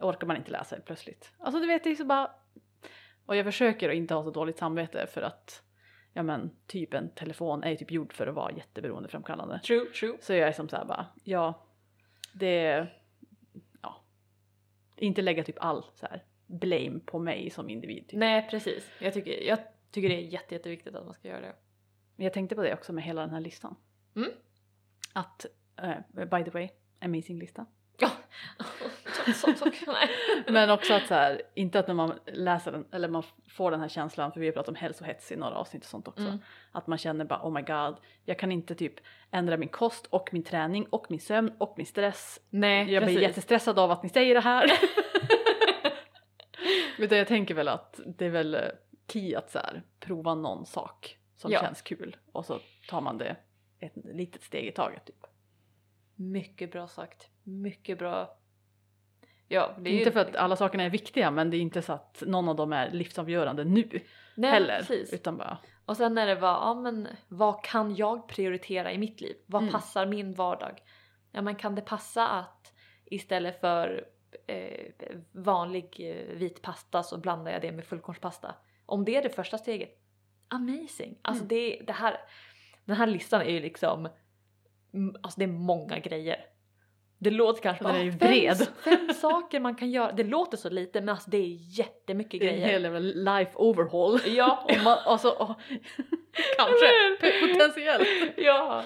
orkar 0.00 0.26
man 0.26 0.36
inte 0.36 0.50
läsa 0.50 0.76
plötsligt. 0.80 1.32
Alltså 1.38 1.60
du 1.60 1.66
vet 1.66 1.84
det 1.84 1.90
är 1.90 1.94
så 1.94 2.04
bara... 2.04 2.30
Och 3.26 3.36
jag 3.36 3.44
försöker 3.44 3.88
att 3.88 3.94
inte 3.94 4.14
ha 4.14 4.24
så 4.24 4.30
dåligt 4.30 4.58
samvete 4.58 5.06
för 5.06 5.22
att 5.22 5.62
ja 6.12 6.22
men 6.22 6.50
typ 6.66 6.94
en 6.94 7.10
telefon 7.10 7.62
är 7.64 7.70
ju 7.70 7.76
typ 7.76 7.90
gjord 7.90 8.12
för 8.12 8.26
att 8.26 8.34
vara 8.34 8.52
jätteberoendeframkallande. 8.52 9.60
True, 9.64 9.84
true. 9.84 10.16
Så 10.20 10.32
jag 10.32 10.48
är 10.48 10.52
som 10.52 10.68
såhär 10.68 10.84
bara, 10.84 11.06
ja 11.24 11.66
det... 12.32 12.86
Ja. 13.82 14.04
Inte 14.96 15.22
lägga 15.22 15.44
typ 15.44 15.56
all 15.58 15.84
så 15.94 16.06
här 16.06 16.24
blame 16.48 17.00
på 17.00 17.18
mig 17.18 17.50
som 17.50 17.70
individ. 17.70 18.08
Typ. 18.08 18.18
Nej 18.18 18.48
precis. 18.50 18.90
Jag 18.98 19.14
tycker, 19.14 19.42
jag 19.42 19.58
tycker 19.90 20.08
det 20.08 20.14
är 20.14 20.26
jätte, 20.26 20.54
jätteviktigt 20.54 20.94
att 20.94 21.04
man 21.04 21.14
ska 21.14 21.28
göra 21.28 21.40
det. 21.40 21.54
Jag 22.16 22.32
tänkte 22.32 22.54
på 22.54 22.62
det 22.62 22.74
också 22.74 22.92
med 22.92 23.04
hela 23.04 23.20
den 23.20 23.30
här 23.30 23.40
listan. 23.40 23.76
Mm. 24.16 24.30
Att, 25.12 25.46
eh, 25.82 26.26
by 26.26 26.44
the 26.44 26.50
way, 26.50 26.68
amazing 27.00 27.38
lista. 27.38 27.66
Ja. 27.98 28.10
Men 30.48 30.70
också 30.70 30.94
att 30.94 31.06
så 31.06 31.14
här, 31.14 31.42
inte 31.54 31.78
att 31.78 31.86
när 31.86 31.94
man 31.94 32.18
läser 32.26 32.72
den, 32.72 32.86
eller 32.92 33.08
man 33.08 33.22
får 33.48 33.70
den 33.70 33.80
här 33.80 33.88
känslan, 33.88 34.32
för 34.32 34.40
vi 34.40 34.46
har 34.46 34.52
pratat 34.52 34.68
om 34.68 34.74
hälsohets 34.74 35.32
i 35.32 35.36
några 35.36 35.54
avsnitt 35.54 35.82
och 35.82 35.88
sånt 35.88 36.08
också. 36.08 36.22
Mm. 36.22 36.38
Att 36.72 36.86
man 36.86 36.98
känner 36.98 37.24
bara 37.24 37.42
oh 37.42 37.52
my 37.52 37.62
god, 37.62 37.96
jag 38.24 38.38
kan 38.38 38.52
inte 38.52 38.74
typ 38.74 38.94
ändra 39.30 39.56
min 39.56 39.68
kost 39.68 40.06
och 40.06 40.28
min 40.32 40.42
träning 40.42 40.86
och 40.90 41.06
min 41.08 41.20
sömn 41.20 41.52
och 41.58 41.74
min 41.76 41.86
stress. 41.86 42.40
Nej, 42.50 42.78
Jag 42.92 43.02
blir 43.02 43.14
precis. 43.14 43.22
jättestressad 43.22 43.78
av 43.78 43.90
att 43.90 44.02
ni 44.02 44.08
säger 44.08 44.34
det 44.34 44.40
här. 44.40 44.70
Utan 46.98 47.18
jag 47.18 47.28
tänker 47.28 47.54
väl 47.54 47.68
att 47.68 48.00
det 48.06 48.26
är 48.26 48.30
väl 48.30 48.54
eh, 48.54 48.60
key 49.12 49.34
att 49.34 49.50
så 49.50 49.58
här, 49.58 49.82
prova 50.00 50.34
någon 50.34 50.66
sak 50.66 51.18
som 51.36 51.50
Ja. 51.52 51.60
känns 51.60 51.82
kul 51.82 52.16
och 52.32 52.44
så 52.46 52.58
tar 52.88 53.00
man 53.00 53.18
det 53.18 53.36
ett 53.80 53.92
litet 53.96 54.42
steg 54.42 54.66
i 54.66 54.72
taget 54.72 55.04
typ. 55.06 55.26
Mycket 56.14 56.72
bra 56.72 56.88
sagt. 56.88 57.28
Mycket 57.42 57.98
bra. 57.98 58.36
Ja, 59.48 59.74
det 59.78 59.90
är 59.90 59.94
inte 59.94 60.04
ju... 60.04 60.12
för 60.12 60.20
att 60.20 60.36
alla 60.36 60.56
sakerna 60.56 60.82
är 60.84 60.90
viktiga 60.90 61.30
men 61.30 61.50
det 61.50 61.56
är 61.56 61.60
inte 61.60 61.82
så 61.82 61.92
att 61.92 62.22
någon 62.26 62.48
av 62.48 62.56
dem 62.56 62.72
är 62.72 62.90
livsavgörande 62.90 63.64
nu 63.64 64.00
Nej, 64.36 64.50
heller. 64.50 64.78
Precis. 64.78 65.12
Utan 65.12 65.36
bara, 65.36 65.58
Och 65.84 65.96
sen 65.96 66.18
är 66.18 66.26
det 66.26 66.36
bara, 66.36 66.52
ja 66.52 66.74
men 66.74 67.08
vad 67.28 67.64
kan 67.64 67.96
jag 67.96 68.28
prioritera 68.28 68.92
i 68.92 68.98
mitt 68.98 69.20
liv? 69.20 69.36
Vad 69.46 69.62
Mm. 69.62 69.72
passar 69.72 70.06
min 70.06 70.34
vardag? 70.34 70.82
Ja 71.32 71.42
men 71.42 71.54
kan 71.56 71.74
det 71.74 71.82
passa 71.82 72.28
att 72.28 72.72
istället 73.04 73.60
för 73.60 74.04
eh, 74.46 74.90
vanlig 75.32 75.96
eh, 75.98 76.36
vit 76.36 76.62
pasta 76.62 77.02
så 77.02 77.18
blandar 77.18 77.52
jag 77.52 77.62
det 77.62 77.72
med 77.72 77.84
fullkornspasta? 77.84 78.54
Om 78.86 79.04
det 79.04 79.16
är 79.16 79.22
det 79.22 79.30
första 79.30 79.58
steget, 79.58 79.98
amazing! 80.48 81.18
Alltså 81.22 81.44
Mm. 81.44 81.48
det, 81.48 81.82
det 81.86 81.92
här, 81.92 82.16
den 82.84 82.96
här 82.96 83.06
listan 83.06 83.40
är 83.42 83.50
ju 83.50 83.60
liksom, 83.60 84.08
alltså 85.22 85.38
det 85.40 85.44
är 85.44 85.48
många 85.48 85.98
grejer. 85.98 86.36
Det 87.20 87.30
låter 87.30 87.62
kanske 87.62 87.84
Den 87.84 87.94
är 87.96 88.00
"Ah, 88.00 88.02
ju 88.02 88.10
fem, 88.10 88.18
bred." 88.18 88.66
fem 88.84 89.08
saker 89.20 89.60
man 89.60 89.74
kan 89.74 89.90
göra, 89.90 90.12
det 90.12 90.24
låter 90.24 90.56
så 90.56 90.70
lite 90.70 91.00
men 91.00 91.08
alltså 91.08 91.30
det 91.30 91.38
är 91.38 91.78
jättemycket 91.78 92.40
det 92.40 92.46
är 92.46 92.50
en 92.52 92.54
grejer. 92.60 92.68
hel 92.72 92.82
jävla 92.82 92.98
life 93.38 93.52
overhaul. 93.54 94.20
Ja, 94.26 94.64
Och 94.68 94.84
man, 94.84 94.98
och 95.06 95.20
så, 95.20 95.30
och, 95.36 95.54
kanske 96.56 96.86
potentiellt. 97.52 98.08
ja. 98.36 98.84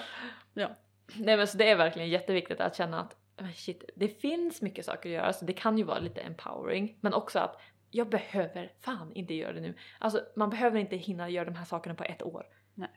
Ja. 0.53 0.69
Nej 1.15 1.37
men 1.37 1.47
så 1.47 1.57
det 1.57 1.69
är 1.69 1.75
verkligen 1.75 2.09
jätteviktigt 2.09 2.59
att 2.61 2.75
känna 2.75 2.99
att 3.01 3.15
men 3.37 3.53
shit, 3.53 3.89
det 3.95 4.07
finns 4.07 4.61
mycket 4.61 4.85
saker 4.85 5.09
att 5.09 5.15
göra 5.15 5.33
så 5.33 5.45
det 5.45 5.53
kan 5.53 5.77
ju 5.77 5.83
vara 5.83 5.99
lite 5.99 6.21
empowering 6.21 6.97
men 7.01 7.13
också 7.13 7.39
att 7.39 7.61
jag 7.91 8.09
behöver 8.09 8.73
fan 8.79 9.13
inte 9.13 9.33
göra 9.33 9.53
det 9.53 9.61
nu. 9.61 9.77
Alltså 9.99 10.25
man 10.35 10.49
behöver 10.49 10.79
inte 10.79 10.95
hinna 10.95 11.29
göra 11.29 11.45
de 11.45 11.55
här 11.55 11.65
sakerna 11.65 11.95
på 11.95 12.03
ett 12.03 12.23
år. 12.23 12.45
Nej. 12.73 12.89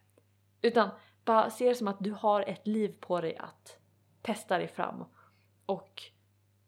Utan 0.62 0.90
bara 1.24 1.50
se 1.50 1.68
det 1.68 1.74
som 1.74 1.88
att 1.88 1.96
du 2.00 2.10
har 2.10 2.42
ett 2.42 2.66
liv 2.66 2.96
på 3.00 3.20
dig 3.20 3.36
att 3.36 3.78
testa 4.22 4.58
dig 4.58 4.68
fram 4.68 5.04
och 5.66 6.02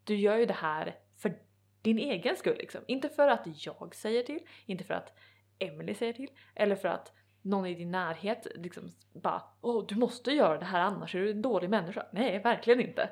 du 0.05 0.17
gör 0.17 0.37
ju 0.37 0.47
det 0.47 0.55
här 0.55 0.99
för 1.17 1.39
din 1.83 1.99
egen 1.99 2.37
skull 2.37 2.57
liksom. 2.57 2.81
Inte 2.87 3.09
för 3.09 3.29
att 3.29 3.47
jag 3.67 3.95
säger 3.95 4.23
till, 4.23 4.41
inte 4.67 4.85
för 4.85 4.95
att 4.95 5.13
Emily 5.59 5.95
säger 5.95 6.13
till 6.13 6.31
eller 6.55 6.77
för 6.77 6.89
att 6.89 7.13
någon 7.43 7.67
i 7.67 7.75
din 7.75 7.91
närhet 7.91 8.47
liksom 8.55 8.91
bara 9.13 9.43
åh 9.61 9.87
du 9.87 9.95
måste 9.95 10.31
göra 10.31 10.59
det 10.59 10.65
här 10.65 10.81
annars 10.81 11.15
är 11.15 11.19
du 11.19 11.31
en 11.31 11.43
dålig 11.43 11.71
människa. 11.71 12.07
Nej, 12.13 12.39
verkligen 12.39 12.81
inte. 12.81 13.11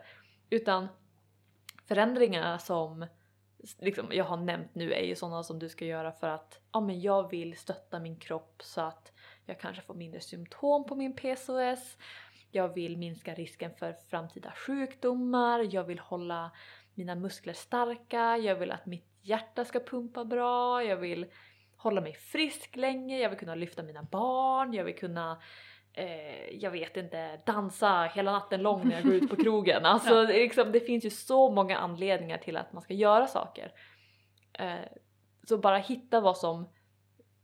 Utan 0.51 0.89
förändringarna 1.89 2.59
som 2.59 3.07
liksom, 3.79 4.07
jag 4.11 4.25
har 4.25 4.37
nämnt 4.37 4.75
nu 4.75 4.93
är 4.93 5.03
ju 5.03 5.15
sådana 5.15 5.43
som 5.43 5.59
du 5.59 5.69
ska 5.69 5.85
göra 5.85 6.13
för 6.13 6.29
att 6.29 6.61
ja, 6.73 6.81
men 6.81 7.01
jag 7.01 7.31
vill 7.31 7.57
stötta 7.57 8.01
min 8.01 8.17
kropp 8.17 8.63
så 8.63 8.81
att 8.81 9.13
jag 9.47 9.61
kanske 9.61 9.83
får 9.83 9.95
mindre 9.95 10.21
symptom 10.21 10.85
på 10.85 10.95
min 10.95 11.17
PCOS. 11.17 11.99
Jag 12.51 12.75
vill 12.75 12.97
minska 12.97 13.35
risken 13.35 13.75
för 13.75 13.93
framtida 13.93 14.53
sjukdomar. 14.53 15.75
Jag 15.75 15.85
vill 15.85 15.99
hålla 15.99 16.51
mina 16.95 17.15
muskler 17.15 17.53
starka. 17.53 18.37
Jag 18.37 18.57
vill 18.57 18.71
att 18.71 18.87
mitt 18.87 19.09
hjärta 19.23 19.65
ska 19.65 19.81
pumpa 19.81 20.25
bra. 20.25 20.85
Jag 20.85 20.97
vill 20.97 21.27
hålla 21.77 22.01
mig 22.01 22.15
frisk 22.15 22.77
länge. 22.77 23.19
Jag 23.19 23.31
vill 23.31 23.39
kunna 23.39 23.55
lyfta 23.55 23.83
mina 23.83 24.03
barn. 24.03 24.73
Jag 24.73 24.85
vill 24.85 24.99
kunna 24.99 25.43
eh, 25.97 26.51
jag 26.51 26.71
vet 26.71 26.97
inte, 26.97 27.41
dansa 27.47 28.11
hela 28.15 28.33
natten 28.33 28.63
lång 28.63 28.89
när 28.89 28.95
jag 28.95 29.05
går 29.05 29.15
ut 29.15 29.31
på 29.31 29.37
krogen. 29.43 29.85
Alltså 29.85 30.15
Ja. 30.15 30.23
liksom, 30.23 30.73
det 30.73 30.81
finns 30.81 31.05
ju 31.05 31.11
så 31.11 31.51
många 31.51 31.79
anledningar 31.79 32.39
till 32.39 32.57
att 32.57 32.73
man 32.73 32.83
ska 32.83 32.95
göra 32.95 33.27
saker. 33.27 33.73
Eh, 34.53 34.75
så 35.49 35.59
bara 35.59 35.79
hitta 35.79 36.21
vad 36.21 36.37
som, 36.39 36.69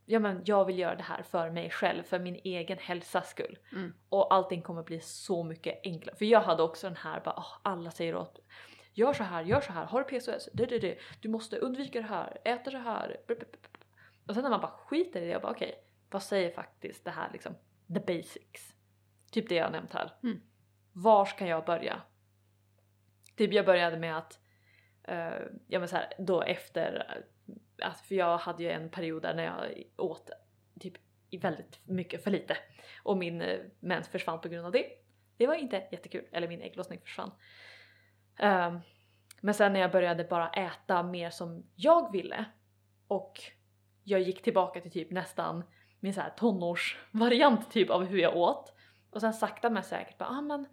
ja 0.06 0.18
men 0.18 0.42
jag 0.44 0.64
vill 0.64 0.78
göra 0.78 0.94
det 0.94 1.02
här 1.02 1.22
för 1.22 1.50
mig 1.50 1.70
själv, 1.70 2.02
för 2.02 2.18
min 2.18 2.40
egen 2.44 2.78
hälsas 2.78 3.30
skull. 3.30 3.58
Mm. 3.72 3.94
Och 4.08 4.34
allting 4.34 4.62
kommer 4.62 4.82
bli 4.82 5.00
så 5.00 5.44
mycket 5.44 5.80
enklare. 5.84 6.16
För 6.16 6.24
jag 6.24 6.40
hade 6.40 6.62
också 6.62 6.86
den 6.86 6.96
här, 6.96 7.20
bara, 7.24 7.34
"Åh, 7.36 7.52
alla 7.62 7.90
säger 7.90 8.16
åt 8.16 8.38
Gör 8.94 9.12
så 9.12 9.22
här, 9.24 9.42
gör 9.42 9.60
så 9.60 9.72
här, 9.72 9.84
har 9.84 9.98
du 9.98 10.04
PCOS? 10.20 10.48
Det, 10.52 10.66
det, 10.66 10.78
det. 10.78 10.98
Du 11.20 11.28
måste 11.28 11.56
undvika 11.58 12.00
det 12.00 12.06
här, 12.06 12.38
äta 12.44 12.70
det 12.70 12.78
här. 12.78 13.16
Och 14.28 14.34
sen 14.34 14.42
när 14.42 14.50
man 14.50 14.60
bara 14.60 14.70
skiter 14.70 15.22
i 15.22 15.24
det, 15.24 15.30
jag 15.30 15.42
bara 15.42 15.52
okej, 15.52 15.74
vad 16.10 16.22
säger 16.22 16.50
faktiskt 16.50 17.04
det 17.04 17.10
här 17.10 17.30
liksom, 17.32 17.54
the 17.94 18.00
basics? 18.00 18.74
Typ 19.30 19.48
det 19.48 19.54
jag 19.54 19.64
har 19.64 19.70
nämnt 19.70 19.92
här. 19.92 20.12
Mm. 20.22 20.40
Var 20.92 21.24
ska 21.24 21.46
jag 21.46 21.64
börja? 21.64 22.02
Typ 23.36 23.52
jag 23.52 23.66
började 23.66 23.96
med 23.96 24.18
att, 24.18 24.38
uh, 25.08 25.46
ja 25.66 25.78
men 25.78 25.88
så 25.88 25.96
här, 25.96 26.12
då 26.18 26.42
efter, 26.42 27.14
alltså 27.82 28.04
för 28.04 28.14
jag 28.14 28.38
hade 28.38 28.62
ju 28.62 28.70
en 28.70 28.90
period 28.90 29.22
där 29.22 29.34
när 29.34 29.44
jag 29.44 29.84
åt 29.96 30.30
typ 30.80 30.94
väldigt 31.40 31.80
mycket 31.84 32.24
för 32.24 32.30
lite 32.30 32.56
och 33.02 33.16
min 33.16 33.42
uh, 33.42 33.60
mens 33.80 34.08
försvann 34.08 34.40
på 34.40 34.48
grund 34.48 34.66
av 34.66 34.72
det. 34.72 34.86
Det 35.36 35.46
var 35.46 35.54
inte 35.54 35.88
jättekul, 35.90 36.24
eller 36.32 36.48
min 36.48 36.60
ägglossning 36.60 37.00
försvann. 37.00 37.30
Ehm, 38.38 38.80
men 39.40 39.54
sen 39.54 39.72
när 39.72 39.80
jag 39.80 39.92
började 39.92 40.24
bara 40.24 40.50
äta 40.50 41.02
mer 41.02 41.30
som 41.30 41.66
jag 41.74 42.12
ville 42.12 42.44
och 43.06 43.40
jag 44.04 44.20
gick 44.20 44.42
tillbaka 44.42 44.80
till 44.80 44.90
typ 44.90 45.10
nästan 45.10 45.64
min 46.02 46.14
så 46.14 46.20
här 46.20 46.30
tonårsvariant 46.30 47.70
typ 47.70 47.90
av 47.90 48.04
hur 48.04 48.18
jag 48.18 48.36
åt 48.36 48.72
och 49.10 49.20
sen 49.20 49.32
sakta 49.32 49.70
men 49.70 49.82
säkert 49.82 50.18
bara 50.18 50.28
ah, 50.28 50.40
men 50.40 50.66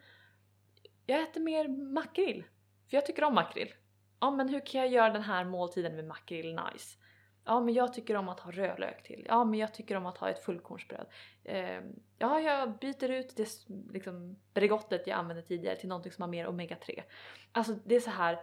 jag 1.05 1.21
äter 1.21 1.41
mer 1.41 1.67
makrill 1.67 2.43
för 2.89 2.97
jag 2.97 3.05
tycker 3.05 3.23
om 3.23 3.35
makrill. 3.35 3.73
Ja 4.19 4.31
men 4.31 4.49
hur 4.49 4.65
kan 4.65 4.81
jag 4.81 4.89
göra 4.89 5.13
den 5.13 5.21
här 5.21 5.45
måltiden 5.45 5.95
med 5.95 6.05
makrill 6.05 6.55
nice? 6.55 6.97
Ja 7.45 7.59
men 7.59 7.73
jag 7.73 7.93
tycker 7.93 8.15
om 8.15 8.29
att 8.29 8.39
ha 8.39 8.51
rödlök 8.51 9.03
till. 9.03 9.25
Ja 9.27 9.43
men 9.43 9.59
jag 9.59 9.73
tycker 9.73 9.95
om 9.95 10.05
att 10.05 10.17
ha 10.17 10.29
ett 10.29 10.43
fullkornsbröd. 10.43 11.05
Eh, 11.43 11.81
ja 12.17 12.39
jag 12.39 12.79
byter 12.79 13.11
ut 13.11 13.35
det 13.35 13.47
liksom 13.93 14.39
Bregottet 14.53 15.07
jag 15.07 15.19
använde 15.19 15.43
tidigare 15.43 15.75
till 15.75 15.89
någonting 15.89 16.11
som 16.11 16.21
har 16.21 16.29
mer 16.29 16.47
omega 16.47 16.75
3. 16.75 17.03
Alltså 17.51 17.75
det 17.85 17.95
är 17.95 17.99
så 17.99 18.09
här. 18.09 18.39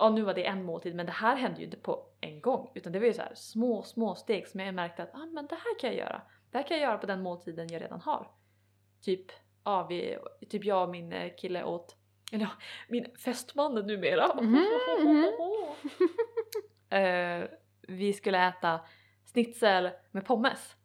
Ja 0.00 0.10
nu 0.10 0.22
var 0.22 0.34
det 0.34 0.46
en 0.46 0.64
måltid 0.64 0.94
men 0.94 1.06
det 1.06 1.12
här 1.12 1.36
hände 1.36 1.58
ju 1.58 1.64
inte 1.64 1.76
på 1.76 2.06
en 2.20 2.40
gång 2.40 2.70
utan 2.74 2.92
det 2.92 2.98
var 2.98 3.06
ju 3.06 3.12
så 3.12 3.22
här 3.22 3.34
små 3.34 3.82
små 3.82 4.14
steg 4.14 4.48
som 4.48 4.60
jag 4.60 4.74
märkte 4.74 5.02
att 5.02 5.14
ah, 5.14 5.26
men 5.26 5.46
det 5.46 5.54
här 5.54 5.78
kan 5.80 5.90
jag 5.90 5.98
göra. 5.98 6.22
Det 6.50 6.58
här 6.58 6.66
kan 6.66 6.76
jag 6.76 6.88
göra 6.88 6.98
på 6.98 7.06
den 7.06 7.22
måltiden 7.22 7.68
jag 7.68 7.82
redan 7.82 8.00
har. 8.00 8.30
typ, 9.02 9.26
ja, 9.64 9.86
vi, 9.86 10.18
typ 10.48 10.64
jag 10.64 10.82
och 10.82 10.90
min 10.90 11.12
eh, 11.12 11.32
kille 11.36 11.64
åt, 11.64 11.96
eller 12.32 12.44
ja, 12.44 12.50
min 12.88 13.16
fästman 13.24 13.74
numera. 13.74 14.34
Mhm, 14.42 14.66
mhm. 15.02 15.26
Eh, 16.92 17.44
vi 17.88 18.12
skulle 18.12 18.48
äta 18.48 18.80
schnitzel 19.32 19.90
med 20.10 20.26
pommes. 20.26 20.76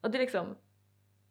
Och 0.00 0.10
det 0.10 0.18
är 0.18 0.20
liksom 0.20 0.56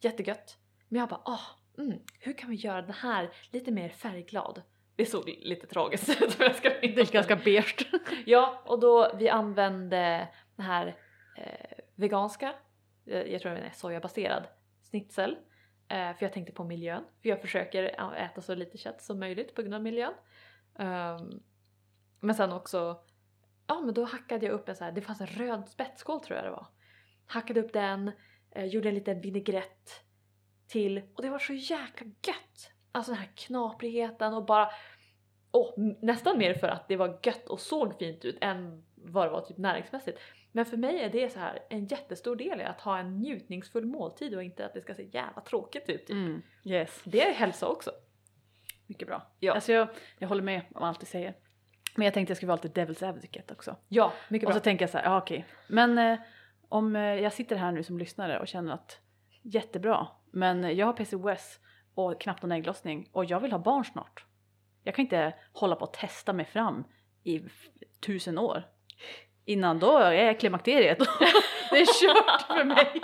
jättegött. 0.01 0.57
Men 0.87 0.99
jag 0.99 1.09
bara, 1.09 1.21
ah, 1.25 1.41
mm, 1.77 1.99
hur 2.19 2.33
kan 2.33 2.49
vi 2.49 2.55
göra 2.55 2.81
den 2.81 2.93
här 2.93 3.29
lite 3.51 3.71
mer 3.71 3.89
färgglad? 3.89 4.61
Det 4.97 5.05
såg 5.05 5.27
lite 5.41 5.67
tragiskt 5.67 6.09
ut 6.21 6.39
om 6.39 6.45
jag 6.45 6.55
ska 6.55 6.69
Det 6.69 6.97
är 6.97 7.13
ganska 7.13 7.35
beige. 7.35 7.89
Ja, 8.25 8.61
och 8.65 8.79
då 8.79 9.11
vi 9.15 9.29
använde 9.29 10.27
den 10.55 10.65
här 10.65 10.87
eh, 11.37 11.77
veganska, 11.95 12.53
eh, 13.05 13.21
jag 13.21 13.41
tror 13.41 13.51
den 13.51 13.63
är 13.63 13.71
sojabaserad, 13.73 14.47
schnitzel. 14.91 15.37
Eh, 15.89 16.13
för 16.13 16.25
jag 16.25 16.33
tänkte 16.33 16.53
på 16.53 16.63
miljön. 16.63 17.03
För 17.21 17.29
jag 17.29 17.41
försöker 17.41 17.83
äta 18.13 18.41
så 18.41 18.55
lite 18.55 18.77
kött 18.77 19.01
som 19.01 19.19
möjligt 19.19 19.55
på 19.55 19.61
grund 19.61 19.73
av 19.73 19.81
miljön. 19.81 20.13
Ehm, 20.79 21.39
men 22.19 22.35
sen 22.35 22.51
också, 22.51 22.99
ja 23.67 23.81
men 23.81 23.93
då 23.93 24.03
hackade 24.03 24.45
jag 24.45 24.53
upp 24.53 24.69
en 24.69 24.75
så 24.75 24.83
här, 24.83 24.91
det 24.91 25.01
fanns 25.01 25.21
en 25.21 25.27
röd 25.27 25.69
spetskål 25.69 26.19
tror 26.19 26.35
jag 26.35 26.45
det 26.45 26.51
var. 26.51 26.67
Hackade 27.25 27.59
upp 27.59 27.73
den, 27.73 28.11
eh, 28.51 28.65
gjorde 28.65 28.89
en 28.89 28.95
liten 28.95 29.21
vinägrett 29.21 30.03
till 30.67 31.01
och 31.15 31.21
det 31.21 31.29
var 31.29 31.39
så 31.39 31.53
jäkla 31.53 32.07
gött! 32.07 32.76
Alltså 32.97 33.11
den 33.11 33.19
här 33.21 33.29
knaprigheten 33.35 34.33
och 34.33 34.45
bara 34.45 34.69
m- 35.77 35.95
nästan 36.01 36.37
mer 36.37 36.53
för 36.53 36.67
att 36.67 36.87
det 36.87 36.95
var 36.95 37.19
gött 37.23 37.47
och 37.49 37.59
såg 37.59 37.97
fint 37.99 38.25
ut 38.25 38.37
än 38.41 38.83
vad 38.95 39.25
det 39.27 39.29
var 39.31 39.41
typ 39.41 39.57
näringsmässigt. 39.57 40.19
Men 40.51 40.65
för 40.65 40.77
mig 40.77 40.99
är 40.99 41.09
det 41.09 41.29
så 41.29 41.39
här 41.39 41.59
en 41.69 41.85
jättestor 41.85 42.35
del 42.35 42.61
i 42.61 42.63
att 42.63 42.81
ha 42.81 42.97
en 42.99 43.19
njutningsfull 43.19 43.85
måltid 43.85 44.35
och 44.35 44.43
inte 44.43 44.65
att 44.65 44.73
det 44.73 44.81
ska 44.81 44.93
se 44.93 45.03
jävla 45.13 45.41
tråkigt 45.41 45.89
ut. 45.89 46.07
Typ. 46.07 46.09
Mm. 46.09 46.41
Yes, 46.63 47.01
Det 47.05 47.27
är 47.29 47.33
hälsa 47.33 47.67
också. 47.67 47.91
mycket 48.87 49.07
bra. 49.07 49.31
Ja. 49.39 49.53
Alltså 49.53 49.71
jag, 49.71 49.87
jag 50.19 50.27
håller 50.27 50.43
med 50.43 50.61
om 50.75 50.83
allt 50.83 50.99
du 50.99 51.05
säger. 51.05 51.35
Men 51.95 52.05
jag 52.05 52.13
tänkte 52.13 52.31
jag 52.31 52.37
skulle 52.37 52.47
vara 52.47 52.59
lite 52.63 52.85
devil's 52.85 53.09
advocate 53.09 53.53
också. 53.53 53.75
Ja, 53.87 54.13
mycket 54.29 54.47
Och 54.47 54.51
bra. 54.51 54.59
så 54.59 54.63
tänker 54.63 54.83
jag 54.83 54.89
så 54.89 54.97
här, 54.97 55.05
ja 55.05 55.17
okej. 55.17 55.45
Men 55.67 55.97
eh, 55.97 56.19
om 56.69 56.95
eh, 56.95 57.01
jag 57.01 57.33
sitter 57.33 57.55
här 57.55 57.71
nu 57.71 57.83
som 57.83 57.97
lyssnare 57.99 58.39
och 58.39 58.47
känner 58.47 58.73
att 58.73 58.99
jättebra, 59.41 60.07
men 60.31 60.75
jag 60.77 60.85
har 60.85 60.93
PCOS 60.93 61.59
och 61.97 62.21
knappt 62.21 62.41
någon 62.43 62.51
ägglossning 62.51 63.09
och 63.11 63.25
jag 63.25 63.39
vill 63.39 63.51
ha 63.51 63.59
barn 63.59 63.85
snart. 63.85 64.25
Jag 64.83 64.95
kan 64.95 65.05
inte 65.05 65.33
hålla 65.53 65.75
på 65.75 65.85
och 65.85 65.93
testa 65.93 66.33
mig 66.33 66.45
fram 66.45 66.83
i 67.23 67.41
tusen 68.05 68.37
år. 68.37 68.63
Innan 69.45 69.79
då 69.79 69.97
är 69.97 70.11
jag 70.25 70.39
klimakteriet. 70.39 70.97
det 71.71 71.77
är 71.81 71.85
kört 71.85 72.41
för 72.41 72.63
mig. 72.63 73.01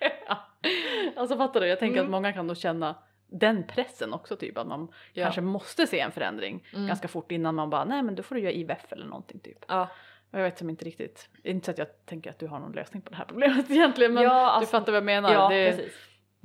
Alltså 1.16 1.36
fattar 1.36 1.60
du? 1.60 1.66
Jag 1.66 1.78
tänker 1.78 1.98
Mm. 1.98 2.04
att 2.06 2.10
många 2.10 2.32
kan 2.32 2.46
då 2.46 2.54
känna 2.54 2.94
den 3.26 3.66
pressen 3.66 4.12
också 4.12 4.36
typ 4.36 4.58
att 4.58 4.66
man 4.66 4.88
Ja. 5.12 5.24
kanske 5.24 5.40
måste 5.40 5.86
se 5.86 6.00
en 6.00 6.12
förändring 6.12 6.64
Mm. 6.74 6.86
ganska 6.86 7.08
fort 7.08 7.32
innan 7.32 7.54
man 7.54 7.70
bara 7.70 7.84
nej 7.84 8.02
men 8.02 8.14
då 8.14 8.22
får 8.22 8.34
du 8.34 8.40
göra 8.40 8.52
IVF 8.52 8.92
eller 8.92 9.06
någonting 9.06 9.40
typ. 9.40 9.58
Ja, 9.68 9.88
jag 10.30 10.42
vet 10.42 10.58
som 10.58 10.70
inte 10.70 10.84
riktigt, 10.84 11.28
inte 11.44 11.64
så 11.64 11.70
att 11.70 11.78
jag 11.78 11.88
tänker 12.06 12.30
att 12.30 12.38
du 12.38 12.46
har 12.46 12.58
någon 12.58 12.72
lösning 12.72 13.02
på 13.02 13.10
det 13.10 13.16
här 13.16 13.24
problemet 13.24 13.70
egentligen 13.70 14.14
men 14.14 14.22
Ja, 14.24 14.30
du 14.30 14.34
alltså- 14.36 14.70
fattar 14.70 14.92
vad 14.92 14.96
jag 14.96 15.04
menar. 15.04 15.32
ja 15.32 15.48
det, 15.48 15.70
precis. 15.76 15.94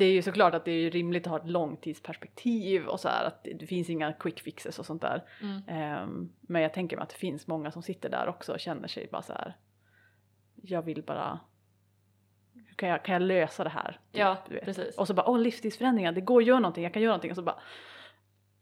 Det 0.02 0.06
är 0.06 0.12
ju 0.12 0.22
såklart 0.22 0.54
att 0.54 0.66
det 0.66 0.72
är 0.72 0.92
rimligt 0.92 1.28
att 1.28 1.32
ha 1.32 1.38
ett 1.38 1.50
långtidsperspektiv 1.50 2.86
och 2.86 3.00
så 3.00 3.10
här 3.10 3.26
att 3.26 3.44
det, 3.60 3.68
finns 3.68 3.90
inga 3.90 4.14
quick 4.14 4.40
fixes 4.40 4.80
och 4.80 4.86
sånt 4.86 5.02
där. 5.02 5.24
Mm. 5.42 5.62
Ehm, 5.68 6.34
men 6.42 6.62
jag 6.62 6.74
tänker 6.74 6.98
mig 6.98 7.04
att 7.04 7.10
det 7.10 7.16
finns 7.16 7.48
många 7.48 7.72
som 7.72 7.84
sitter 7.84 8.10
där 8.10 8.28
också 8.28 8.54
och 8.54 8.60
känner 8.60 8.88
sig 8.88 9.08
bara 9.12 9.22
så 9.22 9.34
här. 9.34 9.58
Jag 10.56 10.82
vill 10.82 11.04
bara, 11.04 11.40
hur 12.54 12.76
kan 12.76 12.90
jag, 12.90 13.06
kan 13.06 13.14
jag 13.14 13.22
lösa 13.22 13.64
det 13.64 13.70
här? 13.70 14.00
Ja, 14.12 14.38
precis. 14.64 14.98
Och 14.98 15.08
så 15.08 15.14
bara, 15.14 15.30
åh 15.30 15.40
livsstilsförändringar, 15.40 16.12
det 16.12 16.22
går 16.22 16.42
att 16.42 16.48
göra 16.48 16.60
någonting, 16.60 16.84
jag 16.84 16.94
kan 16.94 17.02
göra 17.02 17.12
någonting 17.12 17.32
och 17.32 17.38
så 17.38 17.44
bara 17.44 17.60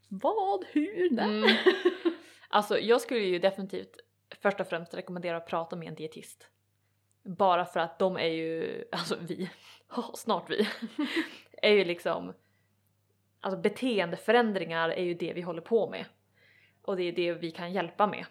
vad, 0.07 0.65
hur, 0.71 1.09
när? 1.11 1.23
Mm. 1.23 1.49
Alltså 2.49 2.79
jag 2.79 3.01
skulle 3.01 3.19
ju 3.19 3.39
definitivt 3.39 3.97
först 4.41 4.59
och 4.59 4.67
främst 4.67 4.93
rekommendera 4.93 5.37
att 5.37 5.47
prata 5.47 5.75
med 5.75 5.87
en 5.87 5.95
dietist. 5.95 6.49
Bara 7.23 7.65
för 7.65 7.79
att 7.79 7.99
de 7.99 8.17
är 8.17 8.27
ju, 8.27 8.83
alltså 8.91 9.17
vi, 9.21 9.49
snart 10.13 10.49
vi, 10.49 10.67
är 11.61 11.71
ju 11.71 11.83
liksom, 11.83 12.33
alltså 13.39 13.59
beteendeförändringar 13.61 14.89
är 14.89 15.03
ju 15.03 15.13
det 15.13 15.33
vi 15.33 15.41
håller 15.41 15.61
på 15.61 15.89
med. 15.89 16.05
Och 16.81 16.97
det 16.97 17.03
är 17.03 17.11
det 17.11 17.33
vi 17.33 17.51
kan 17.51 17.73
hjälpa 17.73 18.07
med 18.07 18.25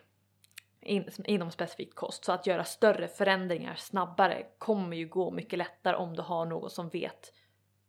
in, 0.80 1.10
inom 1.24 1.50
specifik 1.50 1.94
kost. 1.94 2.24
Så 2.24 2.32
att 2.32 2.46
göra 2.46 2.64
större 2.64 3.08
förändringar 3.08 3.74
snabbare 3.74 4.46
kommer 4.58 4.96
ju 4.96 5.08
gå 5.08 5.30
mycket 5.30 5.58
lättare 5.58 5.96
om 5.96 6.16
du 6.16 6.22
har 6.22 6.46
någon 6.46 6.70
som 6.70 6.88
vet 6.88 7.32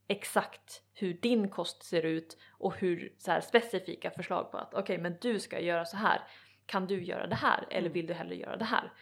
exakt 0.08 0.84
hur 0.94 1.14
din 1.14 1.50
kost 1.50 1.84
ser 1.84 2.04
ut 2.04 2.38
och 2.50 2.76
hur 2.76 3.14
så 3.18 3.32
här, 3.32 3.42
specifika 3.42 4.12
förslag 4.12 4.52
på 4.52 4.58
att 4.58 4.74
okej 4.74 4.98
men 4.98 5.18
du 5.22 5.40
ska 5.40 5.60
göra 5.60 5.86
så 5.86 5.98
här. 5.98 6.22
Kan 6.66 6.88
du 6.88 7.04
göra 7.04 7.28
det 7.28 7.36
här 7.36 7.68
eller 7.70 7.80
Mm. 7.80 7.94
vill 7.94 8.08
du 8.08 8.14
hellre 8.14 8.36
göra 8.36 8.58
det 8.58 8.66
här? 8.66 8.94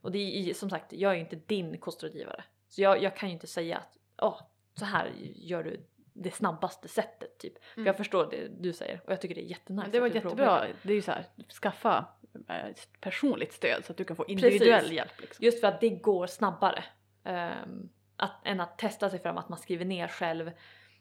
Och 0.00 0.12
det 0.12 0.18
är 0.18 0.54
som 0.54 0.70
sagt, 0.70 0.92
jag 0.92 1.10
är 1.10 1.14
ju 1.14 1.20
inte 1.20 1.36
din 1.36 1.78
kostrådgivare. 1.78 2.44
Så 2.68 2.82
jag, 2.82 3.02
jag 3.02 3.16
kan 3.16 3.28
ju 3.28 3.32
inte 3.32 3.46
säga 3.46 3.78
att 3.78 3.98
åh, 4.22 4.40
så 4.78 4.84
här 4.84 5.10
gör 5.34 5.62
du 5.64 5.86
det 6.12 6.30
snabbaste 6.30 6.88
sättet 6.88 7.38
typ. 7.38 7.64
För 7.64 7.78
Mm. 7.80 7.86
jag 7.86 7.96
förstår 7.96 8.30
det 8.30 8.48
du 8.48 8.72
säger 8.72 9.00
och 9.06 9.12
jag 9.12 9.20
tycker 9.20 9.34
det 9.34 9.40
är 9.40 9.50
jättenice. 9.50 9.82
Men 9.84 9.90
det 9.92 10.00
var 10.00 10.06
jättebra, 10.08 10.66
det. 10.82 10.90
är 10.92 10.94
ju 10.94 11.02
så 11.02 11.12
här, 11.12 11.24
skaffa 11.62 12.06
eh, 12.48 12.74
personligt 13.00 13.52
stöd 13.52 13.84
så 13.84 13.92
att 13.92 13.96
du 13.98 14.04
kan 14.04 14.16
få 14.16 14.26
individuell 14.26 14.80
Precis. 14.80 14.92
hjälp. 14.92 15.20
Liksom. 15.20 15.44
Just 15.44 15.60
för 15.60 15.68
att 15.68 15.80
det 15.80 15.88
går 15.90 16.26
snabbare. 16.26 16.84
ehm, 17.24 17.88
att, 18.16 18.46
än 18.46 18.60
att 18.60 18.78
testa 18.78 19.10
sig 19.10 19.18
fram, 19.18 19.38
att 19.38 19.48
man 19.48 19.58
skriver 19.58 19.84
ner 19.84 20.08
själv. 20.08 20.50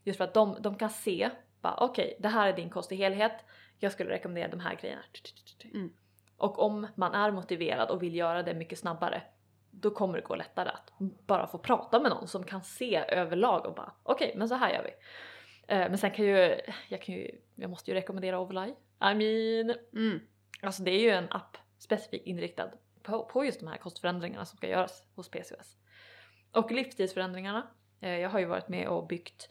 Just 0.03 0.17
för 0.17 0.23
att 0.23 0.33
de, 0.33 0.57
de 0.61 0.75
kan 0.75 0.89
se, 0.89 1.29
okej 1.61 2.15
det 2.19 2.27
här 2.27 2.47
är 2.47 2.53
din 2.53 2.69
kost 2.69 2.91
i 2.91 2.95
helhet, 2.95 3.45
jag 3.79 3.91
skulle 3.91 4.09
rekommendera 4.09 4.47
de 4.47 4.59
här 4.59 4.75
grejerna. 4.75 5.01
Mm. 5.73 5.93
Och 6.37 6.59
om 6.59 6.87
man 6.95 7.13
är 7.13 7.31
motiverad 7.31 7.89
och 7.89 8.03
vill 8.03 8.15
göra 8.15 8.43
det 8.43 8.53
mycket 8.53 8.79
snabbare, 8.79 9.21
då 9.71 9.91
kommer 9.91 10.15
det 10.15 10.21
gå 10.21 10.35
lättare 10.35 10.69
att 10.69 10.91
bara 11.27 11.47
få 11.47 11.57
prata 11.57 11.99
med 11.99 12.11
någon 12.11 12.27
som 12.27 12.43
kan 12.43 12.63
se 12.63 13.03
överlag 13.07 13.65
och 13.65 13.75
bara 13.75 13.91
okej 14.03 14.33
men 14.35 14.49
så 14.49 14.55
här 14.55 14.73
gör 14.73 14.83
vi. 14.83 14.89
Eh, 15.75 15.89
men 15.89 15.97
sen 15.97 16.11
kan 16.11 16.25
ju, 16.25 16.59
jag 16.89 17.01
kan 17.01 17.15
ju, 17.15 17.41
jag 17.55 17.69
måste 17.69 17.91
ju 17.91 17.95
rekommendera 17.95 18.39
Overlie. 18.39 18.75
I 19.01 19.15
mean, 19.15 19.77
Mm. 19.93 20.19
Alltså 20.61 20.83
det 20.83 20.91
är 20.91 20.99
ju 20.99 21.09
en 21.09 21.27
app 21.31 21.57
specifikt 21.77 22.27
inriktad 22.27 22.69
på, 23.03 23.25
på 23.25 23.45
just 23.45 23.59
de 23.59 23.67
här 23.67 23.77
kostförändringarna 23.77 24.45
som 24.45 24.57
ska 24.57 24.67
göras 24.67 25.03
hos 25.15 25.29
PCOS. 25.29 25.77
Och 26.51 26.71
livsstilsförändringarna. 26.71 27.67
Eh, 28.01 28.19
jag 28.19 28.29
har 28.29 28.39
ju 28.39 28.45
varit 28.45 28.67
med 28.69 28.87
och 28.87 29.07
byggt 29.07 29.49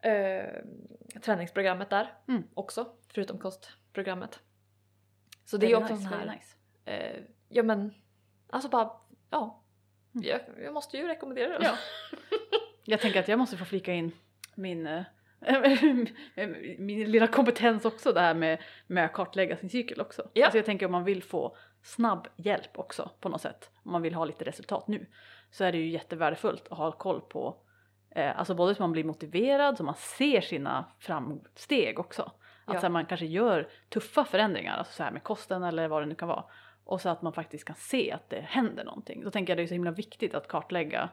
eh, 0.00 0.44
träningsprogrammet 1.22 1.90
där 1.90 2.12
Mm. 2.28 2.42
också, 2.54 2.92
förutom 3.08 3.38
kostprogrammet. 3.38 4.40
Så 5.44 5.56
det 5.56 5.66
är 5.66 5.70
Very 5.70 5.82
också 5.82 5.94
nice, 5.94 6.08
sån 6.08 6.18
här, 6.18 6.34
nice. 6.36 6.56
eh, 6.84 7.22
ja 7.48 7.62
men 7.62 7.94
alltså 8.50 8.68
bara, 8.68 8.90
ja. 9.30 9.62
Mm. 10.14 10.26
Jag, 10.28 10.40
jag 10.64 10.74
måste 10.74 10.96
ju 10.96 11.06
rekommendera 11.06 11.58
det. 11.58 11.64
Ja. 11.64 11.76
Jag 12.84 13.00
tänker 13.00 13.20
att 13.20 13.28
jag 13.28 13.38
måste 13.38 13.56
få 13.56 13.64
flika 13.64 13.92
in 13.92 14.12
min, 14.54 14.86
eh, 14.86 15.02
min 16.78 17.10
lilla 17.10 17.26
kompetens 17.26 17.84
också 17.84 18.12
det 18.12 18.20
här 18.20 18.34
med, 18.34 18.62
med 18.86 19.04
att 19.04 19.12
kartlägga 19.12 19.56
sin 19.56 19.70
cykel 19.70 20.00
också. 20.00 20.30
Ja. 20.32 20.44
Alltså 20.44 20.58
jag 20.58 20.66
tänker 20.66 20.86
om 20.86 20.92
man 20.92 21.04
vill 21.04 21.22
få 21.22 21.56
snabb 21.82 22.28
hjälp 22.36 22.78
också 22.78 23.10
på 23.20 23.28
något 23.28 23.40
sätt, 23.40 23.70
om 23.84 23.92
man 23.92 24.02
vill 24.02 24.14
ha 24.14 24.24
lite 24.24 24.44
resultat 24.44 24.88
nu, 24.88 25.06
så 25.50 25.64
är 25.64 25.72
det 25.72 25.78
ju 25.78 25.90
jättevärdefullt 25.90 26.68
att 26.70 26.78
ha 26.78 26.92
koll 26.92 27.20
på 27.20 27.56
eh, 28.14 28.38
Alltså 28.38 28.54
både 28.54 28.74
så 28.74 28.82
man 28.82 28.92
blir 28.92 29.04
motiverad, 29.04 29.76
så 29.76 29.84
man 29.84 29.94
ser 29.94 30.40
sina 30.40 30.84
framsteg 30.98 31.98
också. 31.98 32.22
Att 32.22 32.74
Ja. 32.74 32.80
så 32.80 32.86
här, 32.86 32.88
man 32.88 33.06
kanske 33.06 33.26
gör 33.26 33.68
tuffa 33.88 34.24
förändringar, 34.24 34.76
alltså 34.76 34.92
så 34.92 35.02
här 35.02 35.10
med 35.10 35.22
kosten 35.22 35.62
eller 35.62 35.88
vad 35.88 36.02
det 36.02 36.06
nu 36.06 36.14
kan 36.14 36.28
vara. 36.28 36.44
Och 36.84 37.00
så 37.00 37.08
att 37.08 37.22
man 37.22 37.32
faktiskt 37.32 37.64
kan 37.64 37.76
se 37.76 38.12
att 38.12 38.30
det 38.30 38.40
händer 38.40 38.84
någonting. 38.84 39.24
Då 39.24 39.30
tänker 39.30 39.50
jag 39.50 39.58
det 39.58 39.62
är 39.62 39.66
så 39.66 39.74
himla 39.74 39.90
viktigt 39.90 40.34
att 40.34 40.48
kartlägga, 40.48 41.08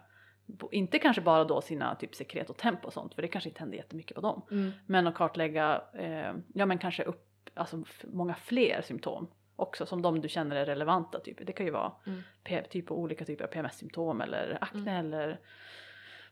inte 0.72 1.00
kanske 1.00 1.22
bara 1.22 1.44
då 1.44 1.62
sina 1.62 1.96
typ 1.96 2.16
sekret 2.16 2.50
och 2.50 2.58
tempo 2.58 2.88
och 2.88 2.94
sånt, 2.94 3.14
för 3.16 3.22
det 3.22 3.28
kanske 3.28 3.50
inte 3.50 3.60
händer 3.60 3.78
jättemycket 3.78 4.16
på 4.16 4.22
dem. 4.22 4.42
Mm. 4.52 4.72
Men 4.86 5.08
att 5.08 5.16
kartlägga, 5.16 5.82
eh, 5.94 6.34
ja 6.54 6.66
men 6.66 6.78
kanske 6.78 7.04
upp, 7.04 7.50
alltså 7.54 7.84
många 8.04 8.36
fler 8.36 8.82
symptom 8.82 9.28
också, 9.56 9.86
som 9.86 10.02
de 10.02 10.22
du 10.22 10.30
känner 10.30 10.56
är 10.56 10.66
relevanta. 10.66 11.20
Typ. 11.20 11.38
Det 11.46 11.54
kan 11.54 11.66
ju 11.66 11.72
vara 11.72 11.92
Mm. 12.08 12.64
Typ 12.70 12.92
olika 12.92 13.26
typer 13.26 13.44
av 13.44 13.48
PMS-symptom 13.48 14.22
eller 14.22 14.58
akne 14.62 14.92
Mm. 14.92 15.06
eller 15.06 15.40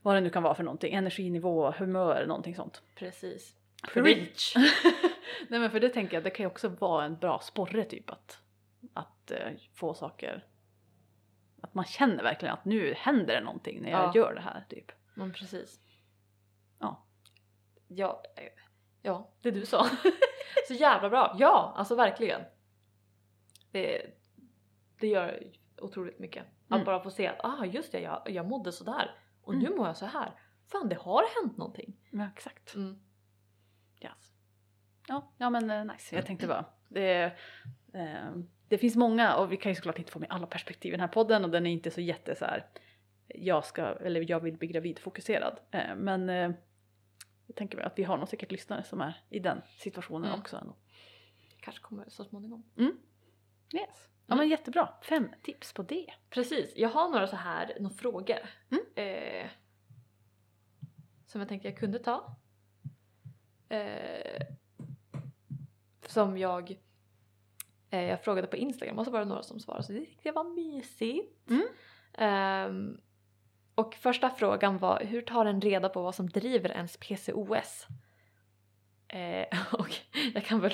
vad 0.02 0.16
det 0.16 0.22
nu 0.22 0.30
kan 0.30 0.44
vara 0.44 0.56
för 0.56 0.64
någonting. 0.64 0.94
Energinivå, 0.94 1.72
humör, 1.72 2.26
någonting 2.28 2.56
sånt. 2.56 2.82
Preach. 3.94 4.14
Preach! 4.16 4.54
Nej 5.48 5.60
men 5.60 5.72
för 5.72 5.80
det 5.80 5.90
tänker 5.90 6.14
jag, 6.18 6.24
det 6.24 6.30
kan 6.30 6.44
ju 6.44 6.48
också 6.48 6.68
vara 6.68 7.06
en 7.06 7.18
bra 7.18 7.40
sporre 7.40 7.84
typ 7.84 8.10
att, 8.10 8.40
att 8.96 9.32
eh, 9.32 9.52
få 9.74 9.94
saker, 9.94 10.46
att 11.62 11.74
man 11.74 11.86
känner 11.86 12.24
verkligen 12.24 12.54
att 12.54 12.66
nu 12.66 12.94
händer 12.94 13.34
det 13.36 13.42
någonting 13.42 13.82
när 13.82 13.90
jag 13.90 14.04
Ja. 14.04 14.12
gör 14.16 14.34
det 14.36 14.42
här 14.42 14.66
typ. 14.70 14.92
Men 15.16 15.34
precis. 15.34 15.80
Ja. 16.80 17.06
Ja, 17.88 18.24
eh, 18.36 18.44
ja 19.02 19.32
det 19.42 19.52
du 19.52 19.66
sa. 19.66 19.86
Så 20.68 20.74
jävla 20.74 21.10
bra. 21.10 21.36
Ja, 21.40 21.74
alltså 21.78 21.96
verkligen. 21.96 22.42
Det, 23.72 24.02
det 25.00 25.08
gör 25.08 25.52
otroligt 25.78 26.20
mycket. 26.20 26.46
Att 26.68 26.72
Mm. 26.76 26.86
bara 26.86 27.00
få 27.04 27.10
se 27.12 27.28
att 27.28 27.40
ah, 27.46 27.66
just 27.66 27.92
det, 27.92 28.00
jag, 28.00 28.22
jag 28.30 28.46
mådde 28.48 28.72
sådär 28.72 29.16
och 29.42 29.56
nu 29.56 29.66
Mm. 29.66 29.78
mår 29.78 29.88
jag 29.88 29.98
så 29.98 30.06
här. 30.06 30.32
fan 30.68 30.90
det 30.90 30.96
har 30.96 31.24
hänt 31.42 31.58
någonting. 31.58 31.98
Ja, 32.12 32.28
exakt. 32.34 32.76
Mm. 32.76 33.00
Yes. 34.02 34.34
Ja, 35.08 35.32
ja 35.38 35.50
men 35.50 35.70
eh, 35.72 35.86
nice. 35.86 36.16
Jag 36.16 36.26
tänkte 36.26 36.48
bara, 36.48 36.66
det, 36.90 37.24
eh, 37.94 38.32
det 38.68 38.78
finns 38.78 38.96
många 38.96 39.36
och 39.36 39.52
vi 39.52 39.58
kan 39.58 39.72
ju 39.72 39.76
såklart 39.76 40.00
inte 40.00 40.12
få 40.12 40.20
med 40.20 40.32
alla 40.32 40.48
perspektiv 40.48 40.90
i 40.90 40.92
den 40.92 41.00
här 41.00 41.08
podden 41.08 41.46
och 41.46 41.52
den 41.52 41.66
är 41.66 41.72
inte 41.72 41.92
så 41.92 42.02
jätte 42.02 42.36
så 42.36 42.46
här, 42.46 42.66
jag 43.28 43.66
ska, 43.66 43.82
eller 43.86 44.32
jag 44.32 44.40
vill 44.40 44.58
bli 44.58 44.68
gravid 44.68 45.00
fokuserad. 45.00 45.60
Eh, 45.72 45.96
men 45.96 46.30
eh, 46.30 46.52
jag 47.48 47.56
tänker 47.56 47.78
väl 47.78 47.86
att 47.88 48.00
vi 48.00 48.04
har 48.04 48.18
nog 48.18 48.28
säkert 48.28 48.52
lyssnare 48.52 48.84
som 48.84 49.02
är 49.02 49.24
i 49.30 49.40
den 49.40 49.62
situationen 49.78 50.30
Mm. 50.30 50.40
också. 50.40 50.58
Ändå. 50.58 50.76
Kanske 51.60 51.82
kommer 51.82 52.06
så 52.10 52.24
småningom. 52.24 52.64
Yes. 53.74 54.10
Ja 54.28 54.36
men 54.36 54.50
jättebra, 54.50 54.94
fem 55.02 55.30
tips 55.44 55.74
på 55.74 55.84
det. 55.84 56.14
Precis, 56.30 56.74
jag 56.76 56.90
har 56.90 57.10
några 57.10 57.28
så 57.28 57.36
här, 57.36 57.78
några 57.80 57.96
frågor. 57.96 58.38
Mm. 58.72 58.86
Eh, 58.96 59.50
som 61.26 61.42
jag 61.42 61.48
tänkte 61.50 61.68
jag 61.68 61.78
kunde 61.78 62.00
ta. 62.00 62.36
Eh, 63.70 64.42
som 66.08 66.38
jag, 66.38 66.78
jag 68.02 68.24
frågade 68.24 68.48
på 68.48 68.58
Instagram 68.58 69.00
och 69.00 69.06
så 69.06 69.12
var 69.12 69.20
det 69.20 69.26
några 69.26 69.44
som 69.44 69.60
svarade 69.60 69.84
så 69.84 69.92
det 69.94 70.00
tyckte 70.00 70.28
jag 70.28 70.34
var 70.34 70.56
mysigt. 70.56 71.50
Mm. 71.50 71.68
Ehm, 72.18 72.98
och 73.76 73.96
första 73.96 74.30
frågan 74.30 74.78
var 74.78 75.00
hur 75.00 75.22
tar 75.22 75.46
en 75.46 75.62
reda 75.62 75.90
på 75.90 76.02
vad 76.02 76.16
som 76.16 76.30
driver 76.30 76.70
ens 76.70 76.98
PCOS? 76.98 77.88
Eh, 79.08 79.46
och 79.74 79.96
jag 80.34 80.46
kan 80.46 80.60
väl... 80.60 80.74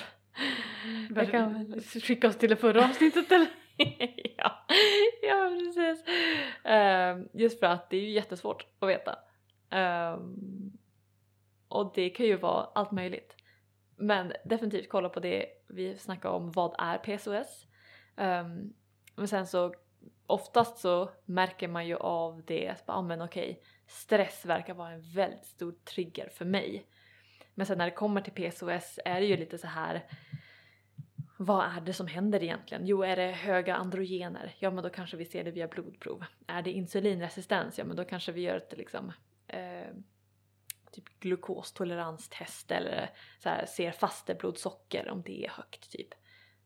Jag 1.15 1.32
kan 1.32 1.53
väl 1.53 1.82
Skicka 1.82 2.28
oss 2.28 2.38
till 2.38 2.49
det 2.49 2.55
förra 2.55 2.86
avsnittet 2.86 3.32
eller? 3.32 3.47
ja, 4.38 4.65
ja 5.22 5.49
precis. 5.59 6.05
Ehm, 6.63 7.28
just 7.34 7.59
för 7.59 7.67
att 7.67 7.89
det 7.89 7.97
är 7.97 8.01
ju 8.01 8.11
jättesvårt 8.11 8.65
att 8.80 8.89
veta. 8.89 9.19
Ehm, 9.69 10.72
och 11.67 11.91
det 11.95 12.09
kan 12.09 12.26
ju 12.26 12.38
vara 12.38 12.67
allt 12.76 12.91
möjligt. 12.91 13.36
Men 14.02 14.34
definitivt 14.45 14.89
kolla 14.89 15.10
på 15.10 15.20
det 15.20 15.45
vi 15.68 15.97
snackade 15.97 16.36
om, 16.36 16.52
vad 16.52 16.76
är 16.78 16.97
PCOS? 16.97 17.68
Um, 18.16 18.26
ehm, 18.26 18.74
men 19.16 19.28
sen 19.28 19.47
så 19.47 19.74
oftast 20.28 20.78
så 20.78 21.12
märker 21.26 21.68
man 21.68 21.88
ju 21.88 21.95
av 21.95 22.43
det, 22.45 22.68
att 22.68 22.84
ah, 22.86 23.02
men 23.02 23.22
okej, 23.22 23.62
stress 23.88 24.45
verkar 24.45 24.74
vara 24.74 24.91
en 24.91 25.02
väldigt 25.02 25.45
stor 25.45 25.72
trigger 25.72 26.30
för 26.30 26.45
mig. 26.45 26.86
Men 27.54 27.66
sen 27.66 27.78
när 27.78 27.86
det 27.86 27.91
kommer 27.91 28.22
till 28.22 28.34
PCOS 28.34 28.99
är 29.06 29.20
det 29.20 29.26
ju 29.26 29.38
lite 29.38 29.58
så 29.58 29.68
här 29.68 30.04
vad 31.38 31.66
är 31.66 31.82
det 31.82 31.93
som 31.93 32.08
händer 32.08 32.43
egentligen? 32.43 32.86
Jo, 32.86 33.04
är 33.04 33.16
det 33.16 33.32
höga 33.32 33.76
androgener? 33.76 34.56
Ja, 34.60 34.72
men 34.72 34.84
då 34.84 34.89
kanske 34.89 35.18
vi 35.18 35.26
ser 35.26 35.43
det 35.43 35.52
via 35.52 35.68
blodprov. 35.68 36.26
Är 36.47 36.62
det 36.62 36.72
insulinresistens? 36.72 37.78
Ja, 37.80 37.86
men 37.86 37.95
då 37.95 38.06
kanske 38.06 38.32
vi 38.32 38.41
gör 38.41 38.58
ett 38.58 38.78
liksom 38.78 39.12
eh, 39.47 39.88
typ 40.92 41.20
glukostoleranstest 41.20 42.72
eller 42.72 43.10
så 43.39 43.50
här, 43.50 43.66
ser 43.66 43.92
fasteblodsocker 43.92 45.10
om 45.10 45.22
det 45.22 45.46
är 45.46 45.50
högt 45.50 45.92
typ. 45.92 46.14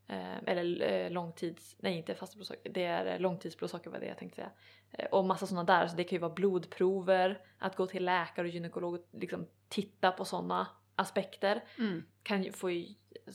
Eh, 0.07 0.37
eller 0.45 0.91
eh, 0.91 1.11
långtids, 1.11 1.75
nej 1.79 1.97
inte 1.97 2.15
fasteblodsocker, 2.15 2.69
det 2.69 2.83
är 2.83 3.05
eh, 3.05 3.19
långtidsblodsocker 3.19 3.89
var 3.89 3.99
det 3.99 4.05
jag 4.05 4.17
tänkte 4.17 4.35
säga. 4.35 4.51
Eh, 4.91 5.05
och 5.05 5.25
massa 5.25 5.47
sådana 5.47 5.63
där, 5.63 5.87
så 5.87 5.95
det 5.95 6.03
kan 6.03 6.15
ju 6.15 6.19
vara 6.21 6.33
blodprover, 6.33 7.39
att 7.59 7.75
gå 7.75 7.87
till 7.87 8.05
läkare 8.05 8.47
och 8.47 8.53
gynekolog 8.53 8.93
och 8.93 9.05
liksom 9.11 9.47
titta 9.69 10.11
på 10.11 10.25
sådana 10.25 10.67
aspekter 10.95 11.63
Mm. 11.77 12.03
kan 12.23 12.43
ju 12.43 12.51
få 12.51 12.69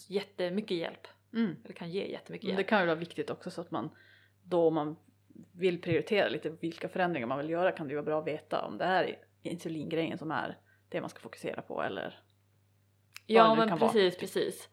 jättemycket 0.08 0.76
hjälp. 0.76 1.06
Mm. 1.32 1.56
Eller 1.64 1.74
kan 1.74 1.90
ge 1.90 2.06
jättemycket 2.10 2.46
Men 2.46 2.56
det 2.56 2.60
hjälp. 2.60 2.68
kan 2.68 2.80
ju 2.80 2.86
vara 2.86 2.96
viktigt 2.98 3.30
också 3.30 3.50
så 3.50 3.60
att 3.60 3.70
man 3.70 3.90
då 4.42 4.70
man 4.70 4.96
vill 5.52 5.80
prioritera 5.82 6.28
lite 6.28 6.50
vilka 6.50 6.88
förändringar 6.88 7.26
man 7.26 7.38
vill 7.38 7.50
göra 7.50 7.72
kan 7.72 7.86
det 7.86 7.90
ju 7.90 7.96
vara 7.96 8.04
bra 8.06 8.20
att 8.20 8.26
veta 8.26 8.64
om 8.66 8.78
det 8.78 8.84
är 8.84 9.18
insulingrejen 9.42 10.18
som 10.18 10.30
är 10.30 10.58
det 10.90 11.00
man 11.00 11.10
ska 11.10 11.20
fokusera 11.20 11.62
på 11.62 11.82
eller 11.82 12.22
Ja 13.26 13.54
men 13.54 13.68
kan 13.68 13.78
vara. 13.78 13.92
precis, 13.92 14.16
precis. 14.18 14.68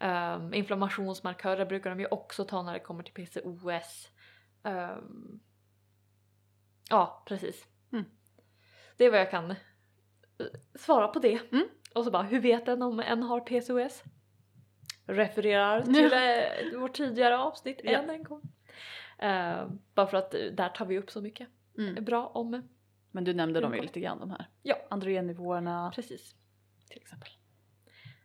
Um, 0.00 0.54
inflammationsmarkörer 0.54 1.66
brukar 1.66 1.90
de 1.90 2.00
ju 2.00 2.06
också 2.06 2.44
ta 2.44 2.62
när 2.62 2.72
det 2.72 2.80
kommer 2.80 3.02
till 3.02 3.14
PCOS. 3.26 4.10
Ehm, 4.64 5.40
ja, 6.90 7.22
precis. 7.26 7.66
Mm. 7.92 8.04
Det 8.96 9.04
är 9.04 9.10
vad 9.10 9.20
jag 9.20 9.30
kan 9.30 9.50
eh, 9.50 9.56
svara 10.74 11.08
på 11.08 11.18
det. 11.18 11.40
Mm. 11.52 11.68
Och 11.94 12.04
så 12.04 12.10
bara, 12.10 12.22
hur 12.22 12.40
vet 12.40 12.68
en 12.68 12.82
om 12.82 13.00
en 13.00 13.22
har 13.22 13.40
PCOS? 13.40 14.02
Refererar 15.06 15.82
till 15.82 16.12
eh, 16.12 16.80
vårt 16.80 16.94
tidigare 16.94 17.38
avsnitt 17.38 17.80
Ja. 17.84 17.90
än 17.90 18.10
en 18.10 18.22
gång. 18.22 18.42
Ehm, 19.18 19.78
bara 19.94 20.06
för 20.06 20.16
att 20.16 20.34
eh, 20.34 20.40
där 20.40 20.68
tar 20.68 20.86
vi 20.86 20.98
upp 20.98 21.10
så 21.10 21.20
mycket 21.20 21.48
Mm. 21.78 22.04
bra 22.04 22.26
om. 22.26 22.68
Men 23.10 23.24
du 23.24 23.34
nämnde 23.34 23.60
dem 23.60 23.74
ju 23.74 23.80
lite 23.80 24.00
grann 24.00 24.18
de 24.20 24.30
här. 24.30 24.46
Ja. 24.62 24.76
Androgennivåerna 24.90 25.92
Precis. 25.94 26.34
till 26.88 26.98
exempel. 26.98 27.30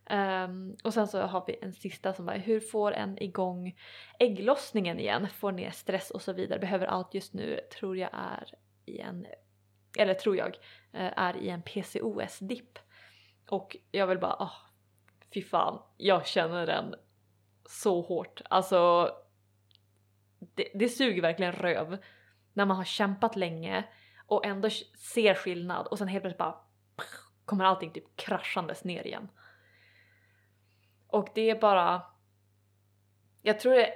Ehm, 0.06 0.76
och 0.84 0.94
sen 0.94 1.08
så 1.08 1.22
har 1.22 1.44
vi 1.48 1.58
en 1.62 1.74
sista 1.74 2.14
som 2.14 2.26
bara, 2.26 2.38
hur 2.38 2.60
får 2.60 2.92
en 2.92 3.24
igång 3.24 3.78
ägglossningen 4.20 5.00
igen? 5.00 5.28
Får 5.30 5.52
ner 5.52 5.72
stress 5.72 6.12
och 6.12 6.22
så 6.22 6.34
vidare. 6.34 6.60
Behöver 6.60 6.88
allt 6.88 7.14
just 7.14 7.34
nu, 7.34 7.60
tror 7.80 7.98
jag 7.98 8.10
är 8.14 8.54
i 8.86 9.00
en, 9.00 9.26
eller 9.98 10.14
tror 10.14 10.38
jag, 10.38 10.58
eh, 10.94 11.14
är 11.20 11.38
i 11.38 11.50
en 11.50 11.62
PCOS-dipp. 11.62 12.80
Och 13.50 13.78
jag 13.92 14.08
vill 14.08 14.20
bara, 14.20 14.36
åh, 14.40 14.54
fy 15.34 15.42
fan, 15.42 15.82
jag 15.98 16.28
känner 16.28 16.66
den 16.66 16.96
så 17.66 18.02
hårt. 18.02 18.42
Alltså, 18.50 19.12
det, 20.40 20.68
det 20.74 20.90
suger 20.90 21.22
verkligen 21.22 21.52
röv 21.52 21.98
när 22.54 22.66
man 22.66 22.78
har 22.78 22.84
kämpat 22.84 23.36
länge 23.36 23.84
och 24.28 24.46
ändå 24.46 24.70
ser 25.14 25.34
skillnad 25.34 25.88
och 25.88 25.98
sen 25.98 26.08
helt 26.08 26.24
plötsligt 26.24 26.38
bara 26.38 26.56
kommer 27.46 27.66
allting 27.66 27.92
typ 27.92 28.16
kraschandes 28.16 28.84
ner 28.84 29.08
igen. 29.08 29.28
Och 31.08 31.30
det 31.36 31.50
är 31.50 31.60
bara... 31.60 32.02
Jag 33.42 33.60
tror 33.60 33.74
det 33.74 33.88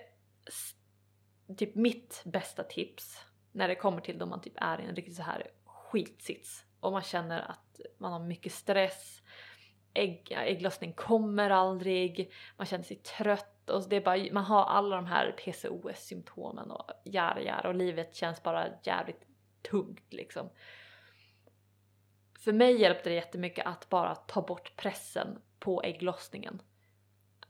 är 1.47 1.55
typ 1.57 1.75
mitt 1.75 2.21
bästa 2.25 2.63
tips 2.63 3.25
när 3.51 3.67
det 3.67 3.75
kommer 3.75 4.01
till 4.01 4.17
då 4.17 4.25
man 4.25 4.41
typ 4.41 4.53
är 4.55 4.81
i 4.81 4.85
en 4.85 4.95
riktigt 4.95 5.15
så 5.15 5.21
här 5.21 5.47
skitsits 5.65 6.65
och 6.79 6.91
man 6.91 7.01
känner 7.01 7.39
att 7.51 7.79
man 7.97 8.11
har 8.11 8.19
mycket 8.19 8.53
stress, 8.53 9.21
ägg, 9.93 10.31
ägglossning 10.31 10.93
kommer 10.93 11.49
aldrig, 11.49 12.33
man 12.57 12.65
känner 12.65 12.83
sig 12.83 12.97
trött 12.97 13.69
och 13.69 13.89
det 13.89 13.95
är 13.95 14.01
bara, 14.01 14.33
man 14.33 14.43
har 14.43 14.63
alla 14.63 14.95
de 14.95 15.05
här 15.05 15.31
PCOS-symptomen 15.31 16.71
och 16.71 16.91
jär, 17.05 17.65
och 17.65 17.75
livet 17.75 18.15
känns 18.15 18.43
bara 18.43 18.67
jävligt 18.83 19.28
tungt 19.61 20.13
liksom. 20.13 20.49
För 22.39 22.53
mig 22.53 22.81
hjälpte 22.81 23.09
det 23.09 23.15
jättemycket 23.15 23.65
att 23.65 23.89
bara 23.89 24.15
ta 24.15 24.41
bort 24.41 24.75
pressen 24.75 25.41
på 25.59 25.81
ägglossningen 25.83 26.61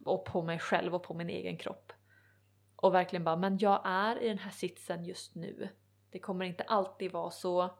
och 0.05 0.25
på 0.25 0.41
mig 0.41 0.59
själv 0.59 0.95
och 0.95 1.03
på 1.03 1.13
min 1.13 1.29
egen 1.29 1.57
kropp. 1.57 1.93
Och 2.75 2.93
verkligen 2.93 3.23
bara, 3.23 3.35
men 3.35 3.57
jag 3.57 3.81
är 3.85 4.23
i 4.23 4.27
den 4.27 4.37
här 4.37 4.51
sitsen 4.51 5.05
just 5.05 5.35
nu. 5.35 5.69
Det 6.09 6.19
kommer 6.19 6.45
inte 6.45 6.63
alltid 6.63 7.11
vara 7.11 7.31
så. 7.31 7.77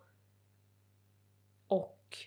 Och 1.68 2.18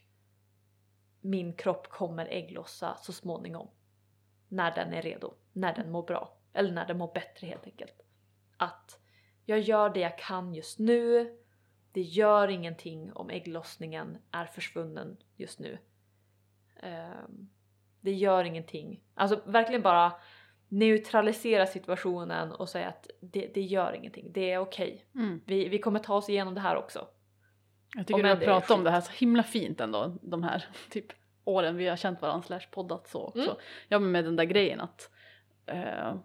min 1.20 1.56
kropp 1.56 1.88
kommer 1.88 2.26
ägglossa 2.26 2.96
så 2.96 3.12
småningom. 3.12 3.70
När 4.48 4.74
den 4.74 4.92
är 4.92 5.02
redo, 5.02 5.34
när 5.52 5.74
den 5.74 5.90
mår 5.90 6.02
bra. 6.02 6.38
Eller 6.52 6.72
när 6.72 6.86
den 6.86 6.98
mår 6.98 7.12
bättre 7.14 7.46
helt 7.46 7.66
enkelt. 7.66 8.00
Att 8.56 9.00
jag 9.44 9.60
gör 9.60 9.90
det 9.90 10.00
jag 10.00 10.18
kan 10.18 10.54
just 10.54 10.78
nu. 10.78 11.38
Det 11.92 12.00
gör 12.00 12.48
ingenting 12.48 13.12
om 13.12 13.30
ägglossningen 13.30 14.18
är 14.30 14.46
försvunnen 14.46 15.16
just 15.36 15.58
nu. 15.58 15.78
Ehm, 16.82 17.48
det 18.00 18.12
gör 18.12 18.44
ingenting. 18.44 19.02
Alltså 19.14 19.40
verkligen 19.44 19.82
bara 19.82 20.12
neutralisera 20.68 21.66
situationen 21.66 22.52
och 22.52 22.68
säga 22.68 22.88
att 22.88 23.10
det, 23.20 23.50
det 23.54 23.60
gör 23.60 23.92
ingenting. 23.92 24.32
Det 24.32 24.50
är 24.50 24.58
okej. 24.58 25.06
Mm. 25.14 25.40
Vi, 25.46 25.68
vi 25.68 25.78
kommer 25.78 25.98
ta 25.98 26.14
oss 26.14 26.28
igenom 26.28 26.54
det 26.54 26.60
här 26.60 26.76
också. 26.76 27.08
Jag 27.96 28.06
tycker 28.06 28.14
Om 28.14 28.22
du 28.22 28.28
har 28.28 28.36
pratat 28.36 28.70
om 28.70 28.84
det 28.84 28.90
här 28.90 29.00
så 29.00 29.12
himla 29.12 29.42
fint 29.42 29.80
ändå, 29.80 30.16
de 30.22 30.42
här 30.42 30.64
typ 30.90 31.06
åren 31.44 31.76
vi 31.76 31.88
har 31.88 31.96
känt 31.96 32.22
varandra 32.22 32.42
slash 32.42 32.70
poddat 32.70 33.08
så 33.08 33.22
också. 33.22 33.40
Mm. 33.40 33.56
Ja 33.88 33.98
men 33.98 34.10
med 34.10 34.24
den 34.24 34.36
där 34.36 34.44
grejen 34.44 34.80
att, 34.80 35.10
eh, 35.66 36.16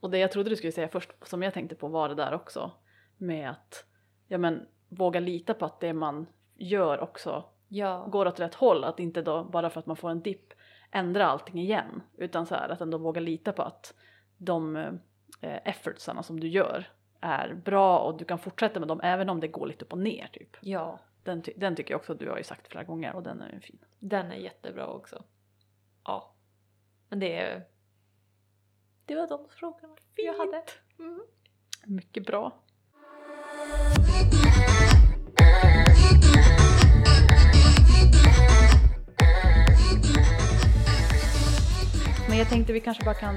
och 0.00 0.10
det 0.10 0.18
jag 0.18 0.32
trodde 0.32 0.50
du 0.50 0.56
skulle 0.56 0.72
säga 0.72 0.88
först 0.88 1.10
som 1.22 1.42
jag 1.42 1.54
tänkte 1.54 1.74
på 1.74 1.88
var 1.88 2.08
det 2.08 2.14
där 2.14 2.34
också 2.34 2.72
med 3.16 3.50
att, 3.50 3.84
ja 4.28 4.38
men 4.38 4.66
våga 4.90 5.20
lita 5.20 5.54
på 5.54 5.64
att 5.64 5.80
det 5.80 5.92
man 5.92 6.26
gör 6.54 7.00
också 7.00 7.44
Ja. 7.68 8.06
går 8.10 8.26
åt 8.26 8.40
rätt 8.40 8.54
håll, 8.54 8.84
att 8.84 9.00
inte 9.00 9.22
då 9.22 9.44
bara 9.44 9.70
för 9.70 9.80
att 9.80 9.86
man 9.86 9.96
får 9.96 10.10
en 10.10 10.22
dipp 10.22 10.52
ändra 10.90 11.26
allting 11.26 11.58
igen 11.60 12.02
utan 12.16 12.46
så 12.46 12.54
här 12.54 12.68
att 12.68 12.80
ändå 12.80 12.98
våga 12.98 13.20
lita 13.20 13.52
på 13.52 13.62
att 13.62 13.94
de 14.36 14.76
eh, 14.76 14.88
effortsarna 15.64 16.22
som 16.22 16.40
du 16.40 16.48
gör 16.48 16.90
är 17.20 17.54
bra 17.54 17.98
och 17.98 18.18
du 18.18 18.24
kan 18.24 18.38
fortsätta 18.38 18.80
med 18.80 18.88
dem 18.88 19.00
även 19.02 19.30
om 19.30 19.40
det 19.40 19.48
går 19.48 19.66
lite 19.66 19.84
upp 19.84 19.92
och 19.92 19.98
ner 19.98 20.28
typ. 20.32 20.56
ja, 20.60 20.98
Den, 21.22 21.42
ty- 21.42 21.52
den 21.56 21.76
tycker 21.76 21.90
jag 21.94 21.98
också 22.00 22.12
att 22.12 22.18
du 22.18 22.30
har 22.30 22.36
ju 22.38 22.44
sagt 22.44 22.68
flera 22.68 22.84
gånger 22.84 23.14
och 23.14 23.22
den 23.22 23.40
är 23.42 23.52
ju 23.52 23.60
fin. 23.60 23.78
den 23.98 24.30
är 24.32 24.36
jättebra 24.36 24.86
också. 24.86 25.24
Ja. 26.04 26.34
Men 27.08 27.18
det 27.18 27.36
är... 27.40 27.64
Det 29.06 29.14
var 29.14 29.28
de 29.28 29.46
frågorna 29.50 29.96
jag 30.16 30.34
hade. 30.38 30.62
Mm. 30.98 31.20
Mycket 31.86 32.26
bra. 32.26 32.52
Jag 42.38 42.48
tänkte 42.48 42.72
vi 42.72 42.80
kanske 42.80 43.04
bara 43.04 43.14
kan 43.14 43.34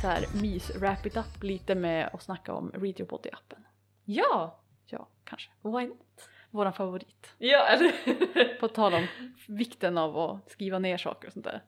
så 0.00 0.06
här 0.08 0.24
mys 0.42 0.76
wrap 0.76 1.06
it 1.06 1.16
up 1.16 1.42
lite 1.42 1.74
med 1.74 2.10
att 2.12 2.22
snacka 2.22 2.52
om 2.54 2.70
Read 2.74 3.00
Your 3.00 3.10
Body-appen. 3.10 3.58
Ja, 4.04 4.58
Ja, 4.86 5.08
kanske. 5.24 5.50
why 5.62 5.86
not? 5.86 6.28
Våran 6.50 6.72
favorit. 6.72 7.34
Ja, 7.38 7.66
eller 7.66 8.60
På 8.60 8.68
tal 8.68 8.94
om 8.94 9.06
vikten 9.48 9.98
av 9.98 10.18
att 10.18 10.50
skriva 10.50 10.78
ner 10.78 10.96
saker 10.96 11.26
och 11.28 11.32
sånt 11.32 11.44
där. 11.46 11.62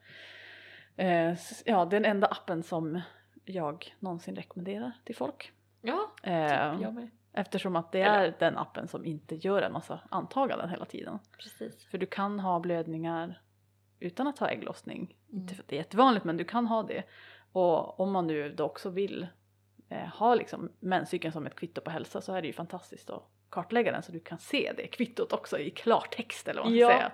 Eh, 0.97 1.37
ja, 1.65 1.85
den 1.85 2.05
enda 2.05 2.27
appen 2.27 2.63
som 2.63 3.01
jag 3.45 3.95
någonsin 3.99 4.37
rekommenderar 4.37 4.93
till 5.05 5.17
folk. 5.17 5.53
Ja, 5.83 6.11
Eh, 6.23 6.73
typ 6.73 6.83
jag 6.83 6.95
med. 6.95 7.11
eftersom 7.33 7.77
att 7.77 7.93
det 7.93 8.03
Eller- 8.03 8.25
är 8.27 8.35
den 8.39 8.59
appen 8.59 8.89
som 8.89 9.05
inte 9.05 9.35
gör 9.35 9.63
en 9.63 9.73
massa 9.73 10.01
antaganden 10.11 10.69
hela 10.71 10.85
tiden. 10.85 11.19
Precis. 11.39 11.85
För 11.85 11.99
du 11.99 12.07
kan 12.07 12.41
ha 12.41 12.61
blödningar 12.61 13.41
utan 14.01 14.27
att 14.27 14.39
ha 14.39 14.49
ägglossning. 14.49 15.17
Mm. 15.31 15.43
Inte 15.43 15.55
för 15.55 15.63
att 15.63 15.69
det 15.69 15.77
är 15.77 15.79
jättevanligt 15.79 16.25
men 16.25 16.37
du 16.37 16.45
kan 16.45 16.67
ha 16.67 16.83
det. 16.83 17.03
Och 17.53 18.01
om 18.01 18.13
man 18.13 18.27
nu 18.27 18.55
då 18.55 18.65
också 18.65 18.91
vill 18.91 19.27
eh, 19.89 20.07
ha 20.09 20.35
liksom 20.35 20.73
menscykeln 20.81 21.33
som 21.33 21.47
ett 21.47 21.55
kvitto 21.57 21.81
på 21.81 21.91
hälsa 21.91 22.21
så 22.21 22.33
är 22.35 22.41
det 22.43 22.47
ju 22.47 22.53
fantastiskt 22.53 23.11
att 23.11 23.23
kartlägga 23.51 23.93
den 23.93 24.03
så 24.03 24.13
du 24.13 24.21
kan 24.21 24.39
se 24.39 24.73
det 24.77 24.87
kvittot 24.87 25.33
också 25.33 25.59
i 25.59 25.71
klartext 25.71 26.49
eller 26.49 26.61
vad 26.63 26.71
man 26.71 26.79
ska 26.79 26.81
Ja. 26.81 26.89
säga. 26.89 27.13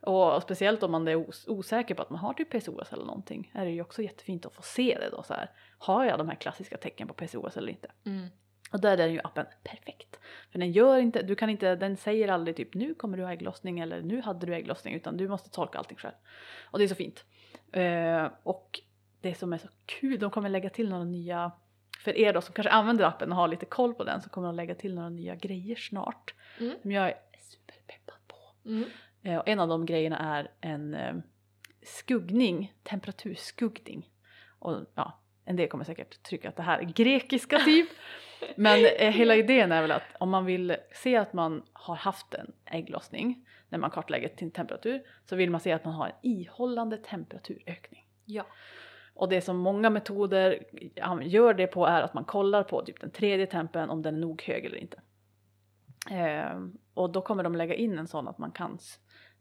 Och 0.00 0.42
speciellt 0.42 0.82
om 0.82 0.90
man 0.92 1.08
är 1.08 1.28
os- 1.28 1.48
osäker 1.48 1.94
på 1.94 2.02
att 2.02 2.10
man 2.10 2.18
har 2.18 2.32
typ 2.34 2.50
PCOS 2.50 2.92
eller 2.92 3.04
någonting 3.04 3.50
är 3.54 3.64
det 3.64 3.70
ju 3.70 3.80
också 3.80 4.02
jättefint 4.02 4.46
att 4.46 4.54
få 4.54 4.62
se 4.62 4.96
det 5.00 5.10
då 5.10 5.22
så 5.22 5.34
här. 5.34 5.50
Har 5.78 6.04
jag 6.04 6.18
de 6.18 6.28
här 6.28 6.34
klassiska 6.36 6.76
tecken 6.76 7.08
på 7.08 7.14
PCOS 7.14 7.56
eller 7.56 7.68
inte? 7.68 7.90
Mm. 8.06 8.26
Och 8.72 8.80
där 8.80 8.98
är 8.98 9.06
ju 9.06 9.20
appen 9.24 9.46
perfekt. 9.64 10.20
För 10.52 10.58
den 10.58 10.72
gör 10.72 10.98
inte, 10.98 11.22
du 11.22 11.34
kan 11.34 11.50
inte, 11.50 11.76
den 11.76 11.96
säger 11.96 12.28
aldrig 12.28 12.56
typ 12.56 12.74
nu 12.74 12.94
kommer 12.94 13.16
du 13.16 13.24
ha 13.24 13.32
ägglossning 13.32 13.78
eller 13.78 14.02
nu 14.02 14.20
hade 14.20 14.46
du 14.46 14.54
ägglossning 14.54 14.94
utan 14.94 15.16
du 15.16 15.28
måste 15.28 15.50
tolka 15.50 15.78
allting 15.78 15.96
själv. 15.96 16.14
Och 16.64 16.78
det 16.78 16.84
är 16.84 16.88
så 16.88 16.94
fint. 16.94 17.24
Eh, 17.72 18.28
och 18.42 18.80
det 19.20 19.34
som 19.34 19.52
är 19.52 19.58
så 19.58 19.68
kul, 19.86 20.18
de 20.18 20.30
kommer 20.30 20.48
lägga 20.48 20.70
till 20.70 20.88
några 20.88 21.04
nya, 21.04 21.52
för 22.04 22.16
er 22.16 22.32
då 22.32 22.40
som 22.40 22.54
kanske 22.54 22.70
använder 22.70 23.04
appen 23.04 23.30
och 23.30 23.36
har 23.36 23.48
lite 23.48 23.66
koll 23.66 23.94
på 23.94 24.04
den 24.04 24.22
så 24.22 24.30
kommer 24.30 24.48
de 24.48 24.56
lägga 24.56 24.74
till 24.74 24.94
några 24.94 25.08
nya 25.08 25.34
grejer 25.34 25.76
snart. 25.76 26.34
Mm. 26.60 26.74
Som 26.82 26.92
jag 26.92 27.08
är 27.08 27.16
superpeppad 27.40 28.18
på. 28.26 28.68
Mm. 28.68 28.84
Eh, 29.22 29.38
och 29.38 29.48
en 29.48 29.60
av 29.60 29.68
de 29.68 29.86
grejerna 29.86 30.18
är 30.18 30.50
en 30.60 30.94
eh, 30.94 31.14
skuggning, 31.82 32.74
temperaturskuggning. 32.82 34.10
Och 34.58 34.86
ja, 34.94 35.20
en 35.46 35.56
del 35.56 35.68
kommer 35.68 35.84
säkert 35.84 36.22
tycka 36.22 36.48
att 36.48 36.56
det 36.56 36.62
här 36.62 36.78
är 36.78 36.84
grekiska 36.84 37.58
typ. 37.58 37.88
Men 38.56 38.86
eh, 38.98 39.10
hela 39.12 39.34
idén 39.44 39.72
är 39.72 39.82
väl 39.82 39.90
att 39.90 40.02
om 40.20 40.30
man 40.30 40.44
vill 40.44 40.76
se 40.92 41.16
att 41.16 41.32
man 41.32 41.62
har 41.72 41.96
haft 41.96 42.34
en 42.34 42.52
ägglossning 42.64 43.46
när 43.68 43.78
man 43.78 43.90
kartlägger 43.90 44.28
sin 44.38 44.50
temperatur 44.50 45.02
så 45.24 45.36
vill 45.36 45.50
man 45.50 45.60
se 45.60 45.72
att 45.72 45.84
man 45.84 45.94
har 45.94 46.06
en 46.06 46.12
ihållande 46.22 46.96
temperaturökning. 46.96 48.06
Ja. 48.24 48.46
Och 49.14 49.28
det 49.28 49.40
som 49.40 49.56
många 49.56 49.90
metoder 49.90 50.64
gör 51.22 51.54
det 51.54 51.66
på 51.66 51.86
är 51.86 52.02
att 52.02 52.14
man 52.14 52.24
kollar 52.24 52.62
på 52.62 52.84
typ 52.84 53.00
den 53.00 53.10
tredje 53.10 53.46
tempen 53.46 53.90
om 53.90 54.02
den 54.02 54.14
är 54.14 54.18
nog 54.20 54.42
hög 54.42 54.64
eller 54.64 54.76
inte. 54.76 55.00
Ehm, 56.10 56.78
och 56.94 57.12
då 57.12 57.20
kommer 57.20 57.42
de 57.42 57.56
lägga 57.56 57.74
in 57.74 57.98
en 57.98 58.06
sån 58.06 58.28
att 58.28 58.38
man 58.38 58.50
kan, 58.50 58.78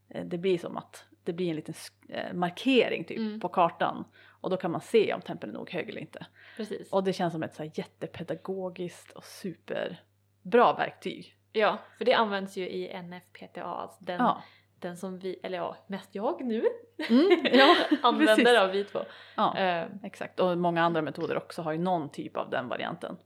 eh, 0.10 0.26
det 0.26 0.38
blir 0.38 0.58
som 0.58 0.78
att 0.78 1.06
det 1.24 1.34
blir 1.34 1.49
en 1.49 1.56
liten 1.56 1.76
eh, 2.10 2.34
markering 2.34 3.03
typ 3.03 3.18
Mm. 3.18 3.39
på 3.39 3.49
kartan 3.49 4.06
och 4.46 4.52
då 4.52 4.58
kan 4.58 4.72
man 4.72 4.82
se 4.82 5.14
om 5.14 5.22
tempen 5.22 5.50
är 5.50 5.54
nog 5.54 5.70
hög 5.70 5.89
eller 5.89 6.02
inte. 6.02 6.26
Precis. 6.58 6.91
Och 6.91 7.04
det 7.04 7.14
känns 7.14 7.34
som 7.34 7.43
ett 7.43 7.56
så 7.56 7.64
jättepedagogiskt 7.64 9.12
och 9.12 9.24
superbra 9.24 10.74
verktyg. 10.74 11.36
Ja, 11.52 11.78
för 11.98 12.06
det 12.06 12.14
används 12.14 12.58
ju 12.58 12.70
i 12.70 13.02
NFPTA, 13.02 13.64
alltså 13.64 14.04
den, 14.04 14.20
Ja, 14.20 14.43
den 14.80 14.98
som 14.98 15.20
vi, 15.20 15.39
eller 15.43 15.58
ja, 15.58 15.78
mest 15.88 16.16
jag 16.16 16.46
nu 16.46 16.66
mm, 17.10 17.30
ja 17.54 17.76
använder 18.04 18.64
av 18.64 18.72
vi 18.72 18.84
två. 18.84 19.00
Ja. 19.36 19.58
Eh, 19.58 19.88
Exakt, 20.04 20.39
och 20.39 20.58
många 20.58 20.84
andra 20.84 21.02
metoder 21.02 21.38
också 21.38 21.62
har 21.62 21.72
ju 21.72 21.78
någon 21.78 22.10
typ 22.10 22.38
av 22.38 22.50
den 22.50 22.68
varianten 22.68 23.18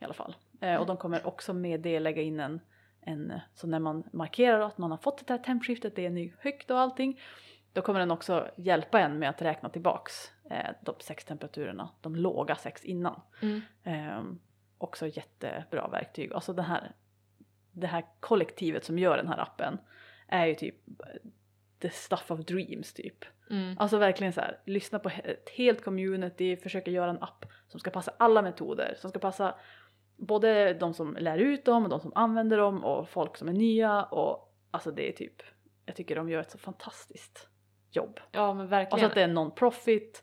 i 0.00 0.04
alla 0.04 0.14
fall. 0.14 0.36
Mm. 0.60 0.80
och 0.80 0.86
de 0.86 0.96
kommer 0.96 1.26
också 1.26 1.52
med 1.52 1.80
det 1.80 2.00
lägga 2.00 2.22
in 2.22 2.40
en, 2.40 2.60
en, 3.00 3.32
så 3.54 3.66
när 3.66 3.78
man 3.78 4.04
markerar 4.12 4.60
att 4.60 4.78
man 4.78 4.90
har 4.90 4.98
fått 4.98 5.26
det 5.26 5.32
här 5.32 5.38
tempskiftet, 5.38 5.96
det 5.96 6.06
är 6.06 6.10
nu 6.10 6.32
högt 6.38 6.70
och 6.70 6.80
allting, 6.80 7.20
då 7.72 7.82
kommer 7.82 8.00
den 8.00 8.10
också 8.10 8.48
hjälpa 8.56 9.00
en 9.00 9.18
med 9.18 9.28
att 9.30 9.42
räkna 9.42 9.68
tillbaks 9.68 10.12
de 10.82 10.94
sex 11.00 11.24
temperaturerna, 11.24 11.88
de 12.00 12.16
låga 12.16 12.56
sex 12.56 12.84
innan. 12.84 13.20
mm. 13.42 13.60
Eh, 13.84 14.22
också 14.78 15.06
jättebra 15.06 15.88
verktyg. 15.88 16.32
Alltså 16.32 16.52
det 16.52 16.62
här, 16.62 16.92
det 17.72 17.86
här 17.86 18.04
kollektivet 18.20 18.84
som 18.84 18.98
gör 18.98 19.16
den 19.16 19.28
här 19.28 19.38
appen 19.38 19.78
är 20.28 20.46
ju 20.46 20.54
typ 20.54 20.74
the 21.78 21.90
stuff 21.90 22.30
of 22.30 22.40
dreams 22.40 22.92
typ. 22.92 23.24
Mm. 23.50 23.78
Alltså 23.78 23.98
verkligen 23.98 24.32
så 24.32 24.40
här, 24.40 24.58
lyssna 24.64 24.98
på 24.98 25.08
ett 25.24 25.48
helt 25.48 25.84
community, 25.84 26.56
försöka 26.56 26.90
göra 26.90 27.10
en 27.10 27.22
app 27.22 27.44
som 27.68 27.80
ska 27.80 27.90
passa 27.90 28.12
alla 28.18 28.42
metoder, 28.42 28.94
som 28.98 29.10
ska 29.10 29.18
passa 29.18 29.54
både 30.16 30.74
de 30.74 30.94
som 30.94 31.16
lär 31.20 31.38
ut 31.38 31.64
dem 31.64 31.82
och 31.84 31.88
de 31.88 32.00
som 32.00 32.12
använder 32.14 32.56
dem 32.58 32.84
och 32.84 33.08
folk 33.08 33.36
som 33.36 33.48
är 33.48 33.52
nya 33.52 34.02
och 34.02 34.56
alltså 34.70 34.90
det 34.90 35.08
är 35.08 35.12
typ, 35.12 35.42
jag 35.86 35.96
tycker 35.96 36.16
de 36.16 36.28
gör 36.28 36.40
ett 36.40 36.50
så 36.50 36.58
fantastiskt 36.58 37.48
jobb. 37.90 38.20
Ja 38.32 38.54
men 38.54 38.66
Och 38.66 38.72
verkligen. 38.72 39.00
så 39.00 39.06
att 39.06 39.14
det 39.14 39.22
är 39.22 39.28
non-profit 39.28 40.22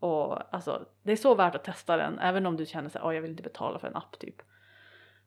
och 0.00 0.54
alltså 0.54 0.86
det 1.02 1.12
är 1.12 1.16
så 1.16 1.34
värt 1.34 1.54
att 1.54 1.64
testa 1.64 1.96
den 1.96 2.18
även 2.18 2.46
om 2.46 2.56
du 2.56 2.66
känner 2.66 2.88
så 2.88 2.98
här, 2.98 3.06
"Åh, 3.06 3.14
jag 3.14 3.22
vill 3.22 3.30
inte 3.30 3.42
betala 3.42 3.78
för 3.78 3.88
en 3.88 3.96
app 3.96 4.18
typ. 4.18 4.42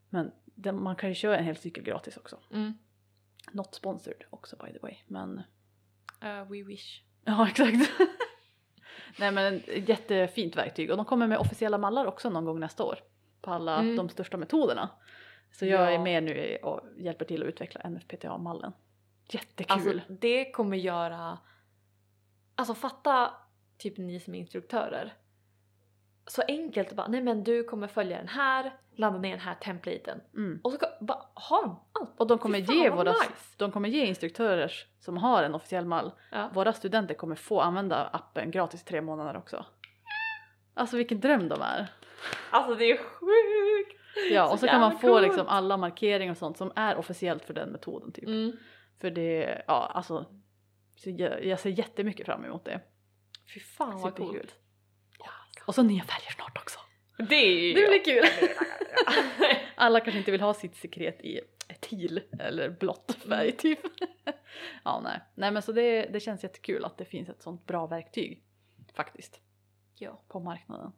Men 0.09 0.31
den, 0.45 0.83
man 0.83 0.95
kan 0.95 1.09
ju 1.09 1.15
köra 1.15 1.37
en 1.37 1.43
hel 1.45 1.55
cykel 1.57 1.83
gratis 1.83 2.17
också. 2.17 2.37
Mm. 2.51 2.73
Not 3.51 3.75
sponsored 3.75 4.23
också 4.29 4.55
by 4.65 4.73
the 4.73 4.79
way 4.79 4.95
men 5.07 5.41
Eh, 6.21 6.43
we 6.49 6.63
wish. 6.63 7.01
Ja, 7.25 7.47
exakt. 7.49 7.91
Nej 9.19 9.31
men 9.31 9.61
jättefint 9.87 10.55
verktyg 10.55 10.91
och 10.91 10.97
de 10.97 11.05
kommer 11.05 11.27
med 11.27 11.37
officiella 11.37 11.77
mallar 11.77 12.05
också 12.05 12.29
någon 12.29 12.45
gång 12.45 12.59
nästa 12.59 12.83
år 12.83 12.99
på 13.41 13.51
alla 13.51 13.79
Mm. 13.79 13.95
de 13.95 14.09
största 14.09 14.37
metoderna. 14.37 14.89
Så 15.51 15.65
jag 15.65 15.81
Ja. 15.81 15.89
är 15.95 15.99
med 15.99 16.23
nu 16.23 16.57
och 16.63 16.81
hjälper 16.97 17.25
till 17.25 17.41
att 17.43 17.47
utveckla 17.49 17.81
NFPTA-mallen. 17.89 18.71
Jättekul! 19.29 19.71
Alltså 19.71 20.13
det 20.13 20.51
kommer 20.51 20.77
göra, 20.77 21.37
alltså 22.55 22.73
fatta 22.73 23.33
typ 23.83 23.97
ni 23.97 24.19
som 24.19 24.35
är 24.35 24.39
instruktörer. 24.39 25.13
Så 26.27 26.41
enkelt 26.47 26.89
att 26.89 26.95
bara, 26.95 27.07
nej 27.07 27.21
men 27.21 27.43
du 27.43 27.63
kommer 27.63 27.87
följa 27.87 28.17
den 28.17 28.27
här, 28.27 28.73
ladda 28.95 29.17
ner 29.17 29.29
den 29.29 29.39
här 29.39 29.55
templaten. 29.55 30.21
mm. 30.35 30.59
Och 30.63 30.71
så 30.71 30.77
bara 31.01 31.25
ha 31.35 31.61
dem 31.61 31.79
allt. 31.93 32.09
Och 32.19 32.27
de 32.27 32.37
kommer, 32.37 32.59
Fy 32.59 32.65
fan, 32.65 32.75
ge 32.75 32.89
våra, 32.89 33.11
nice. 33.11 33.55
de 33.57 33.71
kommer 33.71 33.89
ge 33.89 34.05
instruktörer 34.05 34.71
som 34.99 35.17
har 35.17 35.43
en 35.43 35.55
officiell 35.55 35.85
mall, 35.85 36.11
Ja. 36.31 36.49
våra 36.53 36.73
studenter 36.73 37.13
kommer 37.15 37.35
få 37.35 37.59
använda 37.61 38.03
appen 38.13 38.51
gratis 38.51 38.81
i 38.81 38.85
tre 38.85 39.01
månader 39.01 39.37
också. 39.37 39.65
Alltså 40.73 40.97
vilken 40.97 41.19
dröm 41.19 41.49
de 41.49 41.61
är! 41.61 41.87
Alltså 42.51 42.75
det 42.75 42.91
är 42.91 42.97
sjukt! 42.97 43.99
Ja, 44.31 44.47
Så 44.47 44.53
och 44.53 44.59
så 44.59 44.67
kan 44.67 44.81
man 44.81 44.91
få 44.91 45.07
coolt. 45.07 45.23
liksom 45.23 45.47
alla 45.47 45.77
markeringar 45.77 46.31
och 46.31 46.37
sånt 46.37 46.57
som 46.57 46.71
är 46.75 46.95
officiellt 46.97 47.45
för 47.45 47.53
den 47.53 47.69
metoden 47.69 48.11
typ. 48.11 48.25
Mm. 48.27 48.51
För 49.01 49.09
det, 49.11 49.63
ja 49.67 49.91
alltså, 49.93 50.25
så 50.95 51.09
jag, 51.09 51.45
jag 51.45 51.59
ser 51.59 51.69
jättemycket 51.69 52.25
fram 52.25 52.45
emot 52.45 52.65
det. 52.65 52.79
Fy 53.53 53.59
fan 53.59 54.01
vad 54.01 54.15
coolt. 54.15 54.55
Och 55.65 55.75
så 55.75 55.83
nya 55.83 56.03
färger 56.03 56.31
snart 56.31 56.57
också. 56.57 56.79
Det 57.29 57.35
är 57.35 57.61
ju 57.61 57.73
Det 57.73 57.87
blir 57.87 58.03
kul! 58.05 58.25
Alla 59.75 59.99
kanske 59.99 60.19
inte 60.19 60.31
vill 60.31 60.41
ha 60.41 60.53
sitt 60.53 60.75
sekret 60.75 61.21
i 61.21 61.41
teal 61.79 62.21
eller 62.39 62.69
blått 62.69 63.17
färg 63.27 63.47
Mm. 63.47 63.57
typ. 63.57 63.79
ja 64.83 64.99
nej, 65.03 65.19
nej 65.35 65.51
men 65.51 65.61
så 65.61 65.71
det, 65.71 66.05
det 66.05 66.19
känns 66.19 66.43
jättekul 66.43 66.85
att 66.85 66.97
det 66.97 67.05
finns 67.05 67.29
ett 67.29 67.41
sånt 67.41 67.65
bra 67.65 67.87
verktyg 67.87 68.43
faktiskt 68.93 69.39
ja. 69.95 70.21
på 70.27 70.39
marknaden. 70.39 70.91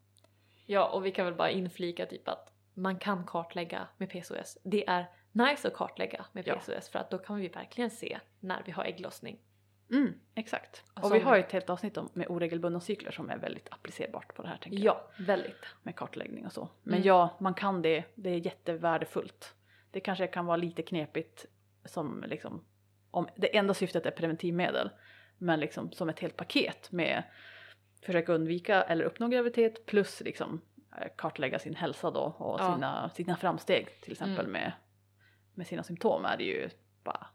ja, 0.65 0.89
och 0.89 1.05
vi 1.05 1.11
kan 1.11 1.25
väl 1.25 1.35
bara 1.35 1.49
inflika 1.49 2.05
typ 2.05 2.27
att 2.27 2.53
man 2.73 2.99
kan 2.99 3.25
kartlägga 3.25 3.87
med 3.97 4.09
PCOS. 4.09 4.57
Det 4.63 4.87
är 4.87 5.05
nice 5.31 5.67
att 5.67 5.73
kartlägga 5.73 6.25
med 6.31 6.47
Ja. 6.47 6.55
PCOS 6.55 6.89
för 6.89 6.99
att 6.99 7.11
då 7.11 7.17
kan 7.17 7.35
vi 7.35 7.47
verkligen 7.47 7.91
se 7.91 8.19
när 8.39 8.63
vi 8.65 8.71
har 8.71 8.83
ägglossning. 8.85 9.39
Mm, 9.91 10.13
exakt. 10.35 10.83
Och 10.93 11.03
Och 11.05 11.15
vi 11.15 11.19
har 11.19 11.35
ju 11.35 11.41
ett 11.41 11.51
helt 11.51 11.69
avsnitt 11.69 11.97
om, 11.97 12.09
med 12.13 12.27
oregelbundna 12.29 12.79
cykler 12.79 13.11
som 13.11 13.29
är 13.29 13.37
väldigt 13.37 13.67
applicerbart 13.71 14.33
på 14.35 14.41
det 14.41 14.47
här 14.47 14.57
tänker 14.57 14.79
jag. 14.79 14.95
Ja, 14.95 15.07
väldigt. 15.25 15.65
med 15.83 15.95
kartläggning 15.95 16.45
och 16.45 16.51
så. 16.51 16.69
Men 16.83 16.93
Mm. 16.95 17.07
ja, 17.07 17.37
man 17.39 17.53
kan 17.53 17.81
det. 17.81 18.03
Det 18.15 18.29
är 18.29 18.37
jättevärdefullt. 18.45 19.55
Det 19.91 19.99
kanske 19.99 20.27
kan 20.27 20.45
vara 20.45 20.57
lite 20.57 20.81
knepigt 20.81 21.45
som 21.85 22.23
liksom 22.27 22.65
om 23.11 23.27
det 23.35 23.57
enda 23.57 23.73
syftet 23.73 24.05
är 24.05 24.11
preventivmedel. 24.11 24.89
Men 25.37 25.59
liksom 25.59 25.91
som 25.91 26.09
ett 26.09 26.19
helt 26.19 26.37
paket 26.37 26.91
med 26.91 27.23
försöka 28.01 28.33
undvika 28.33 28.83
eller 28.83 29.05
uppnå 29.05 29.27
graviditet 29.27 29.85
plus 29.85 30.21
liksom 30.21 30.61
eh, 31.01 31.07
kartlägga 31.17 31.59
sin 31.59 31.75
hälsa 31.75 32.11
då 32.11 32.19
och 32.21 32.59
Ja. 32.59 32.73
sina, 32.73 33.09
sina 33.09 33.35
framsteg 33.37 34.01
till 34.01 34.11
exempel 34.11 34.39
Mm. 34.45 34.51
med, 34.51 34.71
med 35.53 35.67
sina 35.67 35.83
symptom 35.83 36.25
är 36.25 36.37
det 36.37 36.43
ju 36.43 36.69
bara 37.03 37.27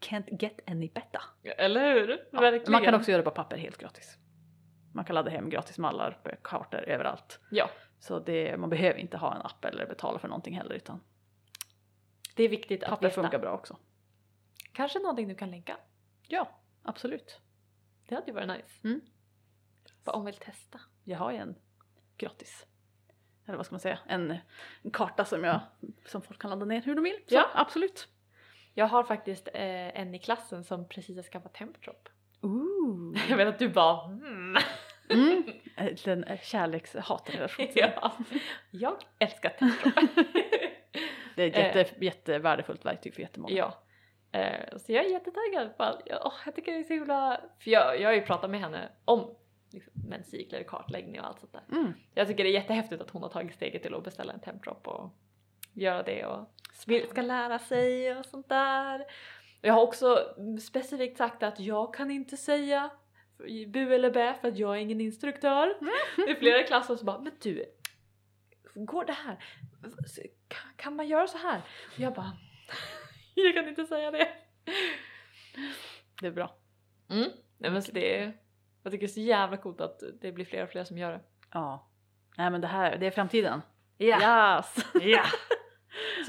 can't 0.00 0.42
get 0.42 0.60
any 0.66 0.88
better. 0.88 1.20
Eller 1.42 1.94
hur? 1.94 2.26
Ja, 2.32 2.40
Verkligen. 2.40 2.72
man 2.72 2.84
kan 2.84 2.94
också 2.94 3.10
göra 3.10 3.22
det 3.22 3.30
på 3.30 3.34
papper 3.34 3.56
helt 3.56 3.78
gratis. 3.78 4.18
Man 4.94 5.04
kan 5.04 5.14
ladda 5.14 5.30
hem 5.30 5.50
gratis 5.50 5.78
mallar, 5.78 6.38
kartor 6.42 6.80
överallt. 6.82 7.40
Ja, 7.50 7.70
Så 8.00 8.18
det, 8.18 8.56
man 8.56 8.70
behöver 8.70 8.98
inte 9.00 9.16
ha 9.16 9.34
en 9.34 9.42
app 9.42 9.64
eller 9.64 9.86
betala 9.86 10.18
för 10.18 10.28
någonting 10.28 10.56
heller 10.56 10.74
utan 10.74 11.00
det 12.34 12.42
är 12.44 12.48
viktigt 12.48 12.82
att 12.82 12.90
papper 12.90 13.10
funkar 13.10 13.38
bra 13.38 13.52
också. 13.52 13.76
Kanske 14.72 14.98
någonting 14.98 15.28
du 15.28 15.34
kan 15.34 15.50
länka. 15.50 15.76
Ja, 16.28 16.50
absolut. 16.82 17.40
Det 18.08 18.14
hade 18.14 18.26
ju 18.26 18.32
varit 18.32 18.48
nice. 18.48 19.00
Vad 20.04 20.16
om 20.16 20.24
vill 20.24 20.34
testa? 20.36 20.80
Jag 21.04 21.18
har 21.18 21.30
ju 21.32 21.36
en 21.38 21.54
gratis, 22.16 22.66
eller 23.46 23.56
vad 23.56 23.66
ska 23.66 23.72
man 23.72 23.80
säga, 23.80 23.98
en, 24.06 24.36
en 24.82 24.90
karta 24.90 25.24
som, 25.24 25.44
jag, 25.44 25.60
som 26.06 26.22
folk 26.22 26.40
kan 26.42 26.50
ladda 26.50 26.64
ner 26.64 26.82
hur 26.82 26.94
de 26.94 27.04
vill. 27.04 27.16
Så 27.28 27.34
Ja. 27.34 27.50
absolut. 27.54 28.08
Jag 28.78 28.86
har 28.86 29.04
faktiskt 29.04 29.48
eh, 29.54 30.00
en 30.00 30.14
i 30.14 30.18
klassen 30.18 30.64
som 30.64 30.88
precis 30.88 31.16
har 31.16 31.22
skaffat 31.22 31.54
Temptrop. 31.54 32.08
Ooh. 32.40 33.16
Jag 33.28 33.36
vet 33.36 33.48
att 33.48 33.58
du 33.58 33.68
bara 33.68 34.04
mm. 34.04 34.56
Mm. 35.10 35.42
En 35.76 35.86
liten 35.86 36.24
eh, 36.24 36.40
kärleks-hatrelation. 36.40 37.66
ja. 37.74 38.12
Jag 38.70 38.96
älskar 39.18 39.50
Temptrop. 39.50 39.94
Det 41.36 41.42
är 41.42 41.48
ett 41.48 41.76
jätte, 41.76 42.04
jättevärdefullt 42.04 42.84
verktyg 42.84 43.14
för 43.14 43.22
jättemånga. 43.22 43.54
ja. 43.54 43.74
Eh, 44.32 44.76
så 44.76 44.92
jag 44.92 45.04
är 45.04 45.10
jättetaggad 45.10 45.76
på 45.76 45.82
att, 45.82 46.02
åh, 46.24 46.32
jag 46.44 46.54
tycker 46.54 46.72
det 46.72 46.78
är 46.78 46.84
så 46.84 46.92
himla, 46.92 47.40
för 47.58 47.70
jag, 47.70 48.00
jag 48.00 48.08
har 48.08 48.14
ju 48.14 48.22
pratat 48.22 48.50
med 48.50 48.60
henne 48.60 48.88
om 49.04 49.34
liksom, 49.72 49.92
menscykler, 50.08 50.62
kartläggning 50.62 51.20
och 51.20 51.26
allt 51.26 51.40
sånt 51.40 51.52
där. 51.52 51.76
Mm. 51.76 51.92
Jag 52.14 52.28
tycker 52.28 52.44
det 52.44 52.50
är 52.50 52.54
jättehäftigt 52.54 53.02
att 53.02 53.10
hon 53.10 53.22
har 53.22 53.28
tagit 53.28 53.54
steget 53.54 53.82
till 53.82 53.94
att 53.94 54.04
beställa 54.04 54.32
en 54.32 54.40
Temptrop 54.40 54.88
och 54.88 55.10
göra 55.72 56.02
det 56.02 56.26
och 56.26 56.48
ska 57.10 57.22
lära 57.22 57.58
sig 57.58 58.16
och 58.16 58.26
sånt 58.26 58.48
där. 58.48 59.04
Jag 59.60 59.74
har 59.74 59.82
också 59.82 60.34
specifikt 60.62 61.18
sagt 61.18 61.42
att 61.42 61.60
jag 61.60 61.94
kan 61.94 62.10
inte 62.10 62.36
säga 62.36 62.90
bu 63.66 63.94
eller 63.94 64.10
bä 64.10 64.34
för 64.40 64.48
att 64.48 64.58
jag 64.58 64.76
är 64.76 64.80
ingen 64.80 65.00
instruktör. 65.00 65.76
Det 66.16 66.30
är 66.30 66.34
flera 66.34 66.60
i 66.60 66.64
klassen 66.64 66.98
som 66.98 67.06
bara, 67.06 67.18
men 67.20 67.32
du, 67.42 67.64
går 68.74 69.04
det 69.04 69.12
här? 69.12 69.44
Kan- 70.76 70.96
man 70.96 71.08
göra 71.08 71.26
så 71.26 71.38
här? 71.38 71.62
Och 71.94 72.00
jag 72.00 72.14
bara, 72.14 72.32
jag 73.34 73.54
kan 73.54 73.68
inte 73.68 73.86
säga 73.86 74.10
det. 74.10 74.28
Det 76.20 76.26
är 76.26 76.30
bra. 76.30 76.56
Mm. 77.10 77.28
Nej 77.58 77.70
men 77.70 77.82
det 77.92 78.18
är, 78.18 78.32
jag 78.82 78.92
tycker 78.92 79.06
det 79.06 79.10
är 79.10 79.14
så 79.14 79.20
jävla 79.20 79.56
coolt 79.56 79.80
att 79.80 80.02
det 80.20 80.32
blir 80.32 80.44
fler 80.44 80.62
och 80.62 80.70
fler 80.70 80.84
som 80.84 80.98
gör 80.98 81.12
det. 81.12 81.20
Ja. 81.52 81.88
Nej 82.36 82.50
men 82.50 82.60
det 82.60 82.66
här, 82.66 82.96
det 82.98 83.06
är 83.06 83.10
framtiden. 83.10 83.62
Ja. 83.96 84.56
Yes! 84.56 84.86
Ja! 85.02 85.22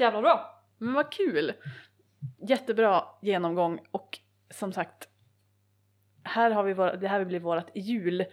Jävla 0.00 0.20
bra! 0.20 0.64
Men 0.78 0.92
vad 0.92 1.12
kul! 1.12 1.52
Jättebra 2.48 3.04
genomgång 3.22 3.80
och 3.90 4.18
som 4.50 4.72
sagt, 4.72 5.08
här 6.22 6.50
har 6.50 6.64
vi 6.64 6.72
våra, 6.72 6.96
det 6.96 7.08
här 7.08 7.24
blir 7.24 7.40
vårt 7.40 7.70
jul, 7.74 8.24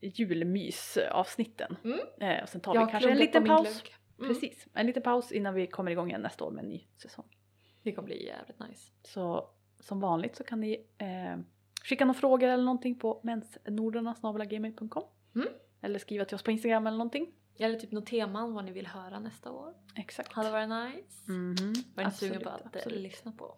julmysavsnitten. 0.00 1.76
Mm. 1.84 1.98
Eh, 2.20 2.42
och 2.42 2.48
sen 2.48 2.60
tar 2.60 2.74
Jag 2.74 2.86
vi 2.86 2.90
kanske 2.90 3.10
en 3.10 3.18
liten 3.18 3.44
paus. 3.44 3.82
Mm. 4.18 4.28
Precis, 4.28 4.66
en 4.74 4.86
liten 4.86 5.02
paus 5.02 5.32
innan 5.32 5.54
vi 5.54 5.66
kommer 5.66 5.90
igång 5.90 6.08
igen 6.08 6.20
nästa 6.20 6.44
år 6.44 6.50
med 6.50 6.64
en 6.64 6.68
ny 6.68 6.86
säsong. 6.96 7.36
Det 7.82 7.92
kommer 7.92 8.06
bli 8.06 8.26
jävligt 8.26 8.58
nice. 8.68 8.92
Så 9.02 9.50
som 9.80 10.00
vanligt 10.00 10.36
så 10.36 10.44
kan 10.44 10.60
ni 10.60 10.86
eh, 10.98 11.38
skicka 11.84 12.04
några 12.04 12.20
frågor 12.20 12.48
eller 12.48 12.64
någonting 12.64 12.98
på 12.98 13.20
mensnordarna.gmail.com 13.22 15.04
Mm. 15.34 15.48
Eller 15.80 15.98
skriva 15.98 16.24
till 16.24 16.34
oss 16.34 16.42
på 16.42 16.50
Instagram 16.50 16.86
eller 16.86 16.98
någonting. 16.98 17.32
Eller 17.58 17.78
typ 17.78 17.92
något 17.92 18.06
teman 18.06 18.54
vad 18.54 18.64
ni 18.64 18.72
vill 18.72 18.86
höra 18.86 19.18
nästa 19.18 19.50
år. 19.52 19.74
Exakt. 19.96 20.32
Hade 20.32 20.50
varit 20.50 20.68
nice. 20.94 21.32
Mhm, 21.32 21.74
Var 21.94 22.02
ni 22.02 22.08
absolut, 22.08 22.42
på 22.42 22.48
att 22.48 22.60
eh, 22.60 22.66
absolut. 22.74 23.00
lyssna 23.00 23.32
på? 23.32 23.56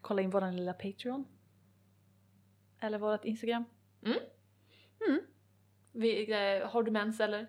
Kolla 0.00 0.22
in 0.22 0.30
våran 0.30 0.56
lilla 0.56 0.72
Patreon. 0.72 1.24
Eller 2.80 2.98
vårat 2.98 3.24
Instagram. 3.24 3.64
Vi, 5.92 6.32
eh, 6.32 6.68
har 6.68 6.82
du 6.82 6.90
mens 6.90 7.20
eller? 7.20 7.46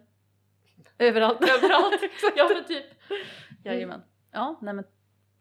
Överallt. 0.97 1.41
Överallt! 1.57 2.01
ja 2.35 2.49
men 2.53 2.65
typ. 2.65 2.85
Jajamän. 3.63 4.01
Ja, 4.31 4.59
nej 4.61 4.73
men 4.73 4.85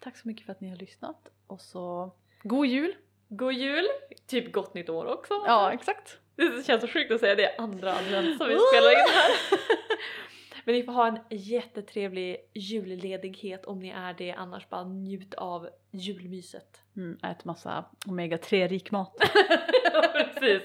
tack 0.01 0.17
så 0.17 0.29
mycket 0.29 0.47
för 0.47 0.53
att 0.53 0.61
ni 0.61 0.69
har 0.69 0.77
lyssnat. 0.77 1.31
Och 1.47 1.61
så 1.61 2.15
god 2.43 2.67
jul! 2.67 2.95
God 3.29 3.53
jul! 3.53 3.85
Typ 4.27 4.53
gott 4.53 4.75
nytt 4.75 4.89
år 4.89 5.07
också. 5.07 5.35
Ja, 5.47 5.73
exakt. 5.73 6.19
Det 6.37 6.67
känns 6.67 6.81
så 6.81 6.89
sjukt 6.89 7.13
att 7.13 7.21
säga 7.21 7.35
det 7.35 7.57
andra 7.57 7.93
advent 7.95 8.39
som 8.39 8.49
vi 8.49 8.59
spelar 8.73 8.91
in 8.91 9.09
här. 9.13 9.31
Men 10.65 10.75
ni 10.75 10.83
får 10.83 10.93
ha 10.93 11.09
en 11.09 11.19
jättetrevlig 11.31 12.37
julledighet 12.55 13.65
om 13.65 13.79
ni 13.79 13.89
är 13.89 14.15
det, 14.15 14.33
annars 14.33 14.69
bara 14.69 14.85
njut 14.85 15.35
av 15.35 15.69
julmyset. 15.91 16.83
Mm, 16.97 17.19
ät 17.23 17.45
massa 17.45 17.85
omega-3 18.07 18.69
rik 18.69 18.91
mat. 18.91 19.17
Precis. 20.13 20.63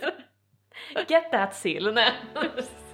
Get 1.07 1.31
that 1.31 1.55
sill! 1.55 1.99